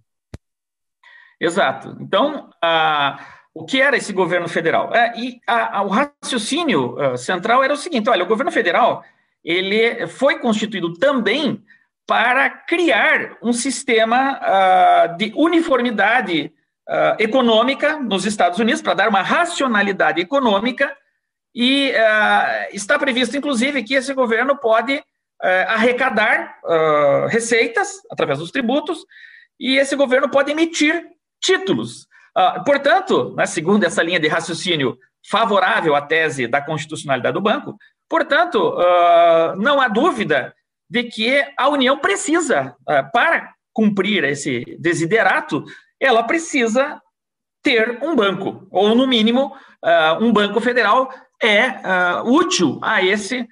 Exato. 1.39 1.97
Então, 1.99 2.49
o 3.53 3.65
que 3.65 3.81
era 3.81 3.97
esse 3.97 4.13
governo 4.13 4.47
federal? 4.47 4.93
É, 4.95 5.13
e 5.19 5.39
a, 5.47 5.79
a, 5.79 5.81
o 5.83 5.89
raciocínio 5.89 6.95
uh, 6.97 7.17
central 7.17 7.63
era 7.63 7.73
o 7.73 7.77
seguinte: 7.77 8.09
olha, 8.09 8.23
o 8.23 8.27
governo 8.27 8.51
federal 8.51 9.03
ele 9.43 10.07
foi 10.07 10.39
constituído 10.39 10.93
também 10.93 11.63
para 12.07 12.49
criar 12.49 13.37
um 13.41 13.51
sistema 13.51 14.39
uh, 14.39 15.17
de 15.17 15.33
uniformidade 15.35 16.53
uh, 16.87 17.15
econômica 17.19 17.97
nos 17.97 18.25
Estados 18.25 18.59
Unidos, 18.59 18.81
para 18.81 18.93
dar 18.93 19.09
uma 19.09 19.21
racionalidade 19.21 20.21
econômica, 20.21 20.95
e 21.53 21.91
uh, 21.91 22.75
está 22.75 22.99
previsto, 22.99 23.35
inclusive, 23.35 23.83
que 23.83 23.95
esse 23.95 24.13
governo 24.13 24.57
pode 24.57 25.03
arrecadar 25.67 26.59
receitas 27.29 28.01
através 28.09 28.39
dos 28.39 28.51
tributos, 28.51 29.05
e 29.59 29.77
esse 29.77 29.95
governo 29.95 30.29
pode 30.29 30.49
emitir 30.49 31.07
títulos. 31.41 32.07
portanto, 32.65 33.35
né, 33.35 33.45
segundo 33.45 33.83
essa 33.83 34.01
linha 34.01 34.19
de 34.19 34.29
raciocínio 34.29 34.97
favorável 35.29 35.93
à 35.93 36.01
tese 36.01 36.47
da 36.47 36.61
constitucionalidade 36.61 37.33
do 37.33 37.41
banco, 37.41 37.77
portanto, 38.09 38.75
não 39.57 39.81
há 39.81 39.89
dúvida 39.89 40.55
de 40.89 41.03
que 41.03 41.45
a 41.57 41.69
União 41.69 41.97
precisa, 41.97 42.75
ah, 42.87 43.03
para 43.03 43.53
cumprir 43.73 44.23
esse 44.23 44.63
desiderato, 44.79 45.63
ela 45.99 46.23
precisa 46.23 47.01
ter 47.61 48.03
um 48.03 48.15
banco, 48.15 48.67
ou 48.69 48.93
no 48.95 49.07
mínimo, 49.07 49.55
ah, 49.83 50.17
um 50.21 50.31
banco 50.31 50.61
federal 50.61 51.11
é 51.41 51.61
ah, 51.83 52.23
útil 52.23 52.79
a 52.83 53.03
esse 53.03 53.47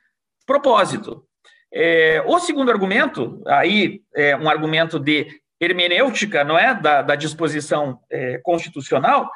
propósito. 0.46 1.26
É, 1.74 2.24
o 2.28 2.40
segundo 2.40 2.70
argumento, 2.70 3.42
aí 3.48 4.04
é 4.16 4.36
um 4.38 4.48
argumento 4.48 5.00
de 5.00 5.28
hermenêutica, 5.60 6.44
não 6.44 6.58
é, 6.58 6.76
da, 6.76 7.02
da 7.02 7.16
disposição 7.16 8.00
é, 8.12 8.38
constitucional, 8.44 9.32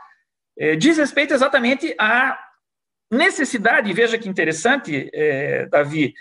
é, 0.60 0.76
diz 0.76 0.98
respeito 0.98 1.34
exatamente 1.34 1.96
à 1.98 2.38
necessidade, 3.12 3.92
veja 3.94 4.18
que 4.18 4.30
interessante, 4.30 5.10
Davi, 5.72 6.14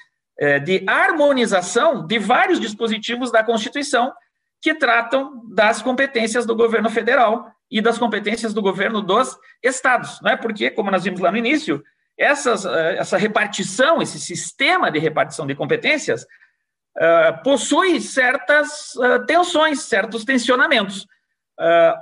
de 0.64 0.84
harmonização 0.86 2.06
de 2.06 2.18
vários 2.18 2.60
dispositivos 2.60 3.32
da 3.32 3.42
Constituição 3.42 4.12
que 4.60 4.74
tratam 4.74 5.42
das 5.48 5.80
competências 5.80 6.44
do 6.44 6.54
governo 6.54 6.90
federal 6.90 7.50
e 7.70 7.80
das 7.80 7.98
competências 7.98 8.52
do 8.52 8.62
governo 8.62 9.00
dos 9.00 9.36
estados, 9.62 10.20
não 10.20 10.30
é? 10.30 10.36
Porque, 10.36 10.70
como 10.70 10.90
nós 10.90 11.04
vimos 11.04 11.20
lá 11.20 11.30
no 11.30 11.36
início, 11.36 11.82
essas, 12.18 12.64
é, 12.64 12.98
essa 12.98 13.16
repartição, 13.16 14.00
esse 14.00 14.18
sistema 14.18 14.90
de 14.90 14.98
repartição 14.98 15.46
de 15.46 15.54
competências 15.54 16.22
uh, 16.22 17.42
possui 17.42 18.00
certas 18.00 18.92
tensões, 19.26 19.82
certos 19.82 20.24
tensionamentos. 20.24 21.06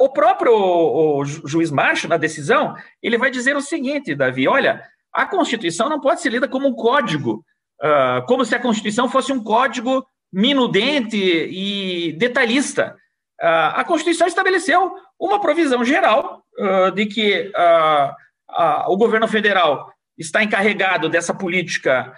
O 0.01 0.09
próprio 0.09 0.53
o, 0.53 1.25
juiz 1.25 1.71
Marshall, 1.71 2.11
na 2.11 2.17
decisão, 2.17 2.75
ele 3.01 3.17
vai 3.17 3.31
dizer 3.31 3.55
o 3.55 3.61
seguinte, 3.61 4.13
Davi, 4.13 4.49
olha, 4.49 4.83
a 5.13 5.27
Constituição 5.27 5.89
não 5.89 6.01
pode 6.01 6.21
ser 6.21 6.31
lida 6.31 6.49
como 6.49 6.67
um 6.67 6.75
código 6.75 7.45
uh, 7.85 8.25
como 8.27 8.45
se 8.45 8.55
a 8.55 8.61
Constituição 8.61 9.09
fosse 9.09 9.33
um 9.33 9.43
código 9.43 10.07
minudente 10.33 11.17
e 11.17 12.13
detalhista. 12.15 12.97
Uh, 13.41 13.77
a 13.77 13.85
Constituição 13.85 14.27
estabeleceu 14.27 14.95
uma 15.21 15.41
provisão 15.41 15.85
geral 15.85 16.43
uh, 16.59 16.91
de 16.93 17.07
que 17.07 17.53
o 18.87 18.97
governo 18.97 19.29
federal 19.29 19.93
está 20.17 20.43
encarregado 20.43 21.09
dessa 21.09 21.35
política 21.35 22.15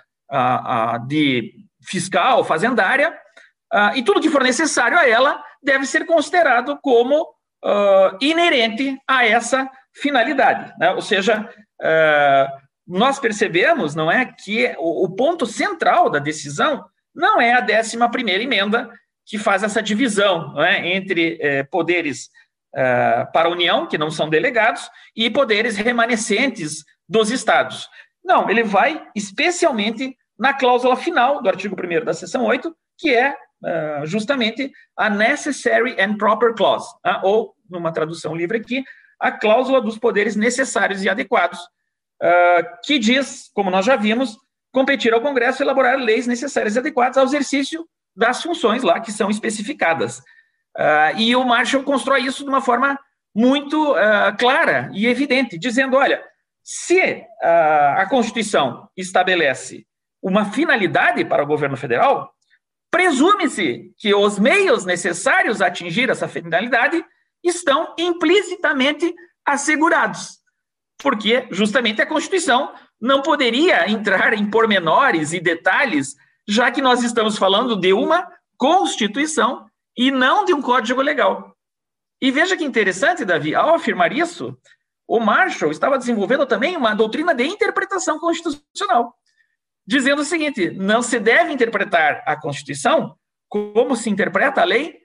de 1.06 1.54
fiscal, 1.82 2.44
fazendária, 2.44 3.16
e 3.94 4.02
tudo 4.02 4.20
que 4.20 4.28
for 4.28 4.42
necessário 4.42 4.98
a 4.98 5.08
ela 5.08 5.42
deve 5.62 5.86
ser 5.86 6.04
considerado 6.04 6.78
como 6.82 7.26
inerente 8.20 8.98
a 9.08 9.24
essa 9.24 9.70
finalidade. 9.94 10.74
Né? 10.78 10.90
Ou 10.90 11.00
seja, 11.00 11.48
nós 12.87 13.18
percebemos, 13.18 13.95
não 13.95 14.11
é, 14.11 14.24
que 14.24 14.74
o, 14.78 15.05
o 15.05 15.11
ponto 15.11 15.47
central 15.47 16.09
da 16.09 16.18
decisão 16.18 16.84
não 17.14 17.41
é 17.41 17.53
a 17.55 17.80
11 17.80 17.97
primeira 18.11 18.43
emenda 18.43 18.91
que 19.24 19.39
faz 19.39 19.62
essa 19.62 19.82
divisão 19.82 20.61
é, 20.62 20.95
entre 20.95 21.39
é, 21.41 21.64
poderes 21.64 22.30
é, 22.74 23.26
para 23.32 23.49
a 23.49 23.51
União, 23.51 23.87
que 23.87 23.99
não 23.99 24.11
são 24.11 24.28
delegados, 24.28 24.89
e 25.16 25.28
poderes 25.28 25.76
remanescentes 25.76 26.84
dos 27.09 27.30
estados. 27.30 27.89
Não, 28.24 28.49
ele 28.51 28.62
vai 28.62 29.05
especialmente 29.14 30.16
na 30.39 30.53
cláusula 30.53 30.97
final 30.97 31.43
do 31.43 31.49
artigo 31.49 31.74
1 31.74 32.05
da 32.05 32.12
seção 32.12 32.45
8, 32.45 32.74
que 32.99 33.14
é 33.14 33.30
uh, 33.30 34.07
justamente 34.07 34.70
a 34.97 35.09
Necessary 35.09 35.97
and 36.01 36.16
Proper 36.16 36.55
Clause, 36.55 36.89
uh, 37.07 37.20
ou, 37.22 37.55
numa 37.70 37.93
tradução 37.93 38.34
livre 38.34 38.59
aqui, 38.59 38.84
a 39.20 39.30
cláusula 39.32 39.80
dos 39.80 39.99
poderes 39.99 40.37
necessários 40.37 41.03
e 41.03 41.09
adequados 41.09 41.59
uh, 42.22 42.80
que 42.84 42.98
diz, 42.98 43.50
como 43.54 43.70
nós 43.70 43.84
já 43.84 43.96
vimos, 43.96 44.36
competir 44.72 45.12
ao 45.12 45.20
Congresso 45.20 45.62
elaborar 45.62 45.96
leis 45.98 46.26
necessárias 46.26 46.76
e 46.76 46.78
adequadas 46.78 47.16
ao 47.16 47.24
exercício 47.24 47.86
das 48.14 48.42
funções 48.42 48.82
lá 48.82 49.00
que 49.00 49.12
são 49.12 49.30
especificadas. 49.30 50.18
Uh, 50.76 51.16
e 51.18 51.34
o 51.34 51.44
Marshall 51.44 51.82
constrói 51.82 52.22
isso 52.22 52.42
de 52.42 52.48
uma 52.48 52.60
forma 52.60 52.98
muito 53.34 53.92
uh, 53.92 54.36
clara 54.38 54.90
e 54.92 55.06
evidente, 55.06 55.58
dizendo: 55.58 55.96
olha, 55.96 56.22
se 56.62 57.24
a 57.40 58.04
Constituição 58.10 58.88
estabelece 58.96 59.86
uma 60.20 60.46
finalidade 60.46 61.24
para 61.24 61.44
o 61.44 61.46
governo 61.46 61.76
federal, 61.76 62.34
presume-se 62.90 63.92
que 63.96 64.12
os 64.12 64.36
meios 64.36 64.84
necessários 64.84 65.62
a 65.62 65.68
atingir 65.68 66.10
essa 66.10 66.26
finalidade 66.26 67.04
estão 67.44 67.94
implicitamente 67.96 69.14
assegurados 69.46 70.40
porque 70.99 71.47
justamente 71.51 72.01
a 72.01 72.07
Constituição 72.07 72.72
não 73.01 73.22
poderia 73.22 73.90
entrar 73.90 74.34
em 74.34 74.51
pormenores 74.51 75.32
e 75.32 75.40
detalhes, 75.40 76.14
já 76.49 76.70
que 76.70 76.80
nós 76.80 77.03
estamos 77.03 77.36
falando 77.36 77.76
de 77.76 77.92
uma 77.92 78.26
Constituição 78.57 79.66
e 79.97 80.11
não 80.11 80.44
de 80.44 80.55
um 80.55 80.62
código 80.62 81.03
legal. 81.03 81.55
E 82.20 82.30
veja 82.30 82.57
que 82.57 82.64
interessante, 82.64 83.24
Davi, 83.24 83.55
ao 83.55 83.74
afirmar 83.74 84.12
isso, 84.12 84.57
o 85.07 85.20
Marshall 85.20 85.70
estava 85.70 85.99
desenvolvendo 85.99 86.47
também 86.47 86.76
uma 86.76 86.94
doutrina 86.94 87.34
de 87.34 87.44
interpretação 87.44 88.18
constitucional, 88.18 89.14
dizendo 89.86 90.22
o 90.22 90.24
seguinte: 90.24 90.70
não 90.70 91.03
se 91.03 91.20
deve 91.20 91.53
interpretar 91.53 92.22
a 92.26 92.40
Constituição 92.40 93.14
como 93.49 93.94
se 93.94 94.11
interpreta 94.11 94.62
a 94.62 94.64
lei 94.64 94.99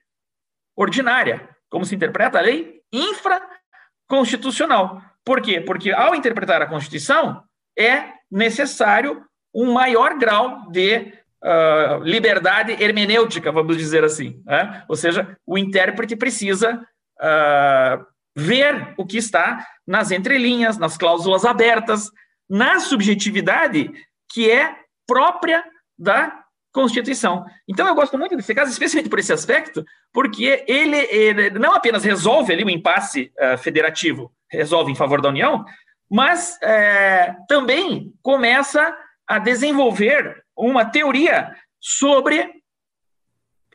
ordinária, 0.75 1.47
como 1.69 1.85
se 1.85 1.93
interpreta 1.93 2.39
a 2.39 2.41
lei 2.41 2.81
infraconstitucional. 2.91 4.99
Por 5.25 5.41
quê? 5.41 5.61
Porque 5.61 5.91
ao 5.91 6.15
interpretar 6.15 6.61
a 6.61 6.67
Constituição, 6.67 7.43
é 7.77 8.05
necessário 8.29 9.23
um 9.53 9.73
maior 9.73 10.17
grau 10.17 10.69
de 10.69 11.13
uh, 11.43 12.03
liberdade 12.03 12.81
hermenêutica, 12.81 13.51
vamos 13.51 13.77
dizer 13.77 14.03
assim. 14.03 14.41
Né? 14.45 14.83
Ou 14.87 14.95
seja, 14.95 15.37
o 15.45 15.57
intérprete 15.57 16.15
precisa 16.15 16.75
uh, 17.19 18.05
ver 18.35 18.93
o 18.97 19.05
que 19.05 19.17
está 19.17 19.65
nas 19.85 20.11
entrelinhas, 20.11 20.77
nas 20.77 20.97
cláusulas 20.97 21.45
abertas, 21.45 22.09
na 22.49 22.79
subjetividade 22.79 23.91
que 24.31 24.49
é 24.49 24.75
própria 25.05 25.63
da 25.97 26.41
Constituição. 26.73 27.45
Então, 27.67 27.85
eu 27.85 27.93
gosto 27.93 28.17
muito 28.17 28.35
desse 28.35 28.55
caso, 28.55 28.71
especialmente 28.71 29.09
por 29.09 29.19
esse 29.19 29.33
aspecto, 29.33 29.85
porque 30.13 30.63
ele, 30.67 30.97
ele 31.09 31.49
não 31.51 31.73
apenas 31.73 32.03
resolve 32.03 32.53
ali 32.53 32.63
o 32.63 32.69
impasse 32.69 33.31
uh, 33.37 33.57
federativo, 33.57 34.31
resolve 34.51 34.91
em 34.91 34.95
favor 34.95 35.21
da 35.21 35.29
União, 35.29 35.65
mas 36.09 36.61
é, 36.61 37.35
também 37.47 38.13
começa 38.21 38.95
a 39.25 39.39
desenvolver 39.39 40.43
uma 40.55 40.83
teoria 40.83 41.55
sobre 41.79 42.61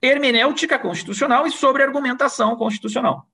hermenêutica 0.03 0.79
constitucional 0.79 1.47
e 1.47 1.51
sobre 1.51 1.83
argumentação 1.83 2.55
constitucional. 2.57 3.27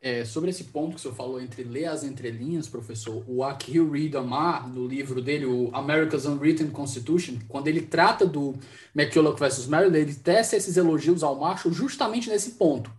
É, 0.00 0.22
sobre 0.22 0.50
esse 0.50 0.64
ponto 0.64 0.90
que 0.90 0.96
o 0.96 0.98
senhor 0.98 1.14
falou 1.14 1.40
entre 1.40 1.62
ler 1.62 1.86
as 1.86 2.04
entrelinhas, 2.04 2.68
professor, 2.68 3.24
o 3.26 3.42
Akhil 3.42 3.90
Reed 3.90 4.14
Amar, 4.14 4.68
no 4.68 4.86
livro 4.86 5.22
dele, 5.22 5.46
o 5.46 5.70
America's 5.72 6.26
Unwritten 6.26 6.68
Constitution, 6.68 7.38
quando 7.48 7.68
ele 7.68 7.80
trata 7.80 8.26
do 8.26 8.54
McCulloch 8.94 9.38
versus 9.38 9.66
Maryland, 9.66 9.98
ele 9.98 10.14
testa 10.14 10.56
esses 10.56 10.76
elogios 10.76 11.22
ao 11.22 11.36
Marshall 11.36 11.72
justamente 11.72 12.28
nesse 12.28 12.50
ponto, 12.50 12.90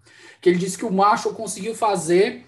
que 0.42 0.50
ele 0.50 0.58
diz 0.58 0.76
que 0.76 0.84
o 0.84 0.92
Marshall 0.92 1.36
conseguiu 1.36 1.76
fazer 1.76 2.44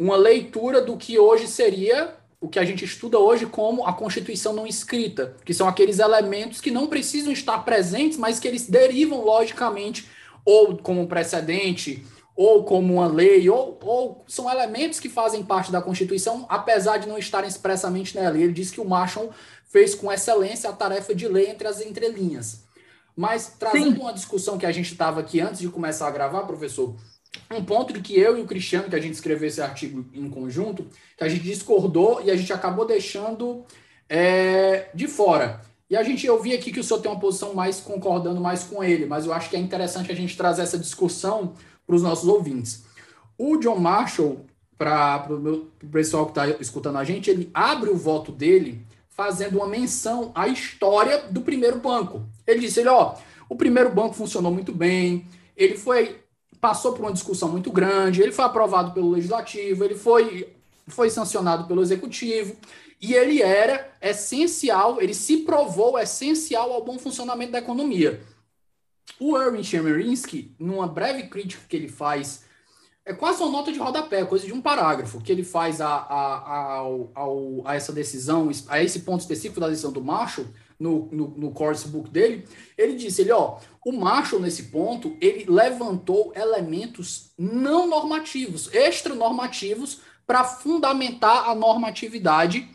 uma 0.00 0.16
leitura 0.16 0.80
do 0.80 0.96
que 0.96 1.18
hoje 1.18 1.46
seria 1.46 2.14
o 2.40 2.48
que 2.48 2.58
a 2.58 2.64
gente 2.64 2.86
estuda 2.86 3.18
hoje 3.18 3.44
como 3.44 3.84
a 3.84 3.92
Constituição 3.92 4.54
não 4.54 4.66
escrita, 4.66 5.36
que 5.44 5.52
são 5.52 5.68
aqueles 5.68 5.98
elementos 5.98 6.58
que 6.58 6.70
não 6.70 6.86
precisam 6.86 7.30
estar 7.30 7.58
presentes, 7.66 8.16
mas 8.16 8.40
que 8.40 8.48
eles 8.48 8.66
derivam 8.66 9.22
logicamente 9.22 10.08
ou 10.42 10.78
como 10.78 11.06
precedente 11.06 12.02
ou 12.34 12.64
como 12.64 12.94
uma 12.94 13.06
lei, 13.06 13.50
ou, 13.50 13.78
ou 13.82 14.24
são 14.26 14.50
elementos 14.50 14.98
que 14.98 15.10
fazem 15.10 15.42
parte 15.42 15.70
da 15.70 15.82
Constituição, 15.82 16.46
apesar 16.48 16.96
de 16.96 17.06
não 17.06 17.18
estarem 17.18 17.50
expressamente 17.50 18.16
nela. 18.16 18.38
E 18.38 18.42
ele 18.42 18.54
diz 18.54 18.70
que 18.70 18.80
o 18.80 18.88
Marshall 18.88 19.28
fez 19.66 19.94
com 19.94 20.10
excelência 20.10 20.70
a 20.70 20.72
tarefa 20.72 21.14
de 21.14 21.28
ler 21.28 21.50
entre 21.50 21.68
as 21.68 21.82
entrelinhas. 21.82 22.62
Mas 23.14 23.52
trazendo 23.58 23.96
Sim. 23.96 24.00
uma 24.00 24.14
discussão 24.14 24.56
que 24.56 24.64
a 24.64 24.72
gente 24.72 24.90
estava 24.90 25.20
aqui 25.20 25.42
antes 25.42 25.60
de 25.60 25.68
começar 25.68 26.08
a 26.08 26.10
gravar, 26.10 26.44
professor, 26.44 26.96
um 27.50 27.64
ponto 27.64 27.92
de 27.92 28.00
que 28.00 28.18
eu 28.18 28.38
e 28.38 28.42
o 28.42 28.46
Cristiano, 28.46 28.88
que 28.88 28.96
a 28.96 29.00
gente 29.00 29.14
escreveu 29.14 29.48
esse 29.48 29.60
artigo 29.60 30.04
em 30.12 30.28
conjunto, 30.28 30.86
que 31.16 31.24
a 31.24 31.28
gente 31.28 31.42
discordou 31.42 32.20
e 32.22 32.30
a 32.30 32.36
gente 32.36 32.52
acabou 32.52 32.86
deixando 32.86 33.64
é, 34.08 34.88
de 34.94 35.06
fora. 35.06 35.60
E 35.88 35.96
a 35.96 36.02
gente, 36.02 36.24
eu 36.26 36.40
vi 36.40 36.54
aqui 36.54 36.72
que 36.72 36.78
o 36.78 36.84
senhor 36.84 37.00
tem 37.00 37.10
uma 37.10 37.18
posição 37.18 37.52
mais 37.52 37.80
concordando 37.80 38.40
mais 38.40 38.62
com 38.62 38.82
ele, 38.82 39.06
mas 39.06 39.26
eu 39.26 39.32
acho 39.32 39.50
que 39.50 39.56
é 39.56 39.58
interessante 39.58 40.12
a 40.12 40.14
gente 40.14 40.36
trazer 40.36 40.62
essa 40.62 40.78
discussão 40.78 41.54
para 41.84 41.96
os 41.96 42.02
nossos 42.02 42.28
ouvintes. 42.28 42.84
O 43.36 43.56
John 43.56 43.78
Marshall, 43.78 44.46
para 44.78 45.26
o 45.28 45.88
pessoal 45.90 46.26
que 46.26 46.30
está 46.30 46.48
escutando 46.60 46.98
a 46.98 47.04
gente, 47.04 47.28
ele 47.28 47.50
abre 47.52 47.90
o 47.90 47.96
voto 47.96 48.30
dele 48.30 48.86
fazendo 49.08 49.56
uma 49.56 49.66
menção 49.66 50.30
à 50.34 50.46
história 50.46 51.24
do 51.30 51.40
primeiro 51.40 51.78
banco. 51.80 52.22
Ele 52.46 52.60
disse, 52.60 52.80
ele, 52.80 52.88
ó, 52.88 53.16
o 53.48 53.56
primeiro 53.56 53.90
banco 53.90 54.14
funcionou 54.14 54.52
muito 54.52 54.72
bem, 54.72 55.26
ele 55.56 55.76
foi 55.76 56.20
passou 56.60 56.92
por 56.92 57.02
uma 57.02 57.12
discussão 57.12 57.48
muito 57.48 57.70
grande, 57.70 58.22
ele 58.22 58.32
foi 58.32 58.44
aprovado 58.44 58.92
pelo 58.92 59.10
legislativo, 59.10 59.84
ele 59.84 59.94
foi 59.94 60.54
foi 60.86 61.08
sancionado 61.08 61.68
pelo 61.68 61.82
executivo 61.82 62.56
e 63.00 63.14
ele 63.14 63.40
era 63.40 63.96
essencial, 64.02 65.00
ele 65.00 65.14
se 65.14 65.38
provou 65.38 65.98
essencial 65.98 66.72
ao 66.72 66.84
bom 66.84 66.98
funcionamento 66.98 67.52
da 67.52 67.58
economia. 67.58 68.20
O 69.18 69.38
Erwin 69.38 69.62
Chemerinsky, 69.62 70.54
numa 70.58 70.86
breve 70.86 71.24
crítica 71.24 71.62
que 71.68 71.76
ele 71.76 71.88
faz, 71.88 72.44
é 73.04 73.14
quase 73.14 73.42
uma 73.42 73.50
nota 73.50 73.72
de 73.72 73.78
rodapé, 73.78 74.24
coisa 74.24 74.46
de 74.46 74.52
um 74.52 74.60
parágrafo, 74.60 75.20
que 75.20 75.32
ele 75.32 75.42
faz 75.42 75.80
a, 75.80 75.88
a, 75.88 76.36
a, 76.36 76.80
a, 76.82 77.70
a 77.70 77.74
essa 77.74 77.92
decisão, 77.92 78.50
a 78.68 78.82
esse 78.82 79.00
ponto 79.00 79.20
específico 79.20 79.60
da 79.60 79.68
decisão 79.68 79.92
do 79.92 80.02
Marshall, 80.02 80.46
no, 80.80 81.06
no, 81.12 81.28
no 81.36 81.50
course 81.52 81.86
book 81.86 82.08
dele, 82.10 82.48
ele 82.76 82.96
disse, 82.96 83.20
ele, 83.20 83.32
ó, 83.32 83.58
o 83.84 83.92
Marshall, 83.92 84.40
nesse 84.40 84.64
ponto, 84.64 85.16
ele 85.20 85.44
levantou 85.46 86.32
elementos 86.34 87.32
não 87.38 87.86
normativos, 87.86 88.72
extranormativos, 88.72 90.00
para 90.26 90.44
fundamentar 90.44 91.48
a 91.48 91.54
normatividade 91.54 92.68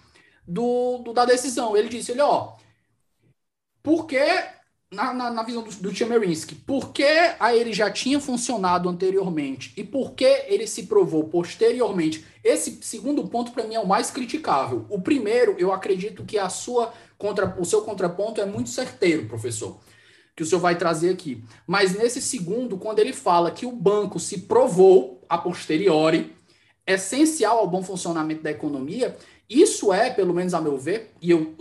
do, 0.45 0.99
do, 0.99 1.13
da 1.13 1.25
decisão. 1.25 1.75
Ele 1.75 1.89
disse, 1.89 2.11
ele, 2.11 2.21
ó, 2.21 2.53
porque 3.81 4.19
na, 4.91 5.13
na, 5.13 5.31
na, 5.31 5.43
visão 5.43 5.63
do, 5.63 5.71
do 5.71 5.95
Chemerinsky, 5.95 6.55
por 6.55 6.91
que 6.91 7.07
a 7.39 7.55
ele 7.55 7.73
já 7.73 7.89
tinha 7.89 8.19
funcionado 8.19 8.89
anteriormente 8.89 9.73
e 9.77 9.83
por 9.83 10.13
que 10.13 10.25
ele 10.47 10.67
se 10.67 10.83
provou 10.83 11.25
posteriormente? 11.25 12.25
Esse 12.43 12.79
segundo 12.81 13.27
ponto, 13.27 13.51
para 13.51 13.63
mim, 13.63 13.75
é 13.75 13.79
o 13.79 13.87
mais 13.87 14.11
criticável. 14.11 14.85
O 14.89 15.01
primeiro, 15.01 15.55
eu 15.57 15.71
acredito 15.71 16.25
que 16.25 16.37
a 16.37 16.49
sua 16.49 16.93
contra, 17.17 17.55
o 17.59 17.65
seu 17.65 17.81
contraponto 17.81 18.41
é 18.41 18.45
muito 18.45 18.69
certeiro, 18.69 19.25
professor, 19.27 19.79
que 20.35 20.43
o 20.43 20.45
senhor 20.45 20.61
vai 20.61 20.77
trazer 20.77 21.09
aqui. 21.11 21.43
Mas 21.65 21.95
nesse 21.95 22.21
segundo, 22.21 22.77
quando 22.77 22.99
ele 22.99 23.13
fala 23.13 23.51
que 23.51 23.65
o 23.65 23.71
banco 23.71 24.19
se 24.19 24.41
provou 24.41 25.23
a 25.29 25.37
posteriori 25.37 26.35
essencial 26.85 27.59
ao 27.59 27.67
bom 27.67 27.81
funcionamento 27.81 28.43
da 28.43 28.51
economia, 28.51 29.15
isso 29.49 29.93
é, 29.93 30.09
pelo 30.09 30.33
menos 30.33 30.53
a 30.53 30.61
meu 30.61 30.77
ver, 30.77 31.13
e 31.21 31.31
eu 31.31 31.55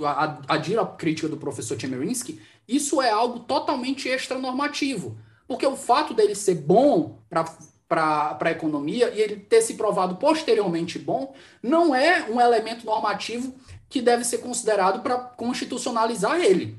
adiro 0.49 0.81
a 0.81 0.87
crítica 0.87 1.29
do 1.29 1.37
professor 1.37 1.79
Chemerinsky, 1.79 2.41
isso 2.67 3.01
é 3.01 3.11
algo 3.11 3.41
totalmente 3.41 4.09
extranormativo. 4.09 5.17
Porque 5.47 5.67
o 5.67 5.77
fato 5.77 6.15
dele 6.15 6.35
ser 6.35 6.55
bom 6.55 7.19
para 7.29 8.39
a 8.41 8.51
economia 8.51 9.11
e 9.15 9.21
ele 9.21 9.37
ter 9.37 9.61
se 9.61 9.75
provado 9.75 10.17
posteriormente 10.17 10.99
bom 10.99 11.35
não 11.63 11.95
é 11.95 12.25
um 12.31 12.41
elemento 12.41 12.87
normativo 12.87 13.55
que 13.95 14.03
deve 14.03 14.25
ser 14.25 14.39
considerado 14.39 15.03
para 15.05 15.17
constitucionalizar 15.17 16.41
ele. 16.41 16.77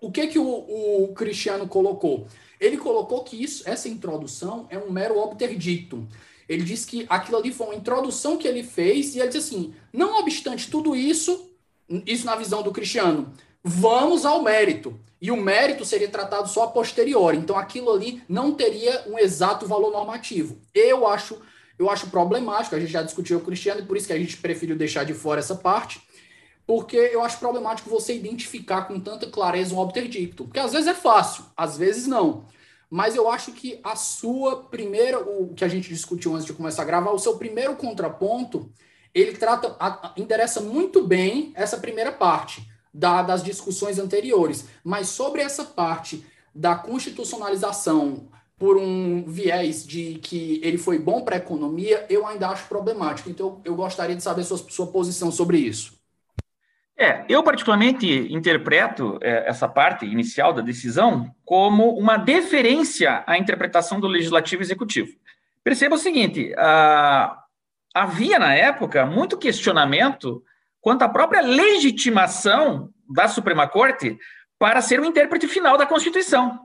O 0.00 0.12
que 0.12 0.28
que 0.28 0.38
o, 0.38 0.46
o 0.46 1.12
Cristiano 1.12 1.66
colocou? 1.66 2.28
Ele 2.60 2.76
colocou 2.76 3.24
que 3.24 3.42
isso, 3.42 3.68
essa 3.68 3.88
introdução 3.88 4.68
é 4.70 4.78
um 4.78 4.88
mero 4.88 5.18
obterdictum. 5.18 6.06
Ele 6.48 6.62
disse 6.62 6.86
que 6.86 7.04
aquilo 7.08 7.38
ali 7.38 7.52
foi 7.52 7.66
uma 7.66 7.74
introdução 7.74 8.36
que 8.36 8.46
ele 8.46 8.62
fez 8.62 9.16
e 9.16 9.18
ele 9.18 9.26
disse 9.30 9.38
assim: 9.38 9.74
não 9.92 10.20
obstante 10.20 10.70
tudo 10.70 10.94
isso, 10.94 11.50
isso 12.06 12.24
na 12.24 12.36
visão 12.36 12.62
do 12.62 12.70
Cristiano, 12.70 13.32
vamos 13.60 14.24
ao 14.24 14.40
mérito. 14.40 15.00
E 15.20 15.32
o 15.32 15.36
mérito 15.36 15.84
seria 15.84 16.08
tratado 16.08 16.48
só 16.48 16.62
a 16.62 16.68
posteriori. 16.68 17.38
Então 17.38 17.58
aquilo 17.58 17.90
ali 17.90 18.22
não 18.28 18.54
teria 18.54 19.02
um 19.08 19.18
exato 19.18 19.66
valor 19.66 19.90
normativo. 19.90 20.58
Eu 20.72 21.08
acho, 21.08 21.40
eu 21.76 21.90
acho 21.90 22.08
problemático, 22.08 22.76
a 22.76 22.78
gente 22.78 22.92
já 22.92 23.02
discutiu 23.02 23.38
o 23.38 23.44
Cristiano 23.44 23.80
e 23.80 23.84
por 23.84 23.96
isso 23.96 24.06
que 24.06 24.12
a 24.12 24.18
gente 24.18 24.36
preferiu 24.36 24.76
deixar 24.76 25.02
de 25.02 25.12
fora 25.12 25.40
essa 25.40 25.56
parte, 25.56 26.00
porque 26.66 26.96
eu 26.96 27.22
acho 27.22 27.38
problemático 27.38 27.90
você 27.90 28.14
identificar 28.14 28.82
com 28.82 29.00
tanta 29.00 29.26
clareza 29.26 29.74
um 29.74 29.78
obterdicto. 29.78 30.44
Porque 30.44 30.60
às 30.60 30.72
vezes 30.72 30.86
é 30.86 30.94
fácil, 30.94 31.44
às 31.56 31.76
vezes 31.76 32.06
não. 32.06 32.44
Mas 32.88 33.16
eu 33.16 33.30
acho 33.30 33.52
que 33.52 33.80
a 33.82 33.96
sua 33.96 34.64
primeira, 34.64 35.18
o 35.18 35.54
que 35.54 35.64
a 35.64 35.68
gente 35.68 35.88
discutiu 35.88 36.34
antes 36.34 36.44
de 36.44 36.52
começar 36.52 36.82
a 36.82 36.86
gravar, 36.86 37.10
o 37.10 37.18
seu 37.18 37.38
primeiro 37.38 37.74
contraponto, 37.74 38.70
ele 39.14 39.32
trata, 39.32 39.76
endereça 40.16 40.60
muito 40.60 41.06
bem 41.06 41.52
essa 41.54 41.78
primeira 41.78 42.12
parte 42.12 42.66
da, 42.92 43.22
das 43.22 43.42
discussões 43.42 43.98
anteriores. 43.98 44.66
Mas 44.84 45.08
sobre 45.08 45.40
essa 45.40 45.64
parte 45.64 46.24
da 46.54 46.74
constitucionalização 46.74 48.28
por 48.58 48.76
um 48.76 49.24
viés 49.24 49.84
de 49.86 50.20
que 50.22 50.60
ele 50.62 50.78
foi 50.78 50.98
bom 50.98 51.22
para 51.22 51.36
a 51.36 51.38
economia, 51.38 52.06
eu 52.08 52.26
ainda 52.26 52.48
acho 52.48 52.68
problemático. 52.68 53.28
Então, 53.28 53.60
eu 53.64 53.74
gostaria 53.74 54.14
de 54.14 54.22
saber 54.22 54.44
sua, 54.44 54.58
sua 54.58 54.86
posição 54.86 55.32
sobre 55.32 55.58
isso. 55.58 56.01
É, 57.02 57.24
eu 57.28 57.42
particularmente 57.42 58.06
interpreto 58.32 59.18
é, 59.20 59.48
essa 59.48 59.68
parte 59.68 60.06
inicial 60.06 60.52
da 60.52 60.62
decisão 60.62 61.34
como 61.44 61.98
uma 61.98 62.16
deferência 62.16 63.24
à 63.26 63.36
interpretação 63.36 63.98
do 63.98 64.06
legislativo 64.06 64.62
executivo. 64.62 65.10
Perceba 65.64 65.96
o 65.96 65.98
seguinte: 65.98 66.54
ah, 66.56 67.42
havia 67.92 68.38
na 68.38 68.54
época 68.54 69.04
muito 69.04 69.36
questionamento 69.36 70.44
quanto 70.80 71.02
à 71.02 71.08
própria 71.08 71.40
legitimação 71.40 72.90
da 73.12 73.26
Suprema 73.26 73.66
Corte 73.66 74.16
para 74.56 74.80
ser 74.80 75.00
o 75.00 75.04
intérprete 75.04 75.48
final 75.48 75.76
da 75.76 75.86
Constituição. 75.86 76.60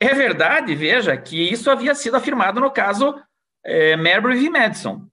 É 0.00 0.12
verdade, 0.12 0.74
veja, 0.74 1.16
que 1.16 1.52
isso 1.52 1.70
havia 1.70 1.94
sido 1.94 2.16
afirmado 2.16 2.60
no 2.60 2.68
caso 2.68 3.14
é, 3.64 3.96
v. 3.96 4.50
Madison. 4.50 5.06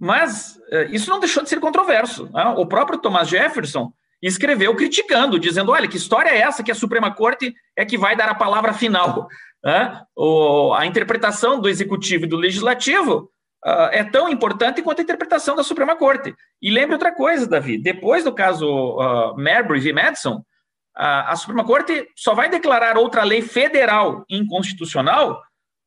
Mas 0.00 0.58
é, 0.72 0.86
isso 0.86 1.10
não 1.10 1.20
deixou 1.20 1.42
de 1.42 1.50
ser 1.50 1.60
controverso. 1.60 2.30
Né? 2.32 2.54
O 2.56 2.64
próprio 2.64 2.98
Thomas 2.98 3.28
Jefferson 3.28 3.92
escreveu 4.22 4.74
criticando, 4.74 5.38
dizendo: 5.38 5.72
olha, 5.72 5.86
que 5.86 5.98
história 5.98 6.30
é 6.30 6.38
essa 6.38 6.62
que 6.62 6.70
a 6.70 6.74
Suprema 6.74 7.14
Corte 7.14 7.54
é 7.76 7.84
que 7.84 7.98
vai 7.98 8.16
dar 8.16 8.30
a 8.30 8.34
palavra 8.34 8.72
final? 8.72 9.28
Né? 9.62 10.00
O, 10.16 10.72
a 10.72 10.86
interpretação 10.86 11.60
do 11.60 11.68
executivo 11.68 12.24
e 12.24 12.26
do 12.26 12.38
legislativo 12.38 13.30
uh, 13.62 13.92
é 13.92 14.02
tão 14.02 14.26
importante 14.26 14.80
quanto 14.80 15.00
a 15.00 15.02
interpretação 15.02 15.54
da 15.54 15.62
Suprema 15.62 15.94
Corte. 15.94 16.34
E 16.62 16.70
lembre 16.70 16.94
outra 16.94 17.14
coisa, 17.14 17.46
Davi: 17.46 17.76
depois 17.76 18.24
do 18.24 18.32
caso 18.32 18.66
uh, 18.66 19.36
Marbury 19.36 19.80
v. 19.80 19.92
Madison, 19.92 20.36
uh, 20.36 20.42
a 20.96 21.36
Suprema 21.36 21.62
Corte 21.62 22.08
só 22.16 22.32
vai 22.32 22.48
declarar 22.48 22.96
outra 22.96 23.22
lei 23.22 23.42
federal 23.42 24.24
inconstitucional 24.30 25.42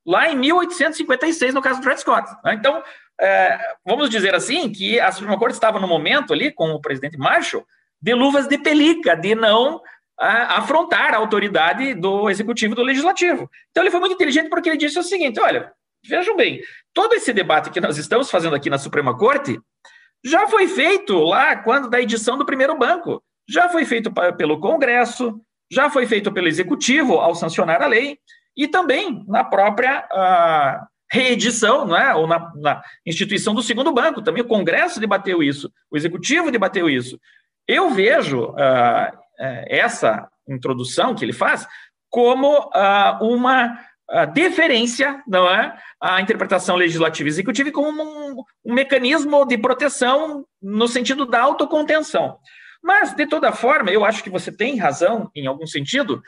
lá 0.05 0.29
em 0.29 0.35
1856, 0.35 1.53
no 1.55 1.61
caso 1.61 1.81
Dred 1.81 1.99
Scott. 1.99 2.29
Né? 2.43 2.53
Então, 2.53 2.83
é, 3.19 3.57
vamos 3.85 4.09
dizer 4.09 4.33
assim, 4.35 4.71
que 4.71 4.99
a 4.99 5.11
Suprema 5.11 5.37
Corte 5.37 5.53
estava 5.53 5.79
no 5.79 5.87
momento 5.87 6.33
ali, 6.33 6.51
com 6.51 6.71
o 6.71 6.81
presidente 6.81 7.17
Marshall, 7.17 7.65
de 8.01 8.13
luvas 8.13 8.47
de 8.47 8.57
pelica, 8.57 9.15
de 9.15 9.33
não 9.35 9.81
afrontar 10.17 11.13
a 11.13 11.17
autoridade 11.17 11.93
do 11.95 12.29
executivo 12.29 12.73
e 12.73 12.75
do 12.75 12.83
legislativo. 12.83 13.49
Então 13.71 13.83
ele 13.83 13.91
foi 13.91 13.99
muito 13.99 14.13
inteligente 14.13 14.49
porque 14.49 14.69
ele 14.69 14.77
disse 14.77 14.97
o 14.99 15.03
seguinte: 15.03 15.39
olha, 15.39 15.71
vejam 16.07 16.35
bem, 16.35 16.61
todo 16.93 17.13
esse 17.13 17.33
debate 17.33 17.69
que 17.69 17.81
nós 17.81 17.97
estamos 17.97 18.29
fazendo 18.29 18.55
aqui 18.55 18.69
na 18.69 18.77
Suprema 18.77 19.17
Corte 19.17 19.59
já 20.23 20.47
foi 20.47 20.67
feito 20.67 21.17
lá 21.19 21.55
quando 21.57 21.89
da 21.89 21.99
edição 21.99 22.37
do 22.37 22.45
primeiro 22.45 22.77
banco, 22.77 23.21
já 23.49 23.69
foi 23.69 23.83
feito 23.85 24.11
pelo 24.37 24.59
Congresso, 24.59 25.41
já 25.71 25.89
foi 25.89 26.05
feito 26.05 26.31
pelo 26.31 26.47
Executivo 26.47 27.15
ao 27.15 27.35
sancionar 27.35 27.81
a 27.81 27.87
lei 27.87 28.17
e 28.55 28.67
também 28.67 29.25
na 29.27 29.43
própria 29.43 30.07
uh, 30.13 30.87
reedição, 31.13 31.85
não 31.85 31.95
é? 31.95 32.15
ou 32.15 32.25
na, 32.25 32.51
na, 32.55 32.81
instituição 33.05 33.53
do 33.53 33.61
segundo 33.61 33.93
banco. 33.93 34.23
Também 34.23 34.41
o 34.41 34.47
Congresso 34.47 34.99
debateu 34.99 35.43
isso, 35.43 35.71
o 35.91 35.95
Executivo 35.95 36.49
debateu 36.49 36.89
isso. 36.89 37.19
Eu 37.67 37.91
vejo 37.91 38.45
uh, 38.45 38.55
essa 39.67 40.27
introdução 40.49 41.13
que 41.13 41.23
ele 41.23 41.31
faz 41.31 41.67
como 42.09 42.57
uh, 42.57 43.23
uma 43.23 43.79
a 44.09 44.25
deferência 44.25 45.23
não 45.25 45.49
é, 45.49 45.75
à 45.99 46.19
interpretação 46.19 46.75
legislativa 46.75 47.29
e 47.29 47.31
executiva 47.31 47.71
como 47.71 48.03
um, 48.03 48.43
um, 48.65 48.73
mecanismo 48.73 49.45
de 49.45 49.57
proteção 49.57 50.45
no 50.61 50.87
sentido 50.87 51.25
da 51.25 51.41
autocontenção. 51.41 52.37
Mas, 52.83 53.15
de 53.15 53.25
toda 53.25 53.53
forma, 53.53 53.91
eu 53.91 54.03
acho 54.03 54.21
que 54.21 54.29
você 54.29 54.51
tem 54.51 54.77
razão, 54.77 55.31
em 55.33 55.47
algum 55.47 55.65
sentido, 55.65 56.21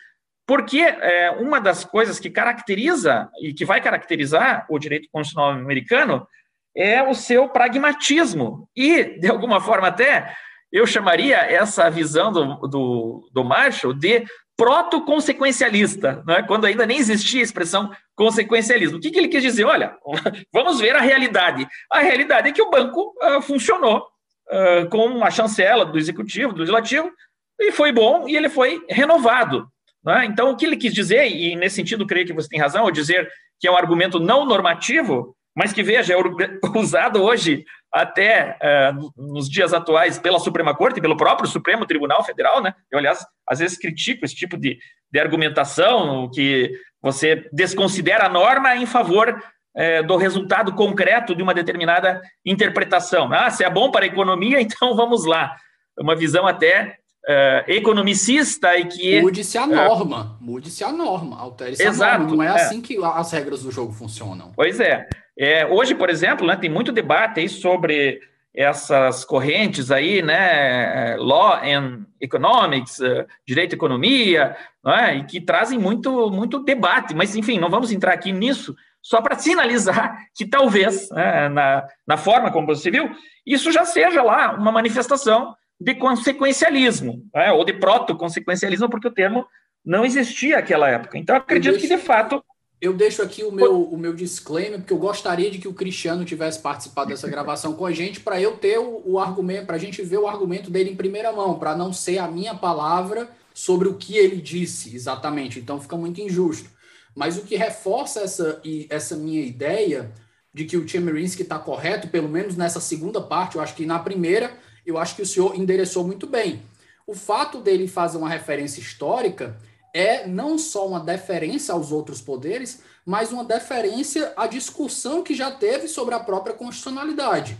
porque 0.48 0.80
é, 0.80 1.32
uma 1.32 1.60
das 1.60 1.84
coisas 1.84 2.20
que 2.20 2.30
caracteriza 2.30 3.30
e 3.41 3.54
que 3.54 3.66
vai 3.66 3.82
caracterizar 3.82 4.66
o 4.70 4.78
direito 4.78 5.08
constitucional 5.12 5.52
americano 5.52 6.28
é 6.76 7.02
o 7.02 7.14
seu 7.14 7.50
pragmatismo 7.50 8.70
e, 8.76 9.18
de 9.20 9.28
alguma 9.28 9.62
forma, 9.62 9.88
até 9.88 10.36
eu 10.72 10.86
chamaria 10.86 11.38
essa 11.38 11.89
visão 11.89 12.32
do, 12.32 12.68
do, 12.68 13.30
do 13.32 13.43
Marshall 13.43 13.93
de 13.93 14.26
proto-consequencialista, 14.58 16.24
né? 16.26 16.43
quando 16.43 16.66
ainda 16.66 16.86
nem 16.86 16.98
existia 16.98 17.41
a 17.41 17.43
expressão 17.43 17.91
consequencialismo. 18.16 18.98
O 18.98 19.02
que, 19.02 19.12
que, 19.12 19.20
ele 19.20 19.28
quis 19.28 19.41
dizer? 19.41 19.66
Olha, 19.66 19.96
vamos 20.54 20.80
ver 20.80 20.96
a 20.96 21.02
realidade. 21.02 21.68
A 21.91 22.00
realidade 22.00 22.50
é 22.50 22.52
que 22.52 22.62
o 22.62 22.70
banco 22.70 23.14
uh, 23.22 23.41
funcionou 23.41 24.06
uh, 24.50 24.89
com 24.89 25.06
uma 25.06 25.32
chancela 25.32 25.86
do 25.86 25.98
executivo, 25.98 26.54
do 26.54 26.60
legislativo, 26.60 27.12
e 27.60 27.72
foi 27.72 27.91
bom, 27.91 28.28
e 28.28 28.36
ele 28.36 28.50
foi 28.50 28.84
renovado. 28.89 29.68
Né? 30.06 30.26
Então, 30.26 30.51
o 30.51 30.56
que 30.56 30.66
ele 30.66 30.78
quis 30.78 30.93
dizer, 30.93 31.28
e 31.28 31.56
nesse 31.56 31.76
sentido 31.76 32.06
creio 32.06 32.28
que 32.28 32.34
você 32.34 32.47
tem 32.47 32.60
razão, 32.60 32.84
ao 32.84 32.91
dizer 32.91 33.30
que 33.60 33.68
é 33.68 33.72
um 33.72 33.78
argumento 33.78 34.20
não 34.20 34.45
normativo, 34.45 35.36
mas 35.56 35.72
que, 35.72 35.82
veja, 35.82 36.14
é 36.14 36.18
usado 36.78 37.24
hoje 37.24 37.66
até 37.91 38.58
uh, 38.62 39.12
nos 39.34 39.49
dias 39.49 39.74
atuais 39.74 40.20
pela 40.20 40.38
Suprema 40.38 40.76
Corte, 40.76 40.99
pelo 40.99 41.16
próprio 41.16 41.49
Supremo 41.49 41.86
Tribunal 41.86 42.24
Federal, 42.26 42.62
né? 42.62 42.76
Eu, 42.91 42.99
aliás, 42.99 43.26
às 43.47 43.60
vezes 43.60 43.78
critico 43.78 44.26
esse 44.26 44.36
tipo 44.36 44.58
de, 44.58 44.78
de 45.10 45.20
argumentação, 45.20 46.30
que 46.30 46.74
você 47.01 47.47
desconsidera 47.53 48.26
a 48.26 48.30
norma 48.30 48.76
em 48.76 48.86
favor 48.86 49.30
uh, 49.30 50.06
do 50.06 50.18
resultado 50.18 50.74
concreto 50.74 51.34
de 51.34 51.41
uma 51.41 51.53
determinada 51.53 52.22
interpretação. 52.45 53.32
Ah, 53.32 53.49
se 53.49 53.64
é 53.64 53.70
bom 53.70 53.89
para 53.89 54.03
a 54.03 54.10
economia, 54.10 54.60
então 54.62 54.93
vamos 54.93 55.26
lá. 55.26 55.56
Uma 55.97 56.18
visão 56.18 56.45
até 56.45 56.97
uh, 57.26 57.71
economicista 57.71 58.78
e 58.78 58.86
que... 58.86 59.21
Mude-se 59.21 59.57
a 59.57 59.67
norma, 59.67 60.38
mude-se 60.39 60.84
a 60.84 60.91
norma, 60.91 61.39
altere-se 61.39 61.84
a 61.84 61.93
norma. 61.93 62.36
Não 62.36 62.43
é, 62.43 62.47
é 62.47 62.49
assim 62.49 62.82
que 62.82 62.97
as 63.03 63.32
regras 63.32 63.63
do 63.63 63.71
jogo 63.71 63.91
funcionam. 63.91 64.51
Pois 64.55 64.80
é. 64.80 65.07
É, 65.38 65.65
hoje, 65.65 65.93
por 65.95 66.09
exemplo, 66.09 66.47
né, 66.47 66.55
tem 66.55 66.69
muito 66.69 66.91
debate 66.91 67.39
aí 67.39 67.49
sobre 67.49 68.21
essas 68.53 69.26
correntes 69.26 69.91
aí, 69.91 70.21
né, 70.21 71.17
law 71.17 71.59
and 71.61 72.05
economics, 72.21 73.01
eh, 73.01 73.26
direito 73.45 73.73
e 73.73 73.76
economia, 73.76 74.55
é? 74.86 75.15
e 75.17 75.26
que 75.26 75.41
trazem 75.41 75.78
muito, 75.78 76.32
muito 76.32 76.63
debate. 76.63 77.13
Mas, 77.13 77.36
enfim, 77.36 77.59
não 77.59 77.69
vamos 77.69 77.91
entrar 77.91 78.13
aqui 78.13 78.32
nisso, 78.32 78.73
só 79.01 79.21
para 79.21 79.38
sinalizar 79.38 80.17
que 80.34 80.47
talvez, 80.47 81.09
né, 81.11 81.49
na, 81.49 81.86
na 82.07 82.15
forma 82.15 82.49
como 82.49 82.67
você 82.67 82.89
viu, 82.89 83.11
isso 83.45 83.73
já 83.73 83.84
seja 83.84 84.23
lá 84.23 84.53
uma 84.53 84.71
manifestação 84.71 85.53
de 85.80 85.95
consequencialismo, 85.95 87.28
é? 87.34 87.51
ou 87.51 87.65
de 87.65 87.73
proto-consequencialismo, 87.73 88.89
porque 88.89 89.07
o 89.07 89.13
termo 89.13 89.45
não 89.84 90.05
existia 90.05 90.57
naquela 90.57 90.89
época. 90.89 91.17
Então, 91.17 91.36
acredito 91.36 91.78
que, 91.78 91.88
de 91.88 91.97
fato, 91.97 92.43
eu 92.82 92.93
deixo 92.93 93.21
aqui 93.21 93.43
o 93.43 93.51
meu, 93.51 93.84
o 93.84 93.97
meu 93.97 94.13
disclaimer, 94.13 94.80
porque 94.80 94.93
eu 94.93 94.97
gostaria 94.97 95.49
de 95.49 95.57
que 95.57 95.67
o 95.67 95.73
Cristiano 95.73 96.26
tivesse 96.26 96.59
participado 96.59 97.09
dessa 97.09 97.30
gravação 97.30 97.73
com 97.73 97.86
a 97.86 97.91
gente, 97.91 98.19
para 98.19 98.41
eu 98.41 98.57
ter 98.57 98.80
o, 98.80 99.01
o 99.05 99.19
argumento, 99.19 99.65
para 99.65 99.76
a 99.76 99.80
gente 99.80 100.01
ver 100.01 100.17
o 100.17 100.28
argumento 100.28 100.69
dele 100.69 100.91
em 100.91 100.95
primeira 100.95 101.32
mão, 101.32 101.57
para 101.57 101.76
não 101.76 101.93
ser 101.93 102.17
a 102.17 102.28
minha 102.28 102.53
palavra 102.55 103.30
sobre 103.53 103.88
o 103.88 103.95
que 103.95 104.17
ele 104.17 104.38
disse 104.38 104.95
exatamente. 104.95 105.59
Então 105.59 105.80
fica 105.80 105.95
muito 105.95 106.19
injusto. 106.19 106.69
Mas 107.15 107.38
o 107.38 107.43
que 107.43 107.55
reforça 107.55 108.21
essa, 108.21 108.61
essa 108.89 109.15
minha 109.15 109.41
ideia 109.41 110.11
de 110.53 110.65
que 110.65 110.78
o 110.78 110.88
Chemerinsky 110.88 111.43
está 111.43 111.57
correto, 111.57 112.09
pelo 112.09 112.28
menos 112.28 112.57
nessa 112.57 112.82
segunda 112.82 113.21
parte, 113.21 113.55
eu 113.55 113.61
acho 113.61 113.76
que 113.76 113.86
na 113.86 113.99
primeira, 113.99 114.51
eu 114.86 114.97
acho 114.97 115.15
que 115.15 115.21
o 115.21 115.25
senhor 115.25 115.55
endereçou 115.55 116.03
muito 116.05 116.27
bem. 116.27 116.61
O 117.07 117.13
fato 117.13 117.61
dele 117.61 117.88
fazer 117.88 118.17
uma 118.17 118.29
referência 118.29 118.79
histórica 118.79 119.57
é 119.93 120.27
não 120.27 120.57
só 120.57 120.88
uma 120.88 120.99
deferência 120.99 121.73
aos 121.73 121.91
outros 121.91 122.21
poderes, 122.21 122.81
mas 123.05 123.31
uma 123.31 123.45
deferência 123.45 124.33
à 124.36 124.47
discussão 124.47 125.23
que 125.23 125.36
já 125.36 125.51
teve 125.51 125.88
sobre 125.88 126.15
a 126.15 126.19
própria 126.19 126.55
constitucionalidade. 126.55 127.57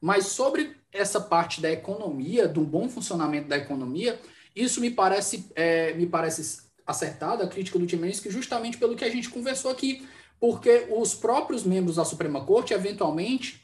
Mas 0.00 0.26
sobre 0.26 0.76
essa 0.92 1.20
parte 1.20 1.60
da 1.60 1.70
economia, 1.70 2.46
do 2.46 2.60
bom 2.60 2.88
funcionamento 2.88 3.48
da 3.48 3.56
economia, 3.56 4.20
isso 4.54 4.80
me 4.80 4.90
parece, 4.90 5.50
é, 5.54 5.94
me 5.94 6.06
parece 6.06 6.62
acertado, 6.86 7.42
a 7.42 7.48
crítica 7.48 7.78
do 7.78 7.86
Timenski, 7.86 8.30
justamente 8.30 8.76
pelo 8.76 8.94
que 8.94 9.04
a 9.04 9.10
gente 9.10 9.30
conversou 9.30 9.70
aqui, 9.70 10.06
porque 10.38 10.86
os 10.90 11.14
próprios 11.14 11.64
membros 11.64 11.96
da 11.96 12.04
Suprema 12.04 12.44
Corte, 12.44 12.74
eventualmente, 12.74 13.61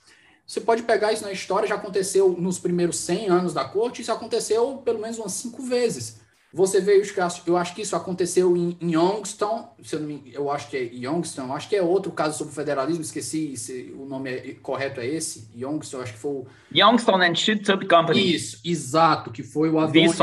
você 0.49 0.63
pode 0.63 0.83
pegar 0.85 1.13
isso 1.13 1.25
na 1.25 1.31
história, 1.31 1.69
já 1.69 1.75
aconteceu 1.75 2.31
nos 2.31 2.59
primeiros 2.59 2.97
100 3.01 3.29
anos 3.29 3.53
da 3.53 3.67
Corte, 3.67 4.01
isso 4.01 4.11
aconteceu 4.11 4.79
pelo 4.79 4.99
menos 4.99 5.19
umas 5.19 5.33
cinco 5.33 5.63
vezes. 5.63 6.23
Você 6.51 6.81
vê 6.81 6.99
os 6.99 7.11
casos, 7.11 7.43
eu 7.47 7.59
acho 7.59 7.75
que 7.75 7.83
isso 7.83 7.95
aconteceu 7.95 8.57
em, 8.57 8.75
em 8.81 8.95
Youngstown, 8.95 9.69
eu, 9.93 10.01
me, 10.01 10.23
eu 10.33 10.51
acho 10.51 10.71
que 10.71 10.77
é 10.79 10.85
Youngstown, 10.85 11.53
acho 11.53 11.69
que 11.69 11.77
é 11.77 11.83
outro 11.83 12.11
caso 12.11 12.39
sobre 12.39 12.55
federalismo, 12.55 13.03
esqueci 13.03 13.55
se 13.59 13.95
o 13.95 14.07
nome 14.07 14.31
é, 14.31 14.55
correto 14.55 15.03
é 15.03 15.07
esse, 15.07 15.51
Youngstown, 15.55 16.01
acho 16.01 16.15
que 16.15 16.19
foi 16.19 16.31
o... 16.31 16.47
Youngstown 16.75 17.21
and 17.21 17.35
Shitub 17.35 17.87
Company. 17.87 18.35
Isso, 18.35 18.59
exato, 18.65 19.31
que 19.31 19.43
foi 19.43 19.69
o 19.69 19.79
Adonias, 19.79 20.17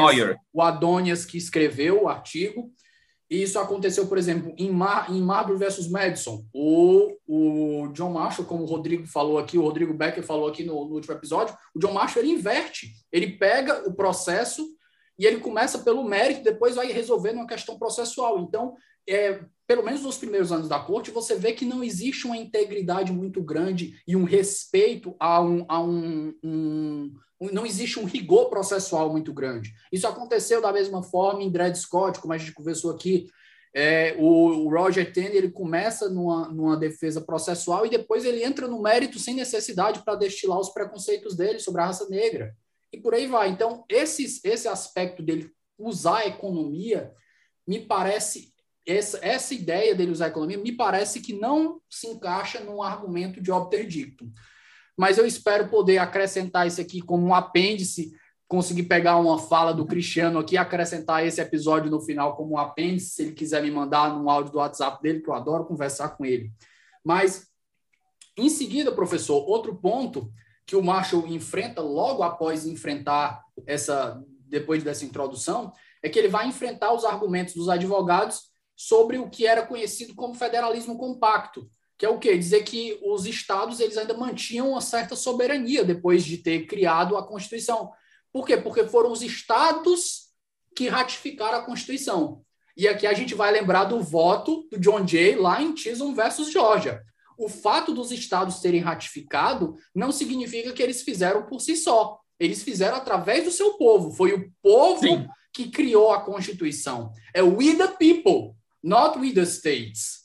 o 0.51 0.61
Adonias 0.63 1.23
que 1.23 1.37
escreveu 1.37 2.05
o 2.05 2.09
artigo, 2.09 2.71
isso 3.29 3.57
aconteceu, 3.57 4.07
por 4.07 4.17
exemplo, 4.17 4.53
em, 4.57 4.69
Mar, 4.69 5.11
em 5.11 5.21
Marbury 5.21 5.57
versus 5.57 5.89
Madison. 5.89 6.45
O, 6.53 7.17
o 7.27 7.87
John 7.93 8.11
Marshall, 8.11 8.47
como 8.47 8.63
o 8.63 8.67
Rodrigo 8.67 9.07
falou 9.07 9.39
aqui, 9.39 9.57
o 9.57 9.63
Rodrigo 9.63 9.93
Becker 9.93 10.23
falou 10.23 10.47
aqui 10.47 10.63
no, 10.63 10.85
no 10.85 10.95
último 10.95 11.13
episódio, 11.13 11.55
o 11.73 11.79
John 11.79 11.93
Marshall 11.93 12.23
ele 12.23 12.33
inverte, 12.33 12.91
ele 13.11 13.37
pega 13.37 13.89
o 13.89 13.93
processo 13.93 14.63
e 15.17 15.25
ele 15.25 15.39
começa 15.39 15.79
pelo 15.79 16.03
mérito, 16.03 16.43
depois 16.43 16.75
vai 16.75 16.91
resolvendo 16.91 17.37
uma 17.37 17.47
questão 17.47 17.79
processual. 17.79 18.39
Então, 18.39 18.75
é, 19.07 19.43
pelo 19.67 19.83
menos 19.83 20.01
nos 20.01 20.17
primeiros 20.17 20.51
anos 20.51 20.69
da 20.69 20.79
corte, 20.79 21.11
você 21.11 21.35
vê 21.35 21.53
que 21.53 21.65
não 21.65 21.83
existe 21.83 22.25
uma 22.25 22.37
integridade 22.37 23.11
muito 23.11 23.41
grande 23.41 23.99
e 24.07 24.15
um 24.15 24.23
respeito 24.23 25.15
a 25.19 25.41
um. 25.41 25.65
A 25.67 25.81
um, 25.81 26.33
um, 26.43 27.13
não 27.51 27.65
existe 27.65 27.99
um 27.99 28.05
rigor 28.05 28.49
processual 28.49 29.11
muito 29.11 29.33
grande. 29.33 29.73
Isso 29.91 30.07
aconteceu 30.07 30.61
da 30.61 30.71
mesma 30.71 31.03
forma 31.03 31.43
em 31.43 31.51
Dred 31.51 31.75
Scott, 31.75 32.19
como 32.19 32.33
a 32.33 32.37
gente 32.37 32.53
conversou 32.53 32.91
aqui. 32.91 33.27
É, 33.73 34.15
o, 34.17 34.65
o, 34.65 34.69
Roger 34.69 35.11
Taney 35.11 35.35
ele 35.35 35.51
começa 35.51 36.07
numa, 36.07 36.47
numa 36.47 36.77
defesa 36.77 37.19
processual 37.19 37.85
e 37.85 37.89
depois 37.89 38.23
ele 38.23 38.41
entra 38.41 38.69
no 38.69 38.81
mérito 38.81 39.19
sem 39.19 39.35
necessidade 39.35 40.01
para 40.05 40.15
destilar 40.15 40.57
os 40.57 40.69
preconceitos 40.69 41.35
dele 41.35 41.59
sobre 41.59 41.81
a 41.81 41.87
raça 41.87 42.07
negra 42.07 42.55
e 42.95 43.01
por 43.01 43.13
aí 43.13 43.27
vai. 43.27 43.49
Então, 43.49 43.83
esse, 43.89 44.41
esse 44.43 44.67
aspecto 44.67 45.21
dele 45.21 45.51
usar 45.77 46.19
a 46.19 46.27
economia, 46.27 47.13
me 47.67 47.79
parece, 47.79 48.53
essa, 48.85 49.19
essa 49.21 49.53
ideia 49.53 49.95
dele 49.95 50.11
usar 50.11 50.25
a 50.25 50.29
economia, 50.29 50.57
me 50.57 50.71
parece 50.71 51.19
que 51.19 51.33
não 51.33 51.81
se 51.89 52.07
encaixa 52.07 52.59
num 52.59 52.83
argumento 52.83 53.41
de 53.41 53.51
obter 53.51 53.87
dictum. 53.87 54.31
Mas 54.97 55.17
eu 55.17 55.25
espero 55.25 55.69
poder 55.69 55.97
acrescentar 55.97 56.67
isso 56.67 56.79
aqui 56.79 57.01
como 57.01 57.25
um 57.25 57.33
apêndice, 57.33 58.13
conseguir 58.47 58.83
pegar 58.83 59.17
uma 59.17 59.39
fala 59.39 59.73
do 59.73 59.85
Cristiano 59.85 60.39
aqui, 60.39 60.55
acrescentar 60.55 61.25
esse 61.25 61.41
episódio 61.41 61.89
no 61.89 61.99
final 61.99 62.35
como 62.35 62.53
um 62.53 62.57
apêndice, 62.57 63.09
se 63.09 63.21
ele 63.23 63.31
quiser 63.33 63.61
me 63.61 63.71
mandar 63.71 64.15
no 64.15 64.29
áudio 64.29 64.51
do 64.51 64.59
WhatsApp 64.59 65.01
dele, 65.01 65.21
que 65.21 65.29
eu 65.29 65.33
adoro 65.33 65.65
conversar 65.65 66.09
com 66.09 66.23
ele. 66.23 66.51
Mas, 67.03 67.47
em 68.37 68.49
seguida, 68.49 68.91
professor, 68.91 69.43
outro 69.49 69.75
ponto 69.75 70.31
que 70.65 70.75
o 70.75 70.83
Marshall 70.83 71.27
enfrenta 71.27 71.81
logo 71.81 72.23
após 72.23 72.65
enfrentar 72.65 73.43
essa, 73.67 74.21
depois 74.47 74.83
dessa 74.83 75.05
introdução, 75.05 75.73
é 76.01 76.09
que 76.09 76.17
ele 76.17 76.27
vai 76.27 76.47
enfrentar 76.47 76.93
os 76.93 77.03
argumentos 77.03 77.55
dos 77.55 77.67
advogados 77.67 78.54
sobre 78.75 79.17
o 79.17 79.29
que 79.29 79.45
era 79.45 79.65
conhecido 79.65 80.13
como 80.15 80.33
federalismo 80.33 80.97
compacto, 80.97 81.69
que 81.97 82.05
é 82.05 82.09
o 82.09 82.19
quê? 82.19 82.37
Dizer 82.37 82.63
que 82.63 82.99
os 83.03 83.25
estados 83.25 83.79
eles 83.79 83.97
ainda 83.97 84.13
mantinham 84.13 84.71
uma 84.71 84.81
certa 84.81 85.15
soberania 85.15 85.83
depois 85.83 86.25
de 86.25 86.37
ter 86.37 86.65
criado 86.65 87.15
a 87.15 87.25
Constituição. 87.25 87.91
Por 88.31 88.45
quê? 88.45 88.57
Porque 88.57 88.85
foram 88.85 89.11
os 89.11 89.21
estados 89.21 90.25
que 90.75 90.89
ratificaram 90.89 91.59
a 91.59 91.65
Constituição. 91.65 92.41
E 92.75 92.87
aqui 92.87 93.07
a 93.07 93.13
gente 93.13 93.33
vai 93.33 93.51
lembrar 93.51 93.85
do 93.85 94.01
voto 94.01 94.67
do 94.69 94.77
John 94.77 95.07
Jay 95.07 95.35
lá 95.35 95.61
em 95.61 95.75
Chisholm 95.75 96.13
versus 96.13 96.51
Georgia 96.51 97.01
o 97.37 97.49
fato 97.49 97.93
dos 97.93 98.11
estados 98.11 98.59
terem 98.59 98.81
ratificado 98.81 99.75
não 99.93 100.11
significa 100.11 100.71
que 100.71 100.81
eles 100.81 101.01
fizeram 101.01 101.45
por 101.45 101.59
si 101.59 101.75
só. 101.75 102.19
Eles 102.39 102.63
fizeram 102.63 102.97
através 102.97 103.43
do 103.43 103.51
seu 103.51 103.73
povo. 103.73 104.11
Foi 104.11 104.33
o 104.33 104.51
povo 104.61 105.01
Sim. 105.01 105.27
que 105.53 105.69
criou 105.69 106.11
a 106.11 106.21
Constituição. 106.21 107.11
É 107.33 107.41
we 107.41 107.75
the 107.75 107.87
people, 107.87 108.55
not 108.85 109.17
we 109.17 109.33
the 109.33 109.45
states. 109.45 110.23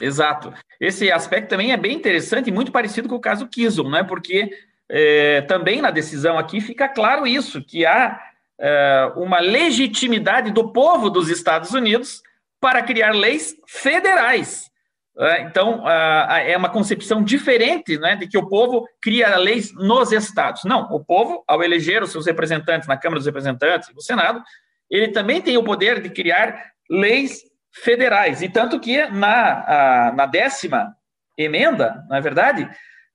Exato. 0.00 0.54
Esse 0.80 1.10
aspecto 1.10 1.48
também 1.48 1.72
é 1.72 1.76
bem 1.76 1.96
interessante 1.96 2.48
e 2.48 2.52
muito 2.52 2.72
parecido 2.72 3.08
com 3.08 3.16
o 3.16 3.20
caso 3.20 3.48
Kisum, 3.48 3.90
né? 3.90 4.02
Porque 4.02 4.50
é, 4.88 5.42
também 5.42 5.82
na 5.82 5.90
decisão 5.90 6.38
aqui 6.38 6.60
fica 6.60 6.88
claro 6.88 7.26
isso, 7.26 7.62
que 7.62 7.84
há 7.84 8.18
é, 8.58 9.12
uma 9.16 9.40
legitimidade 9.40 10.52
do 10.52 10.72
povo 10.72 11.10
dos 11.10 11.28
Estados 11.28 11.72
Unidos 11.72 12.22
para 12.60 12.82
criar 12.82 13.14
leis 13.14 13.54
federais. 13.66 14.70
É, 15.18 15.42
então, 15.42 15.86
é 15.86 16.56
uma 16.56 16.70
concepção 16.70 17.22
diferente 17.22 17.98
né, 17.98 18.16
de 18.16 18.26
que 18.26 18.38
o 18.38 18.48
povo 18.48 18.88
cria 19.02 19.36
leis 19.36 19.74
nos 19.74 20.12
estados. 20.12 20.64
Não, 20.64 20.82
o 20.90 21.04
povo, 21.04 21.44
ao 21.46 21.62
eleger 21.62 22.02
os 22.02 22.10
seus 22.10 22.24
representantes 22.24 22.88
na 22.88 22.96
Câmara 22.96 23.18
dos 23.18 23.26
Representantes 23.26 23.88
e 23.88 23.94
no 23.94 24.00
Senado, 24.00 24.42
ele 24.90 25.08
também 25.08 25.42
tem 25.42 25.58
o 25.58 25.64
poder 25.64 26.00
de 26.00 26.08
criar 26.08 26.70
leis 26.88 27.49
federais. 27.72 28.42
E 28.42 28.48
tanto 28.48 28.80
que 28.80 29.06
na, 29.06 30.08
a, 30.08 30.12
na 30.12 30.26
décima 30.26 30.94
emenda, 31.36 32.04
na 32.08 32.18
é 32.18 32.20
verdade, 32.20 32.64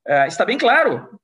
uh, 0.08 0.28
está 0.28 0.46
bem 0.46 0.58
claro 0.58 1.20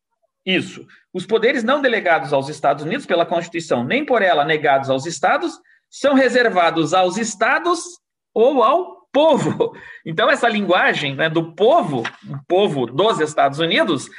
isso. 0.45 0.86
Os 1.13 1.25
poderes 1.25 1.63
não 1.63 1.82
delegados 1.82 2.34
aos 2.34 2.49
Estados 2.49 2.84
Unidos 2.84 3.05
pela 3.05 3.25
Constituição, 3.25 3.84
nem 3.84 4.05
por 4.05 4.21
ela 4.21 4.45
negados 4.45 4.89
aos 4.89 5.05
Estados, 5.05 5.59
são 5.89 6.13
reservados 6.13 6.93
aos 6.93 7.17
Estados 7.17 7.82
ou 8.34 8.63
ao 8.63 9.01
povo. 9.11 9.73
Então, 10.03 10.32
essa 10.32 10.49
linguagem 10.49 11.15
né, 11.15 11.29
do 11.29 11.53
povo, 11.53 12.01
o 12.27 12.38
povo 12.47 12.88
dos 12.88 13.19
Estados 13.19 13.59
Unidos, 13.59 14.09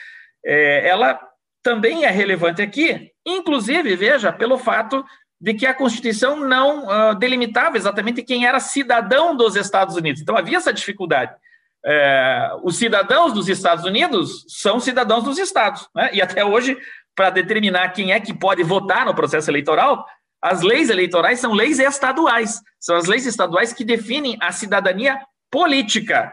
é, 0.44 0.88
ela 0.88 1.18
também 1.60 2.04
é 2.04 2.10
relevante 2.10 2.62
aqui, 2.62 3.10
inclusive, 3.26 3.96
veja, 3.96 4.32
pelo 4.32 4.56
fato 4.56 5.04
de 5.42 5.54
que 5.54 5.66
a 5.66 5.74
Constituição 5.74 6.36
não 6.36 6.86
uh, 6.86 7.16
delimitava 7.16 7.76
exatamente 7.76 8.22
quem 8.22 8.46
era 8.46 8.60
cidadão 8.60 9.34
dos 9.34 9.56
Estados 9.56 9.96
Unidos. 9.96 10.22
Então, 10.22 10.36
havia 10.36 10.56
essa 10.56 10.72
dificuldade. 10.72 11.34
É, 11.84 12.48
os 12.62 12.76
cidadãos 12.76 13.32
dos 13.32 13.48
Estados 13.48 13.84
Unidos 13.84 14.44
são 14.46 14.78
cidadãos 14.78 15.24
dos 15.24 15.38
estados, 15.38 15.88
né? 15.92 16.10
e 16.12 16.22
até 16.22 16.44
hoje, 16.44 16.78
para 17.12 17.28
determinar 17.28 17.88
quem 17.88 18.12
é 18.12 18.20
que 18.20 18.32
pode 18.32 18.62
votar 18.62 19.04
no 19.04 19.16
processo 19.16 19.50
eleitoral, 19.50 20.06
as 20.40 20.62
leis 20.62 20.90
eleitorais 20.90 21.40
são 21.40 21.52
leis 21.52 21.80
estaduais, 21.80 22.60
são 22.78 22.94
as 22.94 23.06
leis 23.06 23.26
estaduais 23.26 23.72
que 23.72 23.84
definem 23.84 24.38
a 24.40 24.52
cidadania 24.52 25.18
política. 25.50 26.32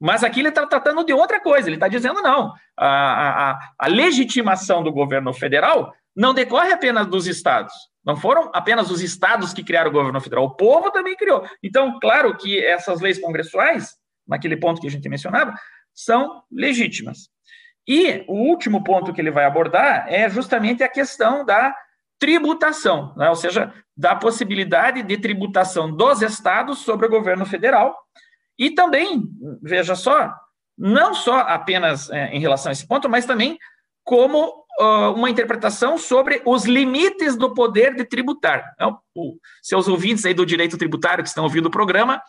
Mas 0.00 0.22
aqui 0.22 0.38
ele 0.38 0.50
está 0.50 0.64
tratando 0.64 1.04
de 1.04 1.12
outra 1.12 1.40
coisa, 1.40 1.68
ele 1.68 1.76
está 1.76 1.88
dizendo 1.88 2.22
não, 2.22 2.52
a, 2.76 3.50
a, 3.50 3.58
a 3.76 3.88
legitimação 3.88 4.84
do 4.84 4.92
governo 4.92 5.32
federal 5.32 5.92
não 6.14 6.34
decorre 6.34 6.72
apenas 6.72 7.06
dos 7.06 7.26
estados, 7.26 7.72
não 8.04 8.16
foram 8.16 8.50
apenas 8.54 8.90
os 8.90 9.00
estados 9.02 9.52
que 9.52 9.64
criaram 9.64 9.90
o 9.90 9.92
governo 9.92 10.20
federal, 10.20 10.44
o 10.44 10.54
povo 10.54 10.90
também 10.90 11.16
criou. 11.16 11.46
Então, 11.62 11.98
claro 12.00 12.36
que 12.36 12.64
essas 12.64 13.00
leis 13.00 13.18
congressuais 13.18 13.96
naquele 14.26 14.56
ponto 14.56 14.80
que 14.80 14.86
a 14.86 14.90
gente 14.90 15.08
mencionava, 15.08 15.54
são 15.92 16.42
legítimas. 16.50 17.28
E 17.86 18.24
o 18.26 18.34
último 18.48 18.82
ponto 18.82 19.12
que 19.12 19.20
ele 19.20 19.30
vai 19.30 19.44
abordar 19.44 20.06
é 20.08 20.28
justamente 20.28 20.82
a 20.82 20.88
questão 20.88 21.44
da 21.44 21.74
tributação, 22.18 23.14
né? 23.16 23.28
ou 23.28 23.36
seja, 23.36 23.72
da 23.96 24.16
possibilidade 24.16 25.02
de 25.02 25.18
tributação 25.18 25.94
dos 25.94 26.22
estados 26.22 26.78
sobre 26.78 27.06
o 27.06 27.10
governo 27.10 27.44
federal. 27.44 27.96
E 28.58 28.70
também, 28.70 29.22
veja 29.62 29.94
só, 29.94 30.32
não 30.78 31.12
só 31.12 31.40
apenas 31.40 32.08
é, 32.10 32.28
em 32.28 32.40
relação 32.40 32.70
a 32.70 32.72
esse 32.72 32.86
ponto, 32.86 33.08
mas 33.08 33.26
também 33.26 33.58
como 34.02 34.63
uma 35.14 35.30
interpretação 35.30 35.96
sobre 35.96 36.42
os 36.44 36.64
limites 36.64 37.36
do 37.36 37.54
poder 37.54 37.94
de 37.94 38.04
tributar. 38.04 38.72
Então, 38.74 38.98
seus 39.62 39.86
ouvintes 39.86 40.24
aí 40.24 40.34
do 40.34 40.44
direito 40.44 40.76
tributário 40.76 41.22
que 41.22 41.28
estão 41.28 41.44
ouvindo 41.44 41.66
o 41.66 41.70
programa 41.70 42.20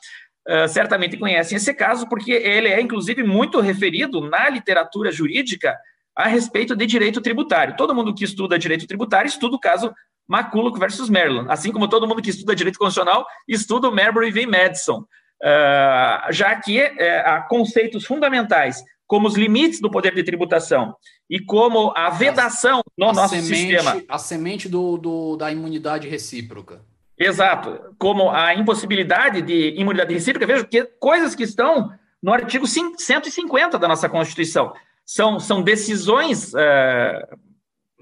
uh, 0.47 0.67
certamente 0.67 1.17
conhecem 1.17 1.55
esse 1.55 1.73
caso, 1.73 2.07
porque 2.07 2.31
ele 2.31 2.67
é, 2.67 2.79
inclusive, 2.79 3.23
muito 3.23 3.59
referido 3.59 4.21
na 4.21 4.49
literatura 4.49 5.11
jurídica 5.11 5.75
a 6.15 6.27
respeito 6.27 6.75
de 6.75 6.85
direito 6.85 7.19
tributário. 7.19 7.75
Todo 7.75 7.93
mundo 7.93 8.13
que 8.13 8.23
estuda 8.23 8.57
direito 8.57 8.87
tributário 8.87 9.27
estuda 9.27 9.55
o 9.55 9.59
caso 9.59 9.93
McCulloch 10.29 10.79
versus 10.79 11.09
Maryland, 11.09 11.51
assim 11.51 11.71
como 11.71 11.87
todo 11.87 12.07
mundo 12.07 12.21
que 12.21 12.29
estuda 12.29 12.55
direito 12.55 12.79
constitucional 12.79 13.25
estuda 13.47 13.89
o 13.89 13.95
Marbury 13.95 14.31
v. 14.31 14.45
Madison, 14.45 14.99
uh, 15.01 16.31
já 16.31 16.55
que 16.55 16.81
uh, 16.81 16.95
há 17.25 17.41
conceitos 17.41 18.05
fundamentais 18.05 18.83
como 19.07 19.27
os 19.27 19.35
limites 19.35 19.79
do 19.79 19.89
poder 19.89 20.13
de 20.13 20.23
tributação 20.23 20.95
e 21.29 21.39
como 21.39 21.93
a 21.95 22.09
vedação 22.09 22.81
no 22.97 23.09
a 23.09 23.13
nosso 23.13 23.35
semente, 23.35 23.47
sistema. 23.47 24.03
A 24.07 24.17
semente 24.17 24.67
do, 24.67 24.97
do, 24.97 25.37
da 25.37 25.51
imunidade 25.51 26.07
recíproca. 26.07 26.81
Exato, 27.17 27.95
como 27.97 28.29
a 28.29 28.53
impossibilidade 28.53 29.41
de 29.41 29.73
imunidade 29.79 30.13
recíproca, 30.13 30.45
veja 30.45 30.65
que 30.65 30.83
coisas 30.99 31.33
que 31.33 31.43
estão 31.43 31.91
no 32.21 32.33
artigo 32.33 32.65
150 32.67 33.77
da 33.77 33.87
nossa 33.87 34.09
Constituição. 34.09 34.73
São, 35.05 35.39
são 35.39 35.61
decisões 35.61 36.51
é, 36.55 37.27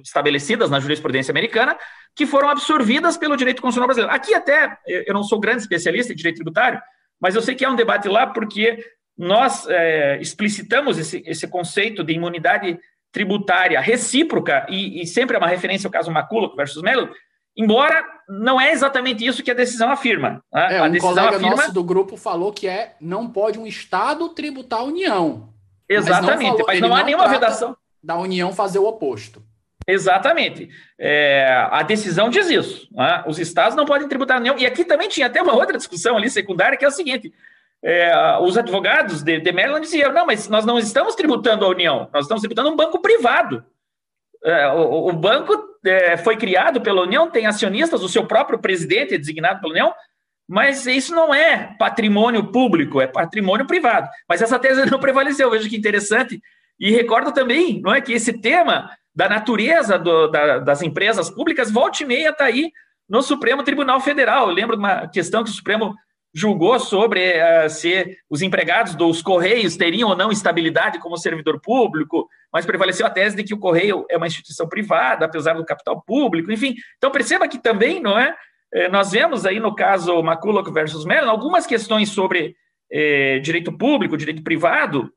estabelecidas 0.02 0.70
na 0.70 0.80
jurisprudência 0.80 1.32
americana 1.32 1.78
que 2.16 2.26
foram 2.26 2.50
absorvidas 2.50 3.18
pelo 3.18 3.36
direito 3.36 3.62
constitucional 3.62 3.88
brasileiro. 3.88 4.16
Aqui 4.16 4.34
até, 4.34 4.78
eu 4.88 5.14
não 5.14 5.24
sou 5.24 5.40
grande 5.40 5.64
especialista 5.64 6.14
em 6.14 6.16
direito 6.16 6.38
tributário, 6.38 6.82
mas 7.20 7.36
eu 7.36 7.42
sei 7.42 7.54
que 7.56 7.66
há 7.66 7.70
um 7.70 7.76
debate 7.76 8.08
lá 8.08 8.28
porque 8.28 8.84
nós 9.18 9.68
é, 9.68 10.20
explicitamos 10.22 10.98
esse, 10.98 11.24
esse 11.26 11.48
conceito 11.48 12.04
de 12.04 12.14
imunidade 12.14 12.80
tributária 13.12 13.80
recíproca, 13.80 14.66
e, 14.70 15.02
e 15.02 15.08
sempre 15.08 15.36
é 15.36 15.40
uma 15.40 15.48
referência 15.48 15.88
ao 15.88 15.92
caso 15.92 16.12
McCulloch 16.12 16.56
versus 16.56 16.82
Mello, 16.82 17.10
Embora 17.56 18.04
não 18.28 18.60
é 18.60 18.72
exatamente 18.72 19.26
isso 19.26 19.44
que 19.44 19.52
a 19.52 19.54
decisão 19.54 19.92
afirma. 19.92 20.44
Né? 20.52 20.76
É, 20.76 20.80
a 20.80 20.84
um 20.86 20.98
colega 20.98 21.36
afirma... 21.36 21.56
nosso 21.56 21.74
do 21.74 21.84
grupo 21.84 22.18
falou 22.18 22.52
que 22.52 22.68
é 22.68 22.96
não 23.00 23.30
pode 23.30 23.60
um 23.60 23.68
Estado 23.68 24.28
tributar 24.30 24.80
a 24.80 24.84
União. 24.84 25.50
Exatamente, 25.88 26.28
mas 26.28 26.42
não, 26.42 26.58
falou, 26.58 26.68
mas 26.68 26.82
não 26.82 26.96
há 26.96 27.04
nenhuma 27.04 27.28
vedação. 27.28 27.78
Da 28.02 28.18
União 28.18 28.52
fazer 28.52 28.80
o 28.80 28.88
oposto. 28.88 29.44
Exatamente. 29.88 30.70
É, 30.98 31.68
a 31.70 31.84
decisão 31.84 32.30
diz 32.30 32.50
isso. 32.50 32.88
Né? 32.92 33.24
Os 33.28 33.38
estados 33.38 33.76
não 33.76 33.86
podem 33.86 34.08
tributar 34.08 34.38
a 34.38 34.40
União. 34.40 34.58
E 34.58 34.66
aqui 34.66 34.84
também 34.84 35.08
tinha 35.08 35.28
até 35.28 35.42
uma 35.42 35.54
outra 35.54 35.78
discussão 35.78 36.18
ali 36.18 36.30
secundária, 36.30 36.78
que 36.78 36.86
é 36.86 36.88
o 36.88 36.92
seguinte: 36.92 37.32
é, 37.84 38.38
os 38.40 38.58
advogados 38.58 39.22
de, 39.22 39.40
de 39.40 39.52
Maryland 39.52 39.82
diziam, 39.82 40.14
não, 40.14 40.26
mas 40.26 40.48
nós 40.48 40.66
não 40.66 40.80
estamos 40.80 41.16
tributando 41.16 41.66
a 41.66 41.70
União, 41.70 42.10
nós 42.14 42.24
estamos 42.24 42.42
tributando 42.42 42.70
um 42.70 42.76
banco 42.76 43.02
privado. 43.02 43.64
É, 44.44 44.68
o, 44.70 45.10
o, 45.10 45.14
banco 45.14 45.54
é, 45.86 46.16
foi 46.16 46.38
criado 46.38 46.82
pela 46.82 47.02
União, 47.02 47.30
tem 47.30 47.46
acionistas, 47.46 48.02
o 48.02 48.10
seu 48.10 48.26
próprio 48.26 48.60
presidente 48.60 49.14
é 49.14 49.18
designado 49.18 49.60
pela 49.60 49.72
União, 49.72 49.94
mas 50.48 50.86
isso 50.86 51.14
não 51.14 51.34
é 51.34 51.76
patrimônio 51.78 52.52
público, 52.52 53.02
é 53.02 53.08
patrimônio 53.08 53.68
privado. 53.68 54.10
Mas 54.28 54.42
essa 54.42 54.60
tese 54.60 54.90
não 54.90 55.00
prevaleceu, 55.00 55.50
veja 55.50 55.68
que 55.68 55.78
interessante. 55.78 56.42
E 56.80 56.92
recordo 56.92 57.32
também 57.34 57.82
não 57.82 57.94
é, 57.94 58.02
que 58.02 58.14
esse 58.14 58.34
tema 58.34 58.90
da 59.16 59.30
natureza 59.30 59.98
do, 59.98 60.28
da, 60.28 60.60
das 60.60 60.82
empresas 60.82 61.30
públicas, 61.30 61.72
volte 61.72 62.04
e 62.04 62.08
meia 62.08 62.30
está 62.30 62.46
aí 62.46 62.72
no 63.08 63.22
Supremo 63.22 63.64
Tribunal 63.64 64.00
Federal. 64.00 64.50
Eu 64.50 64.56
lembro 64.56 64.76
de 64.76 64.82
uma 64.82 65.08
questão 65.08 65.44
que 65.44 65.50
o 65.50 65.54
Supremo 65.54 65.96
julgou 66.34 66.80
sobre 66.80 67.34
uh, 67.34 67.70
se 67.70 68.18
os 68.30 68.42
empregados 68.42 68.96
dos 68.96 69.22
Correios 69.22 69.78
teriam 69.78 70.10
ou 70.10 70.16
não 70.16 70.32
estabilidade 70.32 71.00
como 71.00 71.18
servidor 71.18 71.62
público, 71.62 72.28
mas 72.52 72.66
prevaleceu 72.66 73.06
a 73.06 73.10
tese 73.10 73.36
de 73.36 73.44
que 73.44 73.54
o 73.54 73.60
Correio 73.60 74.06
é 74.10 74.18
uma 74.18 74.28
instituição 74.28 74.68
privada, 74.68 75.26
apesar 75.26 75.54
do 75.54 75.66
capital 75.66 76.02
público, 76.02 76.52
enfim. 76.52 76.74
Então, 76.98 77.12
perceba 77.12 77.48
que 77.48 77.60
também, 77.60 78.02
não 78.02 78.18
é? 78.18 78.36
Eh, 78.74 78.90
nós 78.90 79.12
vemos 79.12 79.46
aí 79.46 79.60
no 79.60 79.76
caso 79.76 80.20
McCulloch 80.20 80.72
versus 80.72 81.06
Mellon 81.06 81.30
algumas 81.30 81.68
questões 81.68 82.10
sobre 82.10 82.56
eh, 82.92 83.40
direito 83.40 83.76
público, 83.76 84.18
direito 84.18 84.44
privado, 84.44 85.12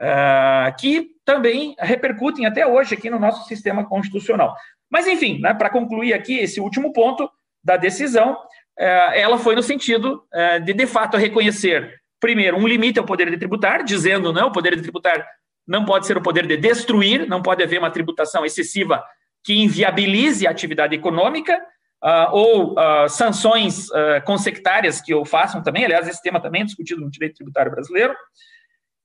uh, 0.00 0.74
que 0.78 1.08
também 1.24 1.74
repercutem 1.78 2.46
até 2.46 2.66
hoje 2.66 2.94
aqui 2.94 3.10
no 3.10 3.18
nosso 3.18 3.46
sistema 3.46 3.84
constitucional. 3.86 4.54
Mas, 4.90 5.06
enfim, 5.06 5.40
né, 5.40 5.52
para 5.52 5.70
concluir 5.70 6.14
aqui 6.14 6.38
esse 6.38 6.60
último 6.60 6.92
ponto 6.92 7.30
da 7.62 7.76
decisão, 7.76 8.36
ela 8.78 9.38
foi 9.38 9.54
no 9.54 9.62
sentido 9.62 10.22
é, 10.32 10.60
de, 10.60 10.72
de 10.72 10.86
fato, 10.86 11.16
reconhecer, 11.16 12.00
primeiro, 12.20 12.56
um 12.56 12.66
limite 12.66 12.98
ao 12.98 13.04
poder 13.04 13.30
de 13.30 13.36
tributar, 13.36 13.82
dizendo, 13.82 14.32
não, 14.32 14.48
o 14.48 14.52
poder 14.52 14.76
de 14.76 14.82
tributar 14.82 15.26
não 15.66 15.84
pode 15.84 16.06
ser 16.06 16.16
o 16.16 16.22
poder 16.22 16.46
de 16.46 16.56
destruir, 16.56 17.28
não 17.28 17.42
pode 17.42 17.62
haver 17.62 17.78
uma 17.78 17.90
tributação 17.90 18.44
excessiva 18.44 19.04
que 19.44 19.54
inviabilize 19.54 20.46
a 20.46 20.50
atividade 20.50 20.94
econômica, 20.94 21.58
uh, 22.02 22.32
ou 22.32 22.72
uh, 22.72 23.08
sanções 23.08 23.88
uh, 23.90 24.22
consectárias 24.24 25.00
que 25.00 25.14
o 25.14 25.24
façam 25.24 25.62
também, 25.62 25.84
aliás, 25.84 26.08
esse 26.08 26.22
tema 26.22 26.40
também 26.40 26.62
é 26.62 26.64
discutido 26.64 27.00
no 27.00 27.10
direito 27.10 27.36
tributário 27.36 27.70
brasileiro, 27.70 28.14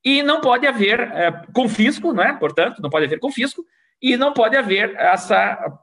e 0.03 0.21
não 0.21 0.41
pode 0.41 0.67
haver 0.67 1.01
uh, 1.01 1.53
confisco, 1.53 2.13
né? 2.13 2.33
portanto, 2.39 2.81
não 2.81 2.89
pode 2.89 3.05
haver 3.05 3.19
confisco, 3.19 3.63
e 4.01 4.17
não 4.17 4.33
pode 4.33 4.57
haver 4.57 4.93
essa, 4.97 5.79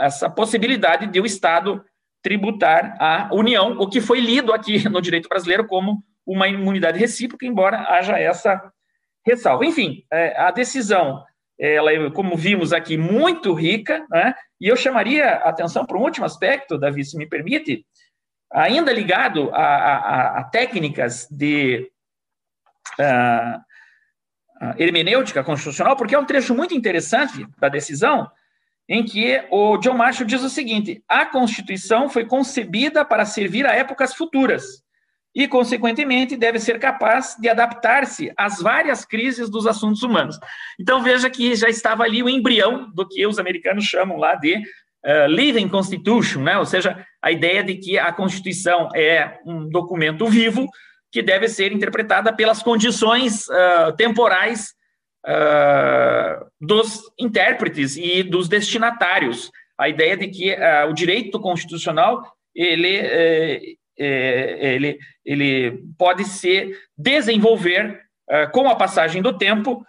essa 0.00 0.30
possibilidade 0.30 1.06
de 1.06 1.20
o 1.20 1.26
Estado 1.26 1.84
tributar 2.22 2.96
a 3.00 3.28
União, 3.32 3.78
o 3.78 3.88
que 3.88 4.00
foi 4.00 4.20
lido 4.20 4.52
aqui 4.52 4.86
no 4.88 5.00
direito 5.00 5.28
brasileiro 5.28 5.66
como 5.66 6.02
uma 6.26 6.48
imunidade 6.48 6.98
recíproca, 6.98 7.46
embora 7.46 7.78
haja 7.88 8.18
essa 8.18 8.60
ressalva. 9.26 9.64
Enfim, 9.64 10.04
é, 10.12 10.38
a 10.38 10.50
decisão, 10.50 11.24
ela 11.58 11.92
é, 11.92 12.10
como 12.10 12.36
vimos 12.36 12.72
aqui, 12.72 12.96
muito 12.96 13.54
rica, 13.54 14.06
né? 14.10 14.34
e 14.60 14.68
eu 14.68 14.76
chamaria 14.76 15.26
a 15.26 15.48
atenção 15.48 15.86
para 15.86 15.96
um 15.96 16.02
último 16.02 16.26
aspecto, 16.26 16.78
Davi, 16.78 17.04
se 17.04 17.16
me 17.16 17.26
permite, 17.26 17.84
ainda 18.52 18.92
ligado 18.92 19.50
a, 19.52 19.64
a, 19.64 20.38
a 20.40 20.44
técnicas 20.44 21.26
de 21.30 21.90
uh, 22.98 23.60
hermenêutica 24.76 25.44
constitucional, 25.44 25.96
porque 25.96 26.14
é 26.14 26.18
um 26.18 26.24
trecho 26.24 26.54
muito 26.54 26.74
interessante 26.74 27.46
da 27.58 27.68
decisão, 27.68 28.30
em 28.88 29.04
que 29.04 29.44
o 29.50 29.76
John 29.78 29.94
Marshall 29.94 30.26
diz 30.26 30.42
o 30.42 30.48
seguinte: 30.48 31.02
a 31.08 31.26
Constituição 31.26 32.08
foi 32.08 32.24
concebida 32.24 33.04
para 33.04 33.24
servir 33.24 33.66
a 33.66 33.74
épocas 33.74 34.14
futuras 34.14 34.82
e, 35.34 35.46
consequentemente, 35.46 36.36
deve 36.36 36.58
ser 36.58 36.78
capaz 36.78 37.36
de 37.38 37.48
adaptar-se 37.48 38.32
às 38.36 38.60
várias 38.60 39.04
crises 39.04 39.50
dos 39.50 39.66
assuntos 39.66 40.02
humanos. 40.02 40.38
Então, 40.80 41.02
veja 41.02 41.28
que 41.28 41.54
já 41.54 41.68
estava 41.68 42.02
ali 42.02 42.22
o 42.22 42.28
embrião 42.28 42.90
do 42.92 43.06
que 43.06 43.26
os 43.26 43.38
americanos 43.38 43.84
chamam 43.84 44.16
lá 44.16 44.34
de 44.34 44.56
uh, 44.56 45.26
living 45.28 45.68
constitution, 45.68 46.42
né? 46.42 46.58
ou 46.58 46.64
seja, 46.64 47.06
a 47.22 47.30
ideia 47.30 47.62
de 47.62 47.76
que 47.76 47.98
a 47.98 48.12
Constituição 48.12 48.88
é 48.96 49.38
um 49.46 49.68
documento 49.68 50.26
vivo 50.26 50.66
que 51.12 51.22
deve 51.22 51.48
ser 51.48 51.72
interpretada 51.72 52.32
pelas 52.32 52.62
condições 52.62 53.46
uh, 53.48 53.94
temporais 53.96 54.74
uh, 55.28 56.46
dos 56.60 57.02
intérpretes 57.18 57.96
e 57.96 58.22
dos 58.22 58.48
destinatários. 58.48 59.50
A 59.78 59.88
ideia 59.88 60.16
de 60.16 60.28
que 60.28 60.56
o 60.88 60.92
direito 60.92 61.38
constitucional 61.38 62.22
ele, 62.52 62.96
eh, 62.96 63.60
eh, 63.96 64.74
ele, 64.74 64.98
ele 65.24 65.84
pode 65.96 66.24
se 66.24 66.74
desenvolver 66.96 68.00
com 68.52 68.68
a 68.68 68.74
passagem 68.74 69.22
do 69.22 69.38
tempo 69.38 69.86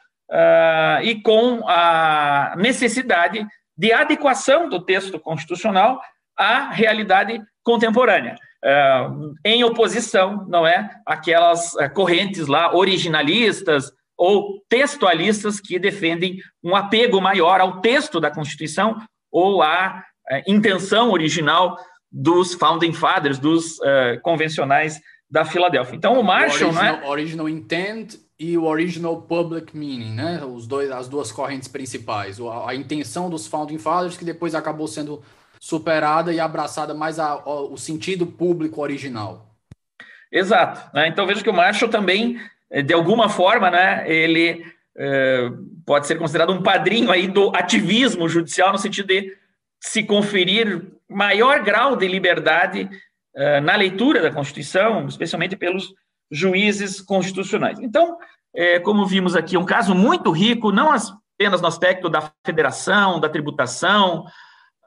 e 1.04 1.16
com 1.24 1.68
a 1.68 2.54
necessidade 2.56 3.44
de 3.80 3.94
adequação 3.94 4.70
do 4.70 4.86
texto 4.86 5.18
constitucional 5.20 6.00
à 6.38 6.70
realidade 6.70 7.42
contemporânea, 7.64 8.36
eh, 8.64 9.08
em 9.46 9.64
oposição, 9.64 10.46
não 10.50 10.68
é, 10.68 10.90
aquelas 11.06 11.76
eh, 11.78 11.88
correntes 11.88 12.48
lá 12.48 12.76
originalistas 12.76 13.92
ou 14.20 14.62
textualistas 14.68 15.60
que 15.60 15.80
defendem 15.80 16.40
um 16.62 16.76
apego 16.76 17.22
maior 17.22 17.62
ao 17.62 17.80
texto 17.80 18.20
da 18.20 18.30
Constituição 18.30 19.02
ou 19.32 19.62
à 19.62 20.04
eh, 20.30 20.44
intenção 20.46 21.12
original 21.12 21.78
dos 22.12 22.54
founding 22.54 22.92
fathers, 22.92 23.38
dos 23.38 23.78
convencionais 24.24 25.00
da 25.30 25.46
Filadélfia. 25.46 25.96
Então, 25.96 26.20
o 26.20 26.24
Marshall, 26.24 26.72
o 26.72 26.74
original, 26.74 26.98
não 26.98 27.04
é? 27.04 27.08
Original 27.08 27.50
intent 27.50 28.16
e 28.40 28.58
o 28.58 28.64
original 28.64 29.22
public 29.22 29.78
meaning, 29.78 30.14
né? 30.14 30.44
Os 30.44 30.66
dois, 30.66 30.90
as 30.90 31.08
duas 31.08 31.32
correntes 31.32 31.68
principais. 31.68 32.40
A, 32.40 32.72
a 32.72 32.76
intenção 32.76 33.30
dos 33.30 33.46
founding 33.46 33.78
fathers 33.78 34.18
que 34.18 34.26
depois 34.26 34.56
acabou 34.56 34.88
sendo 34.88 35.22
superada 35.60 36.34
e 36.34 36.40
abraçada 36.40 36.94
mais 36.94 37.20
a, 37.20 37.32
a, 37.32 37.62
o 37.62 37.78
sentido 37.78 38.26
público 38.26 38.82
original. 38.82 39.54
Exato. 40.32 40.90
Né? 40.96 41.08
Então 41.10 41.28
veja 41.28 41.44
que 41.44 41.50
o 41.50 41.54
Marshall 41.54 41.92
também, 41.92 42.40
de 42.84 42.94
alguma 42.94 43.30
forma, 43.30 43.70
né, 43.70 44.04
ele 44.08 44.66
é, 44.98 45.50
pode 45.86 46.08
ser 46.08 46.16
considerado 46.16 46.52
um 46.52 46.62
padrinho 46.62 47.12
aí 47.12 47.28
do 47.28 47.56
ativismo 47.56 48.28
judicial 48.30 48.72
no 48.72 48.78
sentido 48.78 49.08
de 49.08 49.34
se 49.82 50.04
conferir 50.04 50.86
maior 51.10 51.64
grau 51.64 51.96
de 51.96 52.08
liberdade 52.08 52.90
é, 53.36 53.60
na 53.62 53.76
leitura 53.76 54.22
da 54.22 54.32
Constituição, 54.32 55.08
especialmente 55.08 55.56
pelos 55.56 55.94
juízes 56.32 57.02
constitucionais. 57.02 57.80
Então, 57.80 58.18
é, 58.54 58.80
como 58.80 59.06
vimos 59.06 59.36
aqui, 59.36 59.58
um 59.58 59.66
caso 59.66 59.96
muito 59.96 60.32
rico, 60.32 60.72
não 60.72 60.92
apenas 60.92 61.62
no 61.62 61.68
aspecto 61.68 62.10
da 62.10 62.32
federação, 62.46 63.20
da 63.20 63.30
tributação, 63.30 64.26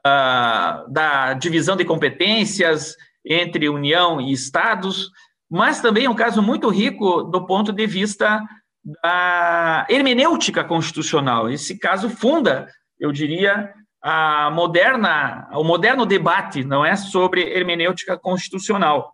uh, 0.07 0.93
da 0.93 1.33
divisão 1.35 1.77
de 1.77 1.85
competências 1.85 2.97
entre 3.25 3.69
União 3.69 4.21
e 4.21 4.33
Estados, 4.33 5.11
mas 5.53 5.83
também 5.83 6.07
é 6.07 6.11
um 6.11 6.15
caso 6.15 6.41
muito 6.41 6.71
rico 6.71 7.25
do 7.25 7.45
ponto 7.45 7.75
de 7.75 7.87
vista 7.87 8.43
da 8.83 9.87
hermenêutica 9.87 10.65
constitucional. 10.65 11.51
Esse 11.51 11.79
caso 11.79 12.09
funda, 12.09 12.71
eu 12.99 13.13
diria, 13.13 13.71
a 14.01 14.51
moderna, 14.51 15.47
o 15.53 15.63
moderno 15.63 16.07
debate, 16.07 16.65
não 16.65 16.83
é, 16.83 16.97
sobre 16.97 17.43
hermenêutica 17.43 18.19
constitucional. 18.19 19.13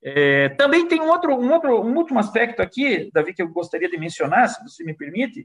É, 0.00 0.50
também 0.50 0.86
tem 0.86 1.00
um 1.00 1.08
outro, 1.08 1.34
um 1.34 1.52
outro, 1.52 1.82
um 1.82 1.96
último 1.96 2.20
aspecto 2.20 2.62
aqui, 2.62 3.10
Davi, 3.12 3.34
que 3.34 3.42
eu 3.42 3.48
gostaria 3.48 3.90
de 3.90 3.98
mencionar, 3.98 4.48
se 4.48 4.62
você 4.62 4.84
me 4.84 4.94
permite, 4.94 5.44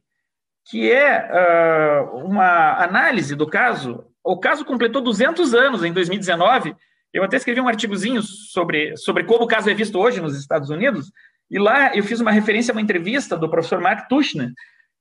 que 0.69 0.91
é 0.91 2.07
uh, 2.13 2.17
uma 2.17 2.83
análise 2.83 3.35
do 3.35 3.47
caso. 3.47 4.05
O 4.23 4.39
caso 4.39 4.63
completou 4.63 5.01
200 5.01 5.55
anos 5.55 5.83
em 5.83 5.91
2019. 5.91 6.75
Eu 7.13 7.23
até 7.23 7.37
escrevi 7.37 7.61
um 7.61 7.67
artigozinho 7.67 8.21
sobre, 8.21 8.97
sobre 8.97 9.23
como 9.23 9.43
o 9.43 9.47
caso 9.47 9.69
é 9.69 9.73
visto 9.73 9.99
hoje 9.99 10.19
nos 10.19 10.37
Estados 10.37 10.69
Unidos, 10.69 11.11
e 11.49 11.59
lá 11.59 11.95
eu 11.95 12.03
fiz 12.03 12.19
uma 12.19 12.31
referência 12.31 12.71
a 12.71 12.75
uma 12.75 12.81
entrevista 12.81 13.37
do 13.37 13.49
professor 13.49 13.79
Mark 13.79 14.09
Tushner, 14.09 14.51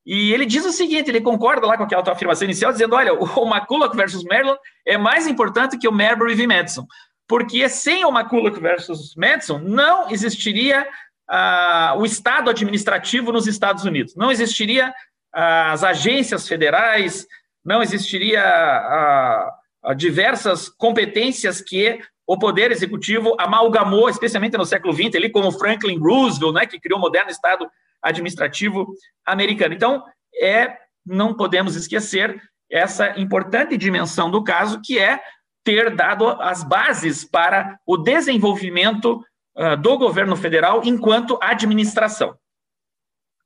e 0.05 0.33
ele 0.33 0.45
diz 0.45 0.67
o 0.67 0.73
seguinte, 0.73 1.09
ele 1.09 1.21
concorda 1.21 1.67
lá 1.67 1.77
com 1.77 1.85
aquela 1.85 2.03
tua 2.03 2.13
afirmação 2.13 2.45
inicial, 2.45 2.73
dizendo, 2.73 2.95
olha, 2.95 3.15
o 3.15 3.25
McCulloch 3.49 3.97
versus 3.97 4.25
Maryland 4.25 4.59
é 4.87 4.99
mais 4.99 5.27
importante 5.27 5.79
que 5.79 5.89
o 5.89 5.93
Marbury 5.93 6.35
v. 6.35 6.47
Madison 6.47 6.87
porque 7.33 7.67
sem 7.67 8.05
o 8.05 8.11
McCulloch 8.11 8.61
versus 8.61 9.15
Madison 9.17 9.59
não 9.59 10.11
existiria 10.11 10.87
uh, 11.31 11.99
o 11.99 12.05
Estado 12.05 12.51
administrativo 12.51 13.33
nos 13.33 13.47
Estados 13.47 13.87
Unidos, 13.87 14.15
não 14.15 14.31
existiria 14.31 14.91
uh, 14.91 15.73
as 15.73 15.83
agências 15.83 16.47
federais, 16.47 17.27
não 17.65 17.83
existiria 17.83 18.43
uh, 18.45 19.51
diversas 19.97 20.69
competências 20.69 21.61
que 21.61 22.01
o 22.27 22.39
poder 22.39 22.71
executivo 22.71 23.35
amalgamou, 23.39 24.09
especialmente 24.09 24.57
no 24.57 24.65
século 24.65 24.93
XX, 24.93 25.17
ali 25.17 25.31
como 25.31 25.53
Franklin 25.53 25.99
Roosevelt, 25.99 26.55
né, 26.55 26.67
que 26.67 26.81
criou 26.81 26.99
o 26.99 27.03
moderno 27.03 27.31
Estado 27.31 27.69
administrativo 28.01 28.95
americano. 29.27 29.75
Então, 29.75 30.05
é, 30.41 30.77
não 31.05 31.35
podemos 31.35 31.77
esquecer 31.77 32.41
essa 32.71 33.19
importante 33.21 33.77
dimensão 33.77 34.31
do 34.31 34.43
caso, 34.43 34.81
que 34.83 34.99
é 34.99 35.21
ter 35.65 35.95
dado 35.95 36.27
as 36.29 36.65
bases 36.65 37.25
para 37.25 37.79
o 37.87 37.97
desenvolvimento 37.97 39.23
uh, 39.57 39.77
do 39.77 39.99
governo 39.99 40.35
federal 40.35 40.83
enquanto 40.85 41.39
administração. 41.41 42.37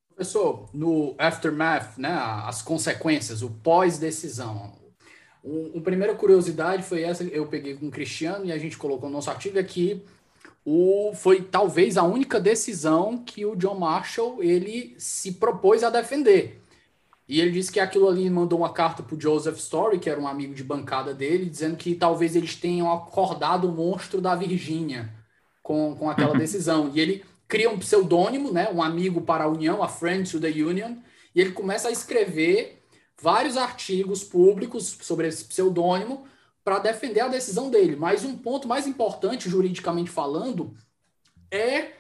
Professor, 0.09 0.71
no 0.73 1.15
aftermath, 1.19 1.99
né, 1.99 2.11
as 2.45 2.63
consequências, 2.63 3.43
o 3.43 3.51
pós-decisão, 3.51 4.76
uma 5.47 5.83
primeira 5.83 6.15
curiosidade 6.15 6.83
foi 6.83 7.03
essa 7.03 7.23
eu 7.23 7.47
peguei 7.47 7.75
com 7.75 7.87
o 7.87 7.91
Cristiano 7.91 8.45
e 8.45 8.53
a 8.53 8.59
gente 8.59 8.77
colocou 8.77 9.09
no 9.09 9.15
nosso 9.15 9.31
artigo, 9.31 9.59
é 9.59 9.63
que 9.63 10.03
o, 10.65 11.13
foi 11.15 11.41
talvez 11.41 11.97
a 11.97 12.03
única 12.03 12.41
decisão 12.41 13.19
que 13.19 13.47
o 13.47 13.55
John 13.55 13.79
Marshall 13.79 14.43
ele 14.43 14.97
se 14.99 15.33
propôs 15.33 15.85
a 15.85 15.91
defender. 15.91 16.61
E 17.29 17.41
ele 17.41 17.53
disse 17.53 17.71
que 17.71 17.81
aquilo 17.81 18.09
ali 18.09 18.29
mandou 18.29 18.61
uma 18.61 18.73
carta 18.73 19.03
para 19.03 19.15
o 19.15 19.21
Joseph 19.21 19.59
Story, 19.59 19.99
que 19.99 20.11
era 20.11 20.21
um 20.21 20.27
amigo 20.27 20.55
de 20.55 20.65
bancada 20.65 21.15
dele, 21.15 21.47
dizendo 21.47 21.77
que 21.77 21.95
talvez 21.95 22.35
eles 22.35 22.57
tenham 22.57 22.93
acordado 22.93 23.69
o 23.69 23.73
monstro 23.73 24.21
da 24.21 24.35
Virgínia 24.35 25.13
com, 25.63 25.95
com 25.97 26.11
aquela 26.11 26.35
decisão. 26.39 26.91
E 26.93 27.01
ele 27.01 27.25
cria 27.47 27.71
um 27.71 27.79
pseudônimo, 27.79 28.53
né, 28.53 28.69
um 28.73 28.83
amigo 28.83 29.21
para 29.21 29.45
a 29.45 29.49
União, 29.49 29.83
a 29.83 29.89
Friend 29.89 30.29
to 30.29 30.41
the 30.41 30.49
Union, 30.49 30.97
e 31.35 31.41
ele 31.41 31.53
começa 31.53 31.89
a 31.89 31.93
escrever 31.93 32.76
vários 33.21 33.57
artigos 33.57 34.23
públicos 34.23 34.97
sobre 35.01 35.29
esse 35.29 35.45
pseudônimo 35.45 36.27
para 36.63 36.79
defender 36.79 37.21
a 37.21 37.29
decisão 37.29 37.71
dele. 37.71 37.97
Mas 37.97 38.25
um 38.25 38.37
ponto 38.37 38.67
mais 38.67 38.87
importante, 38.87 39.49
juridicamente 39.49 40.11
falando, 40.11 40.75
é 41.51 41.93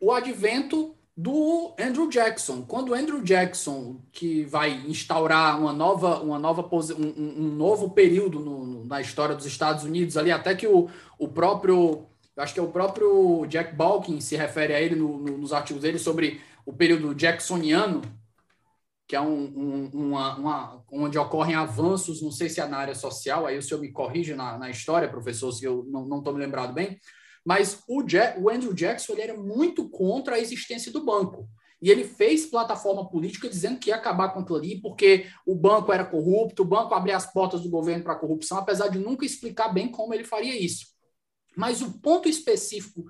o 0.00 0.12
advento 0.12 0.94
do 1.16 1.74
Andrew 1.78 2.08
Jackson. 2.08 2.62
Quando 2.62 2.90
o 2.90 2.94
Andrew 2.94 3.22
Jackson, 3.22 4.00
que 4.10 4.44
vai 4.44 4.70
instaurar 4.86 5.58
uma 5.60 5.72
nova, 5.72 6.20
uma 6.20 6.38
nova 6.38 6.68
um, 6.72 7.44
um 7.44 7.54
novo 7.54 7.90
período 7.90 8.40
no, 8.40 8.64
no, 8.64 8.84
na 8.84 9.00
história 9.00 9.34
dos 9.34 9.46
Estados 9.46 9.84
Unidos, 9.84 10.16
ali 10.16 10.30
até 10.30 10.54
que 10.54 10.66
o, 10.66 10.88
o 11.18 11.28
próprio, 11.28 12.06
acho 12.36 12.54
que 12.54 12.60
é 12.60 12.62
o 12.62 12.68
próprio 12.70 13.46
Jack 13.46 13.74
Balkin 13.74 14.20
se 14.20 14.36
refere 14.36 14.74
a 14.74 14.80
ele 14.80 14.94
no, 14.94 15.18
nos 15.18 15.52
artigos 15.52 15.82
dele 15.82 15.98
sobre 15.98 16.40
o 16.64 16.72
período 16.72 17.14
jacksoniano, 17.14 18.00
que 19.12 19.16
é 19.16 19.20
um, 19.20 19.90
uma, 19.92 20.36
uma, 20.38 20.84
onde 20.90 21.18
ocorrem 21.18 21.54
avanços, 21.54 22.22
não 22.22 22.30
sei 22.30 22.48
se 22.48 22.62
é 22.62 22.66
na 22.66 22.78
área 22.78 22.94
social, 22.94 23.44
aí 23.44 23.58
o 23.58 23.62
senhor 23.62 23.78
me 23.78 23.92
corrige 23.92 24.34
na, 24.34 24.56
na 24.56 24.70
história, 24.70 25.06
professor, 25.06 25.52
se 25.52 25.66
eu 25.66 25.84
não 25.84 26.16
estou 26.16 26.32
me 26.32 26.40
lembrado 26.40 26.72
bem, 26.72 26.98
mas 27.44 27.82
o, 27.86 28.02
Jack, 28.02 28.40
o 28.40 28.48
Andrew 28.48 28.72
Jackson 28.72 29.12
ele 29.12 29.20
era 29.20 29.36
muito 29.36 29.86
contra 29.90 30.36
a 30.36 30.38
existência 30.38 30.90
do 30.90 31.04
banco. 31.04 31.46
E 31.82 31.90
ele 31.90 32.04
fez 32.04 32.46
plataforma 32.46 33.06
política 33.06 33.50
dizendo 33.50 33.78
que 33.78 33.90
ia 33.90 33.96
acabar 33.96 34.30
com 34.30 34.40
aquilo 34.40 34.56
ali, 34.56 34.80
porque 34.80 35.26
o 35.44 35.54
banco 35.54 35.92
era 35.92 36.06
corrupto, 36.06 36.62
o 36.62 36.66
banco 36.66 36.94
abria 36.94 37.14
as 37.14 37.30
portas 37.30 37.60
do 37.60 37.68
governo 37.68 38.04
para 38.04 38.14
a 38.14 38.18
corrupção, 38.18 38.56
apesar 38.56 38.88
de 38.88 38.98
nunca 38.98 39.26
explicar 39.26 39.68
bem 39.68 39.90
como 39.90 40.14
ele 40.14 40.24
faria 40.24 40.58
isso. 40.58 40.86
Mas 41.54 41.82
o 41.82 42.00
ponto 42.00 42.30
específico 42.30 43.04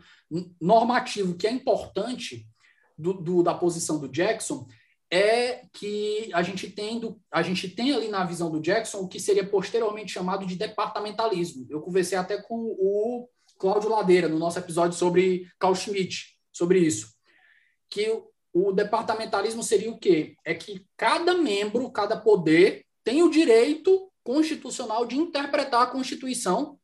normativo 0.61 1.37
que 1.37 1.47
é 1.47 1.53
importante 1.53 2.45
do, 2.99 3.13
do, 3.13 3.41
da 3.45 3.55
posição 3.55 4.01
do 4.01 4.09
Jackson 4.09 4.67
é 5.13 5.67
que 5.75 6.31
a 6.33 6.43
gente, 6.43 6.71
tem 6.71 6.99
do, 6.99 7.21
a 7.31 7.43
gente 7.43 7.69
tem 7.69 7.93
ali 7.93 8.09
na 8.09 8.25
visão 8.25 8.51
do 8.51 8.63
Jackson 8.63 9.01
o 9.01 9.09
que 9.09 9.21
seria 9.21 9.47
posteriormente 9.47 10.11
chamado 10.11 10.47
de 10.47 10.57
departamentalismo. 10.57 11.67
Eu 11.69 11.83
conversei 11.83 12.17
até 12.17 12.41
com 12.41 12.57
o 12.57 13.29
Cláudio 13.59 13.91
Ladeira, 13.91 14.27
no 14.27 14.39
nosso 14.39 14.59
episódio 14.59 14.97
sobre 14.97 15.47
Carl 15.59 15.75
Schmitt, 15.75 16.35
sobre 16.51 16.79
isso. 16.79 17.13
Que 17.91 18.23
o 18.55 18.73
departamentalismo 18.73 19.63
seria 19.63 19.91
o 19.91 19.99
quê? 19.99 20.35
É 20.47 20.55
que 20.55 20.87
cada 20.97 21.35
membro, 21.35 21.91
cada 21.91 22.17
poder 22.17 22.83
tem 23.05 23.23
o 23.23 23.31
direito 23.31 24.11
constitucional 24.25 25.05
de 25.05 25.19
interpretar 25.19 25.83
a 25.83 25.91
Constituição. 25.91 26.79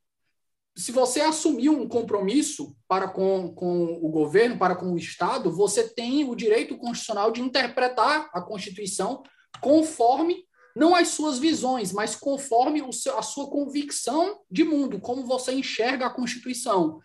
Se 0.78 0.92
você 0.92 1.20
assumir 1.20 1.70
um 1.70 1.88
compromisso 1.88 2.72
para 2.86 3.08
com, 3.08 3.52
com 3.52 3.98
o 4.00 4.08
governo, 4.10 4.56
para 4.56 4.76
com 4.76 4.92
o 4.92 4.96
Estado, 4.96 5.50
você 5.50 5.88
tem 5.88 6.22
o 6.22 6.36
direito 6.36 6.78
constitucional 6.78 7.32
de 7.32 7.40
interpretar 7.40 8.30
a 8.32 8.40
Constituição 8.40 9.24
conforme 9.60 10.44
não 10.76 10.94
as 10.94 11.08
suas 11.08 11.36
visões, 11.40 11.90
mas 11.90 12.14
conforme 12.14 12.80
o 12.80 12.92
seu, 12.92 13.18
a 13.18 13.22
sua 13.22 13.50
convicção 13.50 14.38
de 14.48 14.62
mundo, 14.62 15.00
como 15.00 15.26
você 15.26 15.50
enxerga 15.50 16.06
a 16.06 16.10
Constituição. 16.10 17.00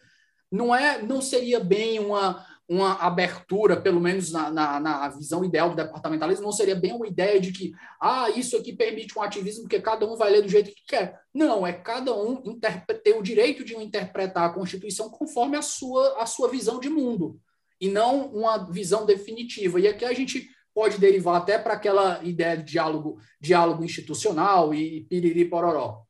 Não 0.51 0.75
é, 0.75 1.01
não 1.01 1.19
seria 1.19 1.59
bem 1.59 1.97
uma, 1.97 2.45
uma 2.68 2.94
abertura, 2.94 3.80
pelo 3.80 3.99
menos 3.99 4.31
na, 4.31 4.49
na, 4.49 4.80
na, 4.80 5.10
visão 5.10 5.44
ideal 5.44 5.69
do 5.69 5.76
departamentalismo, 5.76 6.45
não 6.45 6.52
seria 6.52 6.76
bem 6.76 6.94
uma 6.94 7.07
ideia 7.07 7.40
de 7.40 7.52
que, 7.52 7.73
ah, 7.99 8.30
isso 8.30 8.56
aqui 8.56 8.73
permite 8.73 9.18
um 9.18 9.22
ativismo 9.22 9.64
porque 9.64 9.81
cada 9.81 10.06
um 10.06 10.15
vai 10.15 10.31
ler 10.31 10.41
do 10.41 10.49
jeito 10.49 10.72
que 10.72 10.85
quer. 10.88 11.19
Não, 11.34 11.68
é 11.68 11.73
cada 11.73 12.15
um 12.15 12.41
ter 13.03 13.14
o 13.14 13.22
direito 13.22 13.65
de 13.65 13.76
interpretar 13.76 14.45
a 14.45 14.53
Constituição 14.53 15.10
conforme 15.10 15.57
a 15.57 15.61
sua, 15.61 16.22
a 16.22 16.26
sua 16.26 16.48
visão 16.48 16.80
de 16.80 16.90
mundo, 16.90 17.40
e 17.80 17.90
não 17.90 18.27
uma 18.27 18.57
visão 18.72 19.06
definitiva. 19.06 19.80
E 19.80 19.88
aqui 19.88 20.06
a 20.06 20.14
gente 20.14 20.49
pode 20.73 20.98
derivar 20.98 21.35
até 21.35 21.57
para 21.57 21.73
aquela 21.73 22.23
ideia 22.23 22.57
de 22.57 22.64
diálogo, 22.64 23.19
diálogo 23.40 23.84
institucional 23.84 24.73
e 24.73 25.02
piriri 25.02 25.45
pororó. 25.45 26.03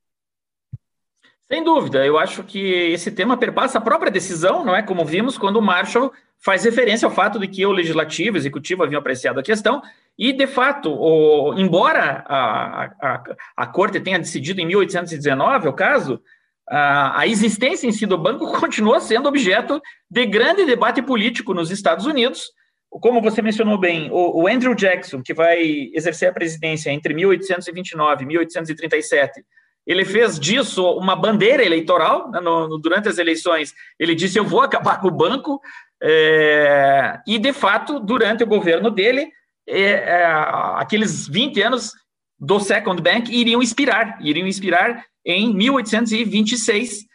Sem 1.41 1.63
dúvida, 1.63 2.05
eu 2.05 2.17
acho 2.17 2.43
que 2.43 2.59
esse 2.59 3.11
tema 3.11 3.37
perpassa 3.37 3.77
a 3.77 3.81
própria 3.81 4.11
decisão, 4.11 4.63
não 4.63 4.75
é? 4.75 4.81
Como 4.81 5.05
vimos 5.05 5.37
quando 5.37 5.57
o 5.57 5.61
Marshall 5.61 6.11
faz 6.43 6.65
referência 6.65 7.05
ao 7.05 7.11
fato 7.13 7.39
de 7.39 7.47
que 7.47 7.65
o 7.65 7.71
legislativo, 7.71 8.35
o 8.35 8.39
executivo 8.39 8.83
haviam 8.83 8.99
apreciado 8.99 9.39
a 9.39 9.43
questão, 9.43 9.81
e, 10.17 10.33
de 10.33 10.45
fato, 10.45 10.91
o, 10.91 11.57
embora 11.57 12.23
a, 12.27 12.83
a, 13.01 13.23
a 13.57 13.67
Corte 13.67 13.99
tenha 13.99 14.19
decidido 14.19 14.61
em 14.61 14.65
1819 14.65 15.67
o 15.67 15.73
caso, 15.73 16.21
a, 16.69 17.21
a 17.21 17.27
existência 17.27 17.87
em 17.87 17.91
si 17.91 18.05
do 18.05 18.17
banco 18.17 18.51
continuou 18.59 18.99
sendo 18.99 19.27
objeto 19.27 19.81
de 20.09 20.25
grande 20.25 20.65
debate 20.65 21.01
político 21.01 21.53
nos 21.53 21.71
Estados 21.71 22.05
Unidos. 22.05 22.51
Como 22.89 23.21
você 23.21 23.41
mencionou 23.41 23.79
bem, 23.79 24.11
o, 24.11 24.43
o 24.43 24.47
Andrew 24.47 24.75
Jackson, 24.75 25.21
que 25.23 25.33
vai 25.33 25.89
exercer 25.93 26.29
a 26.29 26.33
presidência 26.33 26.91
entre 26.91 27.13
1829 27.13 28.23
e 28.23 28.27
1837, 28.27 29.43
ele 29.85 30.05
fez 30.05 30.39
disso 30.39 30.85
uma 30.91 31.15
bandeira 31.15 31.63
eleitoral. 31.63 32.29
Né, 32.31 32.39
no, 32.39 32.67
no, 32.67 32.77
durante 32.77 33.09
as 33.09 33.17
eleições, 33.17 33.73
ele 33.99 34.15
disse: 34.15 34.37
Eu 34.37 34.45
vou 34.45 34.61
acabar 34.61 34.99
com 34.99 35.07
o 35.07 35.11
banco. 35.11 35.59
É, 36.01 37.19
e, 37.27 37.37
de 37.37 37.53
fato, 37.53 37.99
durante 37.99 38.43
o 38.43 38.47
governo 38.47 38.89
dele, 38.89 39.29
é, 39.67 40.25
aqueles 40.75 41.27
20 41.27 41.61
anos 41.61 41.91
do 42.39 42.59
Second 42.59 43.01
Bank 43.01 43.33
iriam 43.33 43.61
expirar, 43.61 44.17
iriam 44.21 44.47
expirar 44.47 45.05
em 45.25 45.53
1826. 45.53 47.05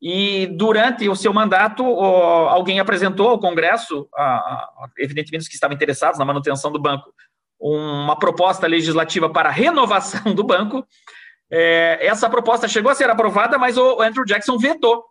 E 0.00 0.46
durante 0.46 1.08
o 1.08 1.16
seu 1.16 1.34
mandato, 1.34 1.82
alguém 1.82 2.78
apresentou 2.78 3.28
ao 3.28 3.40
Congresso, 3.40 4.08
evidentemente 4.96 5.42
os 5.42 5.48
que 5.48 5.54
estavam 5.54 5.74
interessados 5.74 6.18
na 6.18 6.24
manutenção 6.24 6.70
do 6.70 6.80
banco, 6.80 7.12
uma 7.60 8.16
proposta 8.16 8.66
legislativa 8.68 9.28
para 9.28 9.48
a 9.48 9.52
renovação 9.52 10.32
do 10.32 10.44
banco. 10.44 10.86
É, 11.50 12.06
essa 12.06 12.28
proposta 12.28 12.68
chegou 12.68 12.90
a 12.90 12.94
ser 12.94 13.08
aprovada, 13.08 13.58
mas 13.58 13.76
o 13.76 14.00
Andrew 14.00 14.24
Jackson 14.24 14.58
vetou 14.58 15.04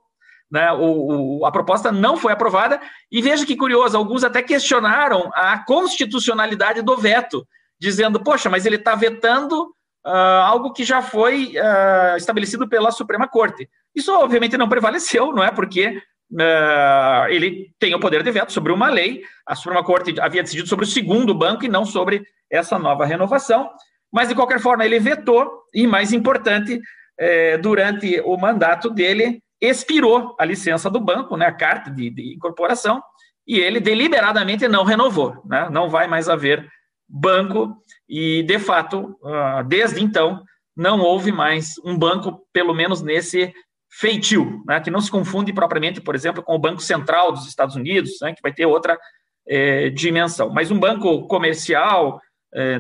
né, 0.52 0.72
o, 0.72 1.40
o, 1.40 1.46
a 1.46 1.52
proposta 1.52 1.92
não 1.92 2.18
foi 2.18 2.32
aprovada, 2.32 2.80
e 3.12 3.22
veja 3.22 3.46
que 3.46 3.56
curioso, 3.56 3.98
alguns 3.98 4.24
até 4.24 4.42
questionaram 4.42 5.30
a 5.34 5.60
constitucionalidade 5.60 6.82
do 6.82 6.96
veto, 6.96 7.46
dizendo, 7.80 8.22
poxa, 8.24 8.50
mas 8.50 8.66
ele 8.66 8.78
está 8.78 8.96
vetando 8.96 9.64
uh, 10.06 10.42
algo 10.46 10.72
que 10.72 10.84
já 10.84 11.02
foi 11.02 11.54
uh, 11.58 12.18
estabelecido 12.18 12.68
pela 12.68 12.92
Suprema 12.92 13.28
Corte. 13.28 13.70
Isso, 13.94 14.14
obviamente, 14.14 14.58
não 14.58 14.70
prevaleceu, 14.70 15.34
não 15.34 15.44
é? 15.44 15.52
Porque 15.52 16.02
uh, 16.32 17.28
ele 17.30 17.68
tem 17.78 17.94
o 17.94 18.00
poder 18.00 18.24
de 18.24 18.32
veto 18.32 18.54
sobre 18.54 18.72
uma 18.72 18.90
lei, 18.90 19.22
a 19.46 19.54
Suprema 19.54 19.84
Corte 19.84 20.20
havia 20.20 20.44
decidido 20.44 20.68
sobre 20.68 20.86
o 20.86 20.88
segundo 20.88 21.34
banco 21.34 21.66
e 21.66 21.70
não 21.70 21.86
sobre 21.86 22.24
essa 22.50 22.80
nova 22.80 23.06
renovação, 23.06 23.70
mas, 24.18 24.30
de 24.30 24.34
qualquer 24.34 24.60
forma, 24.60 24.84
ele 24.84 25.00
vetou, 25.00 25.62
e 25.72 25.86
mais 25.86 26.12
importante, 26.12 26.82
eh, 27.20 27.56
durante 27.60 28.20
o 28.22 28.36
mandato 28.36 28.90
dele, 28.90 29.44
expirou 29.62 30.36
a 30.40 30.44
licença 30.44 30.90
do 30.90 31.00
banco, 31.00 31.38
né, 31.38 31.46
a 31.46 31.52
carta 31.52 31.92
de, 31.92 32.10
de 32.10 32.34
incorporação, 32.34 33.00
e 33.46 33.60
ele 33.60 33.80
deliberadamente 33.80 34.68
não 34.68 34.84
renovou, 34.84 35.40
né, 35.46 35.70
não 35.70 35.88
vai 35.88 36.08
mais 36.08 36.28
haver 36.28 36.68
banco, 37.08 37.78
e 38.10 38.42
de 38.42 38.58
fato, 38.58 39.16
ah, 39.24 39.62
desde 39.62 40.04
então, 40.04 40.42
não 40.76 41.00
houve 41.00 41.32
mais 41.32 41.76
um 41.86 41.96
banco, 41.96 42.42
pelo 42.52 42.74
menos 42.74 43.04
nesse 43.04 43.54
feitio, 43.88 44.64
né, 44.66 44.80
que 44.80 44.90
não 44.90 45.00
se 45.00 45.12
confunde 45.12 45.54
propriamente, 45.54 46.02
por 46.02 46.16
exemplo, 46.16 46.42
com 46.42 46.56
o 46.56 46.60
Banco 46.60 46.82
Central 46.82 47.32
dos 47.32 47.48
Estados 47.48 47.76
Unidos, 47.76 48.14
né, 48.20 48.34
que 48.34 48.42
vai 48.42 48.52
ter 48.52 48.66
outra 48.66 48.98
é, 49.48 49.92
dimensão. 49.92 50.50
Mas 50.50 50.72
um 50.72 50.80
banco 50.80 51.28
comercial 51.28 52.20
é, 52.20 52.27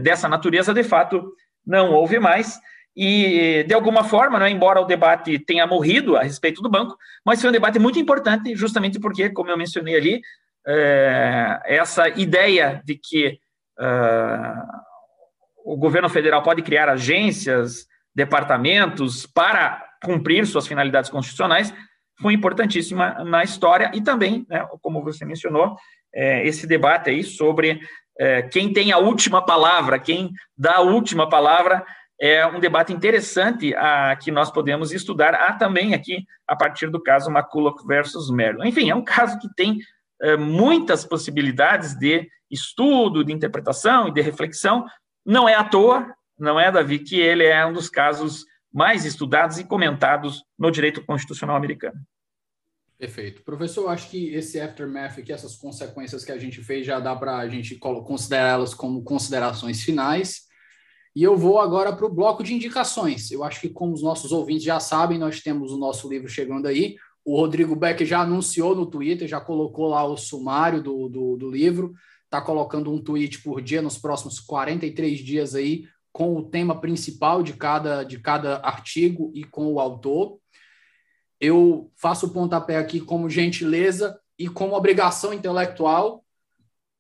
dessa 0.01 0.27
natureza, 0.29 0.73
de 0.73 0.83
fato, 0.83 1.33
não 1.65 1.91
houve 1.93 2.19
mais. 2.19 2.59
E, 2.95 3.63
de 3.67 3.75
alguma 3.75 4.03
forma, 4.03 4.39
né, 4.39 4.49
embora 4.49 4.81
o 4.81 4.85
debate 4.85 5.37
tenha 5.37 5.67
morrido 5.67 6.17
a 6.17 6.23
respeito 6.23 6.63
do 6.63 6.69
banco, 6.69 6.97
mas 7.23 7.39
foi 7.39 7.49
um 7.49 7.53
debate 7.53 7.77
muito 7.77 7.99
importante, 7.99 8.55
justamente 8.55 8.99
porque, 8.99 9.29
como 9.29 9.51
eu 9.51 9.57
mencionei 9.57 9.95
ali, 9.95 10.21
é, 10.65 11.59
essa 11.63 12.09
ideia 12.09 12.81
de 12.83 12.95
que 12.95 13.39
uh, 13.79 14.63
o 15.63 15.77
governo 15.77 16.09
federal 16.09 16.41
pode 16.41 16.61
criar 16.61 16.89
agências, 16.89 17.85
departamentos 18.15 19.27
para 19.27 19.85
cumprir 20.03 20.45
suas 20.47 20.67
finalidades 20.67 21.09
constitucionais 21.09 21.73
foi 22.19 22.33
importantíssima 22.33 23.23
na 23.23 23.43
história 23.43 23.91
e 23.93 24.01
também, 24.01 24.45
né, 24.49 24.67
como 24.81 25.03
você 25.03 25.23
mencionou, 25.23 25.75
é, 26.13 26.45
esse 26.47 26.65
debate 26.65 27.11
aí 27.11 27.23
sobre 27.23 27.79
é, 28.19 28.41
quem 28.41 28.73
tem 28.73 28.91
a 28.91 28.97
última 28.97 29.45
palavra, 29.45 29.99
quem 29.99 30.31
dá 30.57 30.77
a 30.77 30.81
última 30.81 31.29
palavra 31.29 31.85
é 32.19 32.45
um 32.47 32.59
debate 32.59 32.91
interessante 32.91 33.75
a, 33.75 34.15
que 34.15 34.31
nós 34.31 34.49
podemos 34.49 34.91
estudar. 34.91 35.35
Há 35.35 35.53
também 35.53 35.93
aqui, 35.93 36.25
a 36.47 36.55
partir 36.55 36.89
do 36.89 37.01
caso 37.01 37.29
McCulloch 37.29 37.85
versus 37.85 38.31
Merlin. 38.31 38.67
Enfim, 38.67 38.89
é 38.89 38.95
um 38.95 39.03
caso 39.03 39.37
que 39.37 39.47
tem 39.55 39.77
é, 40.21 40.35
muitas 40.35 41.05
possibilidades 41.05 41.93
de 41.95 42.27
estudo, 42.49 43.23
de 43.23 43.31
interpretação 43.31 44.07
e 44.07 44.11
de 44.11 44.21
reflexão. 44.21 44.85
Não 45.23 45.47
é 45.47 45.53
à 45.53 45.63
toa, 45.63 46.11
não 46.39 46.59
é, 46.59 46.71
Davi, 46.71 46.99
que 46.99 47.19
ele 47.19 47.45
é 47.45 47.63
um 47.65 47.73
dos 47.73 47.89
casos 47.89 48.45
mais 48.73 49.05
estudados 49.05 49.59
e 49.59 49.63
comentados 49.63 50.43
no 50.57 50.71
direito 50.71 51.05
constitucional 51.05 51.55
americano. 51.55 51.99
Perfeito. 52.97 53.43
Professor, 53.43 53.87
acho 53.89 54.09
que 54.09 54.33
esse 54.33 54.59
aftermath 54.59 55.19
aqui, 55.19 55.31
essas 55.31 55.55
consequências 55.55 56.25
que 56.25 56.31
a 56.31 56.37
gente 56.37 56.63
fez, 56.63 56.85
já 56.85 56.99
dá 56.99 57.15
para 57.15 57.37
a 57.37 57.47
gente 57.47 57.75
considerá-las 57.77 58.73
como 58.73 59.03
considerações 59.03 59.83
finais. 59.83 60.47
E 61.15 61.21
eu 61.21 61.37
vou 61.37 61.59
agora 61.59 61.95
para 61.95 62.05
o 62.05 62.13
bloco 62.13 62.43
de 62.43 62.53
indicações. 62.53 63.29
Eu 63.29 63.43
acho 63.43 63.61
que, 63.61 63.69
como 63.69 63.93
os 63.93 64.01
nossos 64.01 64.31
ouvintes 64.31 64.63
já 64.63 64.79
sabem, 64.79 65.19
nós 65.19 65.41
temos 65.41 65.71
o 65.71 65.77
nosso 65.77 66.09
livro 66.09 66.27
chegando 66.27 66.67
aí. 66.67 66.95
O 67.23 67.35
Rodrigo 67.35 67.75
Beck 67.75 68.03
já 68.03 68.21
anunciou 68.21 68.75
no 68.75 68.85
Twitter, 68.85 69.27
já 69.27 69.39
colocou 69.39 69.87
lá 69.87 70.03
o 70.03 70.17
sumário 70.17 70.81
do, 70.81 71.07
do, 71.07 71.37
do 71.37 71.51
livro. 71.51 71.93
Está 72.23 72.41
colocando 72.41 72.91
um 72.91 73.01
tweet 73.01 73.41
por 73.41 73.61
dia 73.61 73.81
nos 73.81 73.97
próximos 73.97 74.39
43 74.39 75.19
dias 75.19 75.53
aí, 75.53 75.85
com 76.11 76.35
o 76.35 76.49
tema 76.49 76.79
principal 76.79 77.43
de 77.43 77.53
cada, 77.53 78.03
de 78.03 78.19
cada 78.19 78.57
artigo 78.57 79.31
e 79.35 79.43
com 79.43 79.71
o 79.73 79.79
autor. 79.79 80.39
Eu 81.39 81.91
faço 81.95 82.27
o 82.27 82.29
pontapé 82.29 82.77
aqui 82.77 82.99
como 82.99 83.29
gentileza 83.29 84.19
e 84.37 84.47
como 84.47 84.75
obrigação 84.75 85.33
intelectual 85.33 86.23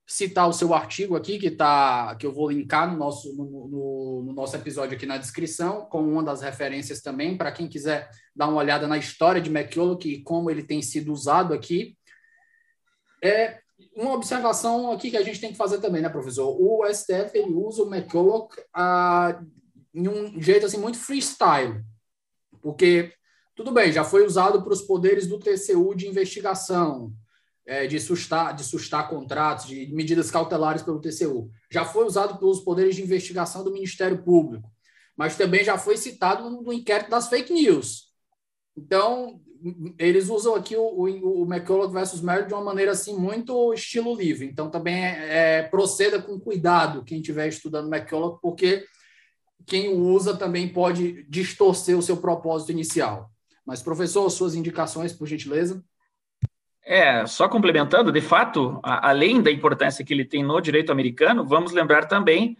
citar 0.07 0.47
o 0.47 0.53
seu 0.53 0.73
artigo 0.73 1.17
aqui, 1.17 1.37
que, 1.37 1.51
tá, 1.51 2.15
que 2.15 2.25
eu 2.25 2.31
vou 2.31 2.49
linkar 2.49 2.89
no 2.89 2.97
nosso, 2.97 3.35
no, 3.35 3.67
no, 3.67 4.23
no 4.27 4.33
nosso 4.33 4.55
episódio 4.55 4.95
aqui 4.95 5.05
na 5.05 5.17
descrição, 5.17 5.81
com 5.85 6.01
uma 6.01 6.23
das 6.23 6.41
referências 6.41 7.01
também, 7.01 7.37
para 7.37 7.51
quem 7.51 7.67
quiser 7.67 8.09
dar 8.33 8.47
uma 8.47 8.57
olhada 8.57 8.87
na 8.87 8.97
história 8.97 9.41
de 9.41 9.49
McCulloch 9.49 10.07
e 10.07 10.23
como 10.23 10.49
ele 10.49 10.63
tem 10.63 10.81
sido 10.81 11.11
usado 11.11 11.53
aqui. 11.53 11.97
É 13.21 13.59
uma 13.93 14.13
observação 14.13 14.91
aqui 14.93 15.11
que 15.11 15.17
a 15.17 15.23
gente 15.23 15.41
tem 15.41 15.51
que 15.51 15.57
fazer 15.57 15.81
também, 15.81 16.01
né, 16.01 16.07
professor? 16.07 16.55
O 16.57 16.85
STF 16.87 17.37
ele 17.37 17.53
usa 17.53 17.83
o 17.83 17.93
McCulloch 17.93 18.55
ah, 18.73 19.43
em 19.93 20.07
um 20.07 20.41
jeito 20.41 20.65
assim 20.65 20.77
muito 20.77 20.97
freestyle, 20.97 21.83
porque 22.61 23.11
tudo 23.57 23.71
bem, 23.71 23.91
já 23.91 24.03
foi 24.03 24.23
usado 24.23 24.61
para 24.61 24.71
os 24.71 24.83
poderes 24.83 25.25
do 25.25 25.39
TCU 25.39 25.95
de 25.95 26.07
investigação, 26.07 27.11
é, 27.65 27.87
de, 27.87 27.99
sustar, 27.99 28.55
de 28.55 28.63
sustar 28.63 29.09
contratos, 29.09 29.65
de 29.65 29.87
medidas 29.87 30.29
cautelares 30.29 30.83
pelo 30.83 31.01
TCU. 31.01 31.49
Já 31.67 31.83
foi 31.83 32.05
usado 32.05 32.37
pelos 32.37 32.59
poderes 32.59 32.95
de 32.95 33.01
investigação 33.01 33.63
do 33.63 33.73
Ministério 33.73 34.23
Público, 34.23 34.71
mas 35.17 35.35
também 35.35 35.63
já 35.63 35.75
foi 35.75 35.97
citado 35.97 36.47
no, 36.51 36.71
inquérito 36.71 37.09
das 37.09 37.29
fake 37.29 37.51
news. 37.51 38.13
Então, 38.77 39.41
eles 39.97 40.29
usam 40.29 40.53
aqui 40.53 40.75
o, 40.75 40.83
o, 40.83 41.41
o 41.41 41.51
McCulloch 41.51 41.91
versus 41.91 42.21
Merrill 42.21 42.45
de 42.45 42.53
uma 42.53 42.63
maneira 42.63 42.91
assim 42.91 43.17
muito 43.17 43.73
estilo 43.73 44.15
livre. 44.15 44.45
Então, 44.45 44.69
também 44.69 45.03
é, 45.03 45.61
é, 45.61 45.63
proceda 45.63 46.21
com 46.21 46.39
cuidado 46.39 47.03
quem 47.03 47.21
estiver 47.21 47.47
estudando 47.47 47.91
McCulloch, 47.91 48.39
porque 48.39 48.85
quem 49.65 49.89
o 49.89 49.99
usa 50.13 50.37
também 50.37 50.71
pode 50.71 51.23
distorcer 51.27 51.97
o 51.97 52.03
seu 52.03 52.17
propósito 52.17 52.71
inicial. 52.71 53.31
Mas, 53.67 53.83
professor, 53.83 54.29
suas 54.29 54.55
indicações, 54.55 55.11
por 55.11 55.27
gentileza. 55.27 55.83
É, 56.85 57.25
só 57.25 57.49
complementando, 57.49 58.13
de 58.13 58.21
fato, 58.21 58.79
a, 58.81 59.09
além 59.09 59.41
da 59.41 59.51
importância 59.51 60.05
que 60.05 60.13
ele 60.13 60.23
tem 60.23 60.41
no 60.41 60.61
direito 60.61 60.89
americano, 60.89 61.45
vamos 61.45 61.73
lembrar 61.73 62.05
também 62.05 62.55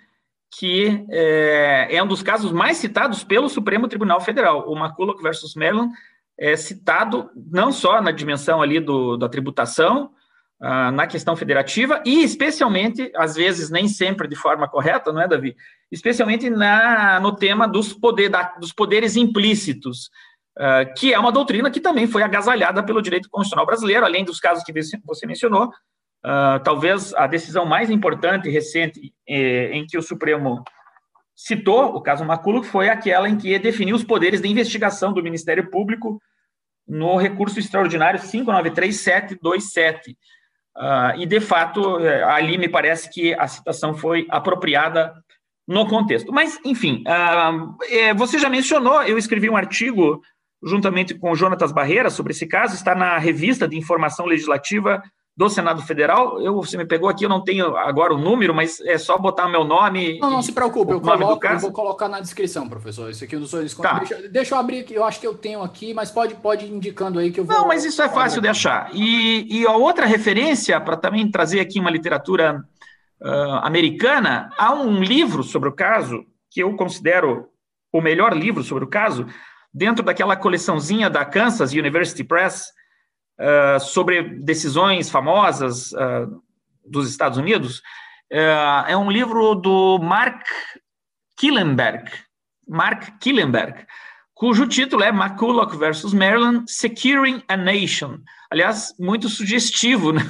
que 0.52 1.06
é, 1.10 1.96
é, 1.96 2.04
um 2.04 2.08
dos 2.08 2.22
casos 2.22 2.52
mais 2.52 2.76
citados 2.76 3.24
pelo 3.24 3.48
Supremo 3.48 3.88
Tribunal 3.88 4.20
Federal. 4.20 4.70
O 4.70 4.78
McCulloch 4.78 5.24
versus 5.24 5.56
Maryland 5.56 5.94
é 6.38 6.58
citado 6.58 7.30
não 7.36 7.72
só 7.72 8.02
na 8.02 8.12
dimensão 8.12 8.62
ali 8.62 8.82
do, 8.82 9.16
da 9.16 9.30
tributação, 9.30 10.12
ah, 10.60 10.92
na 10.92 11.08
questão 11.08 11.36
federativa 11.36 12.02
e 12.06 12.24
especialmente, 12.24 13.12
às 13.16 13.36
vezes 13.36 13.70
nem 13.70 13.88
sempre 13.88 14.28
de 14.28 14.36
forma 14.36 14.68
correta, 14.68 15.14
não 15.14 15.22
é, 15.22 15.28
Davi? 15.28 15.56
Especialmente 15.92 16.50
na, 16.50 17.20
no 17.20 17.36
tema 17.36 17.68
dos, 17.68 17.94
poder, 17.94 18.30
da, 18.30 18.56
dos 18.60 18.74
poderes 18.74 19.16
implícitos, 19.16 20.10
ah, 20.58 20.86
que 20.86 21.14
é 21.14 21.20
uma 21.20 21.32
doutrina 21.32 21.72
que 21.72 21.80
também 21.80 22.08
foi 22.08 22.24
agasalhada 22.24 22.84
pelo 22.84 23.02
direito 23.02 23.30
constitucional 23.30 23.66
brasileiro, 23.66 24.06
além 24.06 24.26
dos 24.26 24.40
casos 24.40 24.64
que 24.64 24.74
você 25.06 25.26
mencionou, 25.26 25.72
Uh, 26.26 26.60
talvez 26.64 27.14
a 27.14 27.28
decisão 27.28 27.66
mais 27.66 27.90
importante 27.90 28.50
recente 28.50 29.14
eh, 29.26 29.70
em 29.72 29.86
que 29.86 29.98
o 29.98 30.02
Supremo 30.02 30.64
citou, 31.36 31.96
o 31.96 32.02
caso 32.02 32.26
Maculo, 32.26 32.64
foi 32.64 32.90
aquela 32.90 33.30
em 33.30 33.38
que 33.38 33.58
definiu 33.60 33.96
os 33.96 34.04
poderes 34.04 34.42
de 34.42 34.50
investigação 34.50 35.14
do 35.14 35.22
Ministério 35.22 35.70
Público 35.70 36.20
no 36.88 37.16
recurso 37.18 37.60
extraordinário 37.60 38.20
593727. 38.20 40.10
Uh, 40.10 40.16
ah, 40.76 41.14
e, 41.18 41.26
de 41.26 41.40
fato, 41.40 42.00
eh, 42.00 42.24
ali 42.24 42.58
me 42.58 42.68
parece 42.68 43.10
que 43.10 43.34
a 43.36 43.48
citação 43.48 43.94
foi 43.96 44.26
apropriada 44.30 45.14
no 45.68 45.88
contexto. 45.88 46.34
Mas, 46.34 46.60
enfim, 46.66 47.04
uh, 47.08 48.16
você 48.16 48.40
já 48.40 48.50
mencionou, 48.50 49.04
eu 49.04 49.18
escrevi 49.18 49.50
um 49.50 49.58
artigo 49.58 50.22
juntamente 50.64 51.14
com 51.14 51.32
o 51.32 51.36
Jonatas 51.36 51.72
Barreira 51.72 52.10
sobre 52.10 52.32
esse 52.32 52.48
caso, 52.48 52.76
está 52.76 52.96
na 52.96 53.18
revista 53.18 53.68
de 53.68 53.78
informação 53.78 54.26
legislativa 54.26 55.02
do 55.38 55.48
Senado 55.50 55.84
Federal. 55.84 56.42
Eu, 56.42 56.56
você 56.56 56.76
me 56.76 56.86
pegou 56.86 57.08
aqui, 57.08 57.24
eu 57.24 57.30
não 57.30 57.44
tenho 57.44 57.78
agora 57.78 58.12
o 58.12 58.18
número, 58.18 58.56
mas 58.56 58.82
é 58.82 58.98
só 58.98 59.20
botar 59.20 59.48
meu 59.48 59.64
nome. 59.64 60.18
Não, 60.20 60.32
não 60.32 60.42
se 60.42 60.52
preocupe, 60.52 60.94
eu, 60.94 61.00
coloco, 61.00 61.46
eu 61.46 61.60
vou 61.60 61.72
colocar 61.72 62.10
na 62.10 62.20
descrição, 62.20 62.68
professor. 62.68 63.12
Isso 63.12 63.24
aqui 63.24 63.36
eu 63.36 63.42
não 63.42 63.48
sou 63.48 63.64
tá. 63.84 64.00
deixa, 64.00 64.28
deixa, 64.30 64.56
eu 64.56 64.60
abrir 64.60 64.80
aqui, 64.80 64.96
eu 64.96 65.04
acho 65.04 65.20
que 65.20 65.28
eu 65.28 65.36
tenho 65.36 65.62
aqui, 65.62 65.94
mas 65.94 66.10
pode, 66.10 66.34
pode 66.34 66.66
ir 66.66 66.72
indicando 66.72 67.20
aí 67.20 67.32
que 67.32 67.40
eu 67.40 67.46
vou. 67.46 67.56
Não, 67.56 67.68
mas 67.68 67.86
isso 67.86 68.02
é 68.02 68.10
fácil 68.10 68.42
de 68.42 68.48
achar. 68.48 68.90
E, 68.94 69.60
e 69.60 69.68
a 69.68 69.74
outra 69.74 70.08
referência, 70.08 70.82
para 70.82 70.98
também 70.98 71.30
trazer 71.30 71.60
aqui 71.60 71.80
uma 71.80 71.92
literatura 71.92 72.64
uh, 73.22 73.60
americana, 73.62 74.50
há 74.58 74.74
um 74.74 75.04
livro 75.04 75.44
sobre 75.44 75.70
o 75.70 75.74
caso, 75.74 76.26
que 76.50 76.64
eu 76.64 76.76
considero 76.76 77.48
o 77.94 78.02
melhor 78.02 78.36
livro 78.36 78.64
sobre 78.64 78.86
o 78.86 78.90
caso, 78.90 79.28
dentro 79.78 80.04
daquela 80.04 80.36
coleçãozinha 80.36 81.08
da 81.08 81.24
Kansas 81.24 81.72
University 81.72 82.24
Press 82.24 82.72
uh, 83.40 83.80
sobre 83.80 84.24
decisões 84.40 85.08
famosas 85.08 85.92
uh, 85.92 86.42
dos 86.84 87.08
Estados 87.08 87.38
Unidos, 87.38 87.78
uh, 88.34 88.88
é 88.88 88.98
um 88.98 89.12
livro 89.12 89.54
do 89.54 90.00
Mark 90.00 90.44
Killenberg, 91.38 92.12
Mark 92.68 93.20
Killenberg, 93.20 93.86
cujo 94.34 94.66
título 94.66 95.04
é 95.04 95.10
McCulloch 95.10 95.78
versus 95.78 96.12
Maryland, 96.12 96.64
Securing 96.68 97.44
a 97.48 97.56
Nation. 97.56 98.18
Aliás, 98.50 98.96
muito 99.00 99.30
sugestivo, 99.30 100.12
né? 100.12 100.24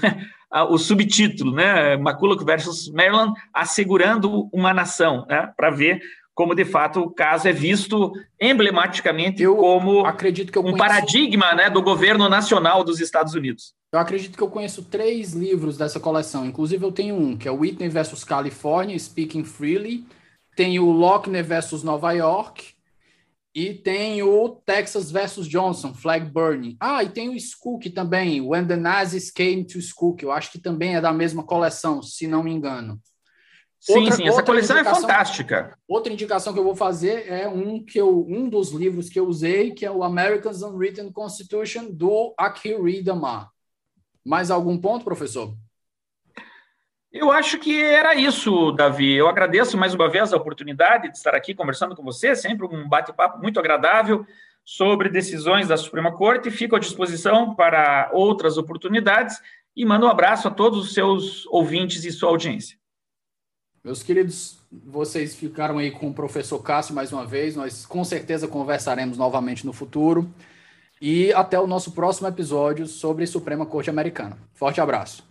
o 0.69 0.78
subtítulo, 0.78 1.53
né? 1.53 1.94
McCulloch 1.95 2.44
versus 2.44 2.90
Maryland, 2.91 3.34
assegurando 3.53 4.49
uma 4.53 4.74
nação, 4.74 5.26
né? 5.28 5.52
Para 5.57 5.69
ver 5.69 6.02
como 6.38 6.53
de 6.53 6.64
fato 6.64 6.99
o 6.99 7.09
caso 7.09 7.47
é 7.47 7.51
visto 7.51 8.14
emblematicamente 8.39 9.41
eu 9.41 9.55
como 9.55 10.05
acredito 10.05 10.51
que 10.51 10.59
um 10.59 10.61
conheço... 10.61 10.77
paradigma 10.77 11.55
né, 11.55 11.68
do 11.68 11.81
governo 11.81 12.30
nacional 12.30 12.84
dos 12.84 12.99
Estados 12.99 13.34
Unidos. 13.34 13.73
Eu 13.91 13.97
acredito 13.97 14.38
que 14.38 14.43
eu 14.43 14.49
conheço 14.49 14.84
três 14.84 15.34
livros 15.34 15.80
dessa 15.80 15.99
coleção. 15.99 16.45
Inclusive, 16.45 16.85
eu 16.85 16.91
tenho 16.91 17.15
um, 17.15 17.35
que 17.35 17.47
é 17.47 17.51
o 17.51 17.61
Whitney 17.61 17.89
versus 17.89 18.23
California, 18.23 18.99
Speaking 18.99 19.43
Freely. 19.43 20.05
Tem 20.55 20.77
o 20.77 20.91
Lochner 20.91 21.43
versus 21.43 21.81
Nova 21.81 22.11
York. 22.11 22.76
E 23.55 23.73
tem 23.73 24.22
o 24.22 24.49
Texas 24.64 25.09
versus 25.09 25.47
Johnson, 25.47 25.91
Flag 25.95 26.30
Burning. 26.30 26.77
Ah, 26.80 27.03
e 27.03 27.09
tem 27.09 27.30
o 27.30 27.35
Skook 27.35 27.89
também, 27.89 28.41
When 28.41 28.68
the 28.68 28.76
Nazis 28.76 29.31
Came 29.31 29.65
to 29.65 29.80
Skook. 29.80 30.22
Eu 30.22 30.31
acho 30.31 30.51
que 30.51 30.59
também 30.59 30.95
é 30.95 31.01
da 31.01 31.11
mesma 31.11 31.41
coleção, 31.41 32.03
se 32.03 32.27
não 32.27 32.43
me 32.43 32.51
engano. 32.51 33.01
Sim, 33.79 33.99
outra, 33.99 34.15
sim, 34.15 34.27
essa 34.27 34.43
coleção 34.43 34.77
é 34.77 34.83
fantástica. 34.83 35.77
Outra 35.87 36.11
indicação 36.11 36.51
que 36.53 36.59
eu 36.59 36.63
vou 36.63 36.75
fazer 36.75 37.29
é 37.31 37.47
um 37.47 37.83
que 37.83 37.99
eu, 37.99 38.25
um 38.27 38.49
dos 38.49 38.71
livros 38.71 39.09
que 39.09 39.19
eu 39.19 39.27
usei, 39.27 39.71
que 39.71 39.85
é 39.85 39.91
o 39.91 40.03
Americans 40.03 40.61
Unwritten 40.61 41.11
Constitution 41.11 41.89
do 41.91 42.33
Akiri 42.37 43.03
Damar. 43.03 43.49
Mais 44.25 44.51
algum 44.51 44.77
ponto, 44.77 45.05
professor? 45.05 45.53
Eu 47.11 47.31
acho 47.31 47.57
que 47.57 47.81
era 47.81 48.13
isso, 48.15 48.71
Davi. 48.73 49.13
Eu 49.13 49.27
agradeço 49.27 49.77
mais 49.77 49.93
uma 49.93 50.09
vez 50.09 50.33
a 50.33 50.37
oportunidade 50.37 51.09
de 51.09 51.17
estar 51.17 51.33
aqui 51.33 51.55
conversando 51.55 51.95
com 51.95 52.03
você, 52.03 52.35
sempre 52.35 52.65
um 52.67 52.87
bate-papo 52.87 53.39
muito 53.39 53.59
agradável 53.59 54.25
sobre 54.65 55.07
decisões 55.07 55.69
da 55.69 55.77
Suprema 55.77 56.11
Corte. 56.11 56.51
Fico 56.51 56.75
à 56.75 56.79
disposição 56.79 57.55
para 57.55 58.09
outras 58.11 58.57
oportunidades 58.57 59.41
e 59.73 59.85
mando 59.85 60.05
um 60.05 60.09
abraço 60.09 60.47
a 60.47 60.51
todos 60.51 60.79
os 60.79 60.93
seus 60.93 61.45
ouvintes 61.47 62.03
e 62.03 62.11
sua 62.11 62.29
audiência. 62.29 62.77
Meus 63.88 64.03
queridos, 64.03 64.57
vocês 64.85 65.34
ficaram 65.34 65.77
aí 65.77 65.91
com 65.91 66.09
o 66.09 66.14
professor 66.14 66.59
Cássio 66.59 66.93
mais 66.93 67.14
uma 67.14 67.26
vez. 67.26 67.55
Nós 67.55 67.85
com 67.85 68.03
certeza 68.03 68.45
conversaremos 68.45 69.18
novamente 69.18 69.65
no 69.65 69.72
futuro. 69.72 70.30
E 71.01 71.31
até 71.31 71.57
o 71.57 71.65
nosso 71.65 71.93
próximo 71.93 72.27
episódio 72.27 72.85
sobre 72.85 73.26
Suprema 73.26 73.65
Corte 73.65 73.89
Americana. 73.89 74.38
Forte 74.53 74.81
abraço. 74.81 75.26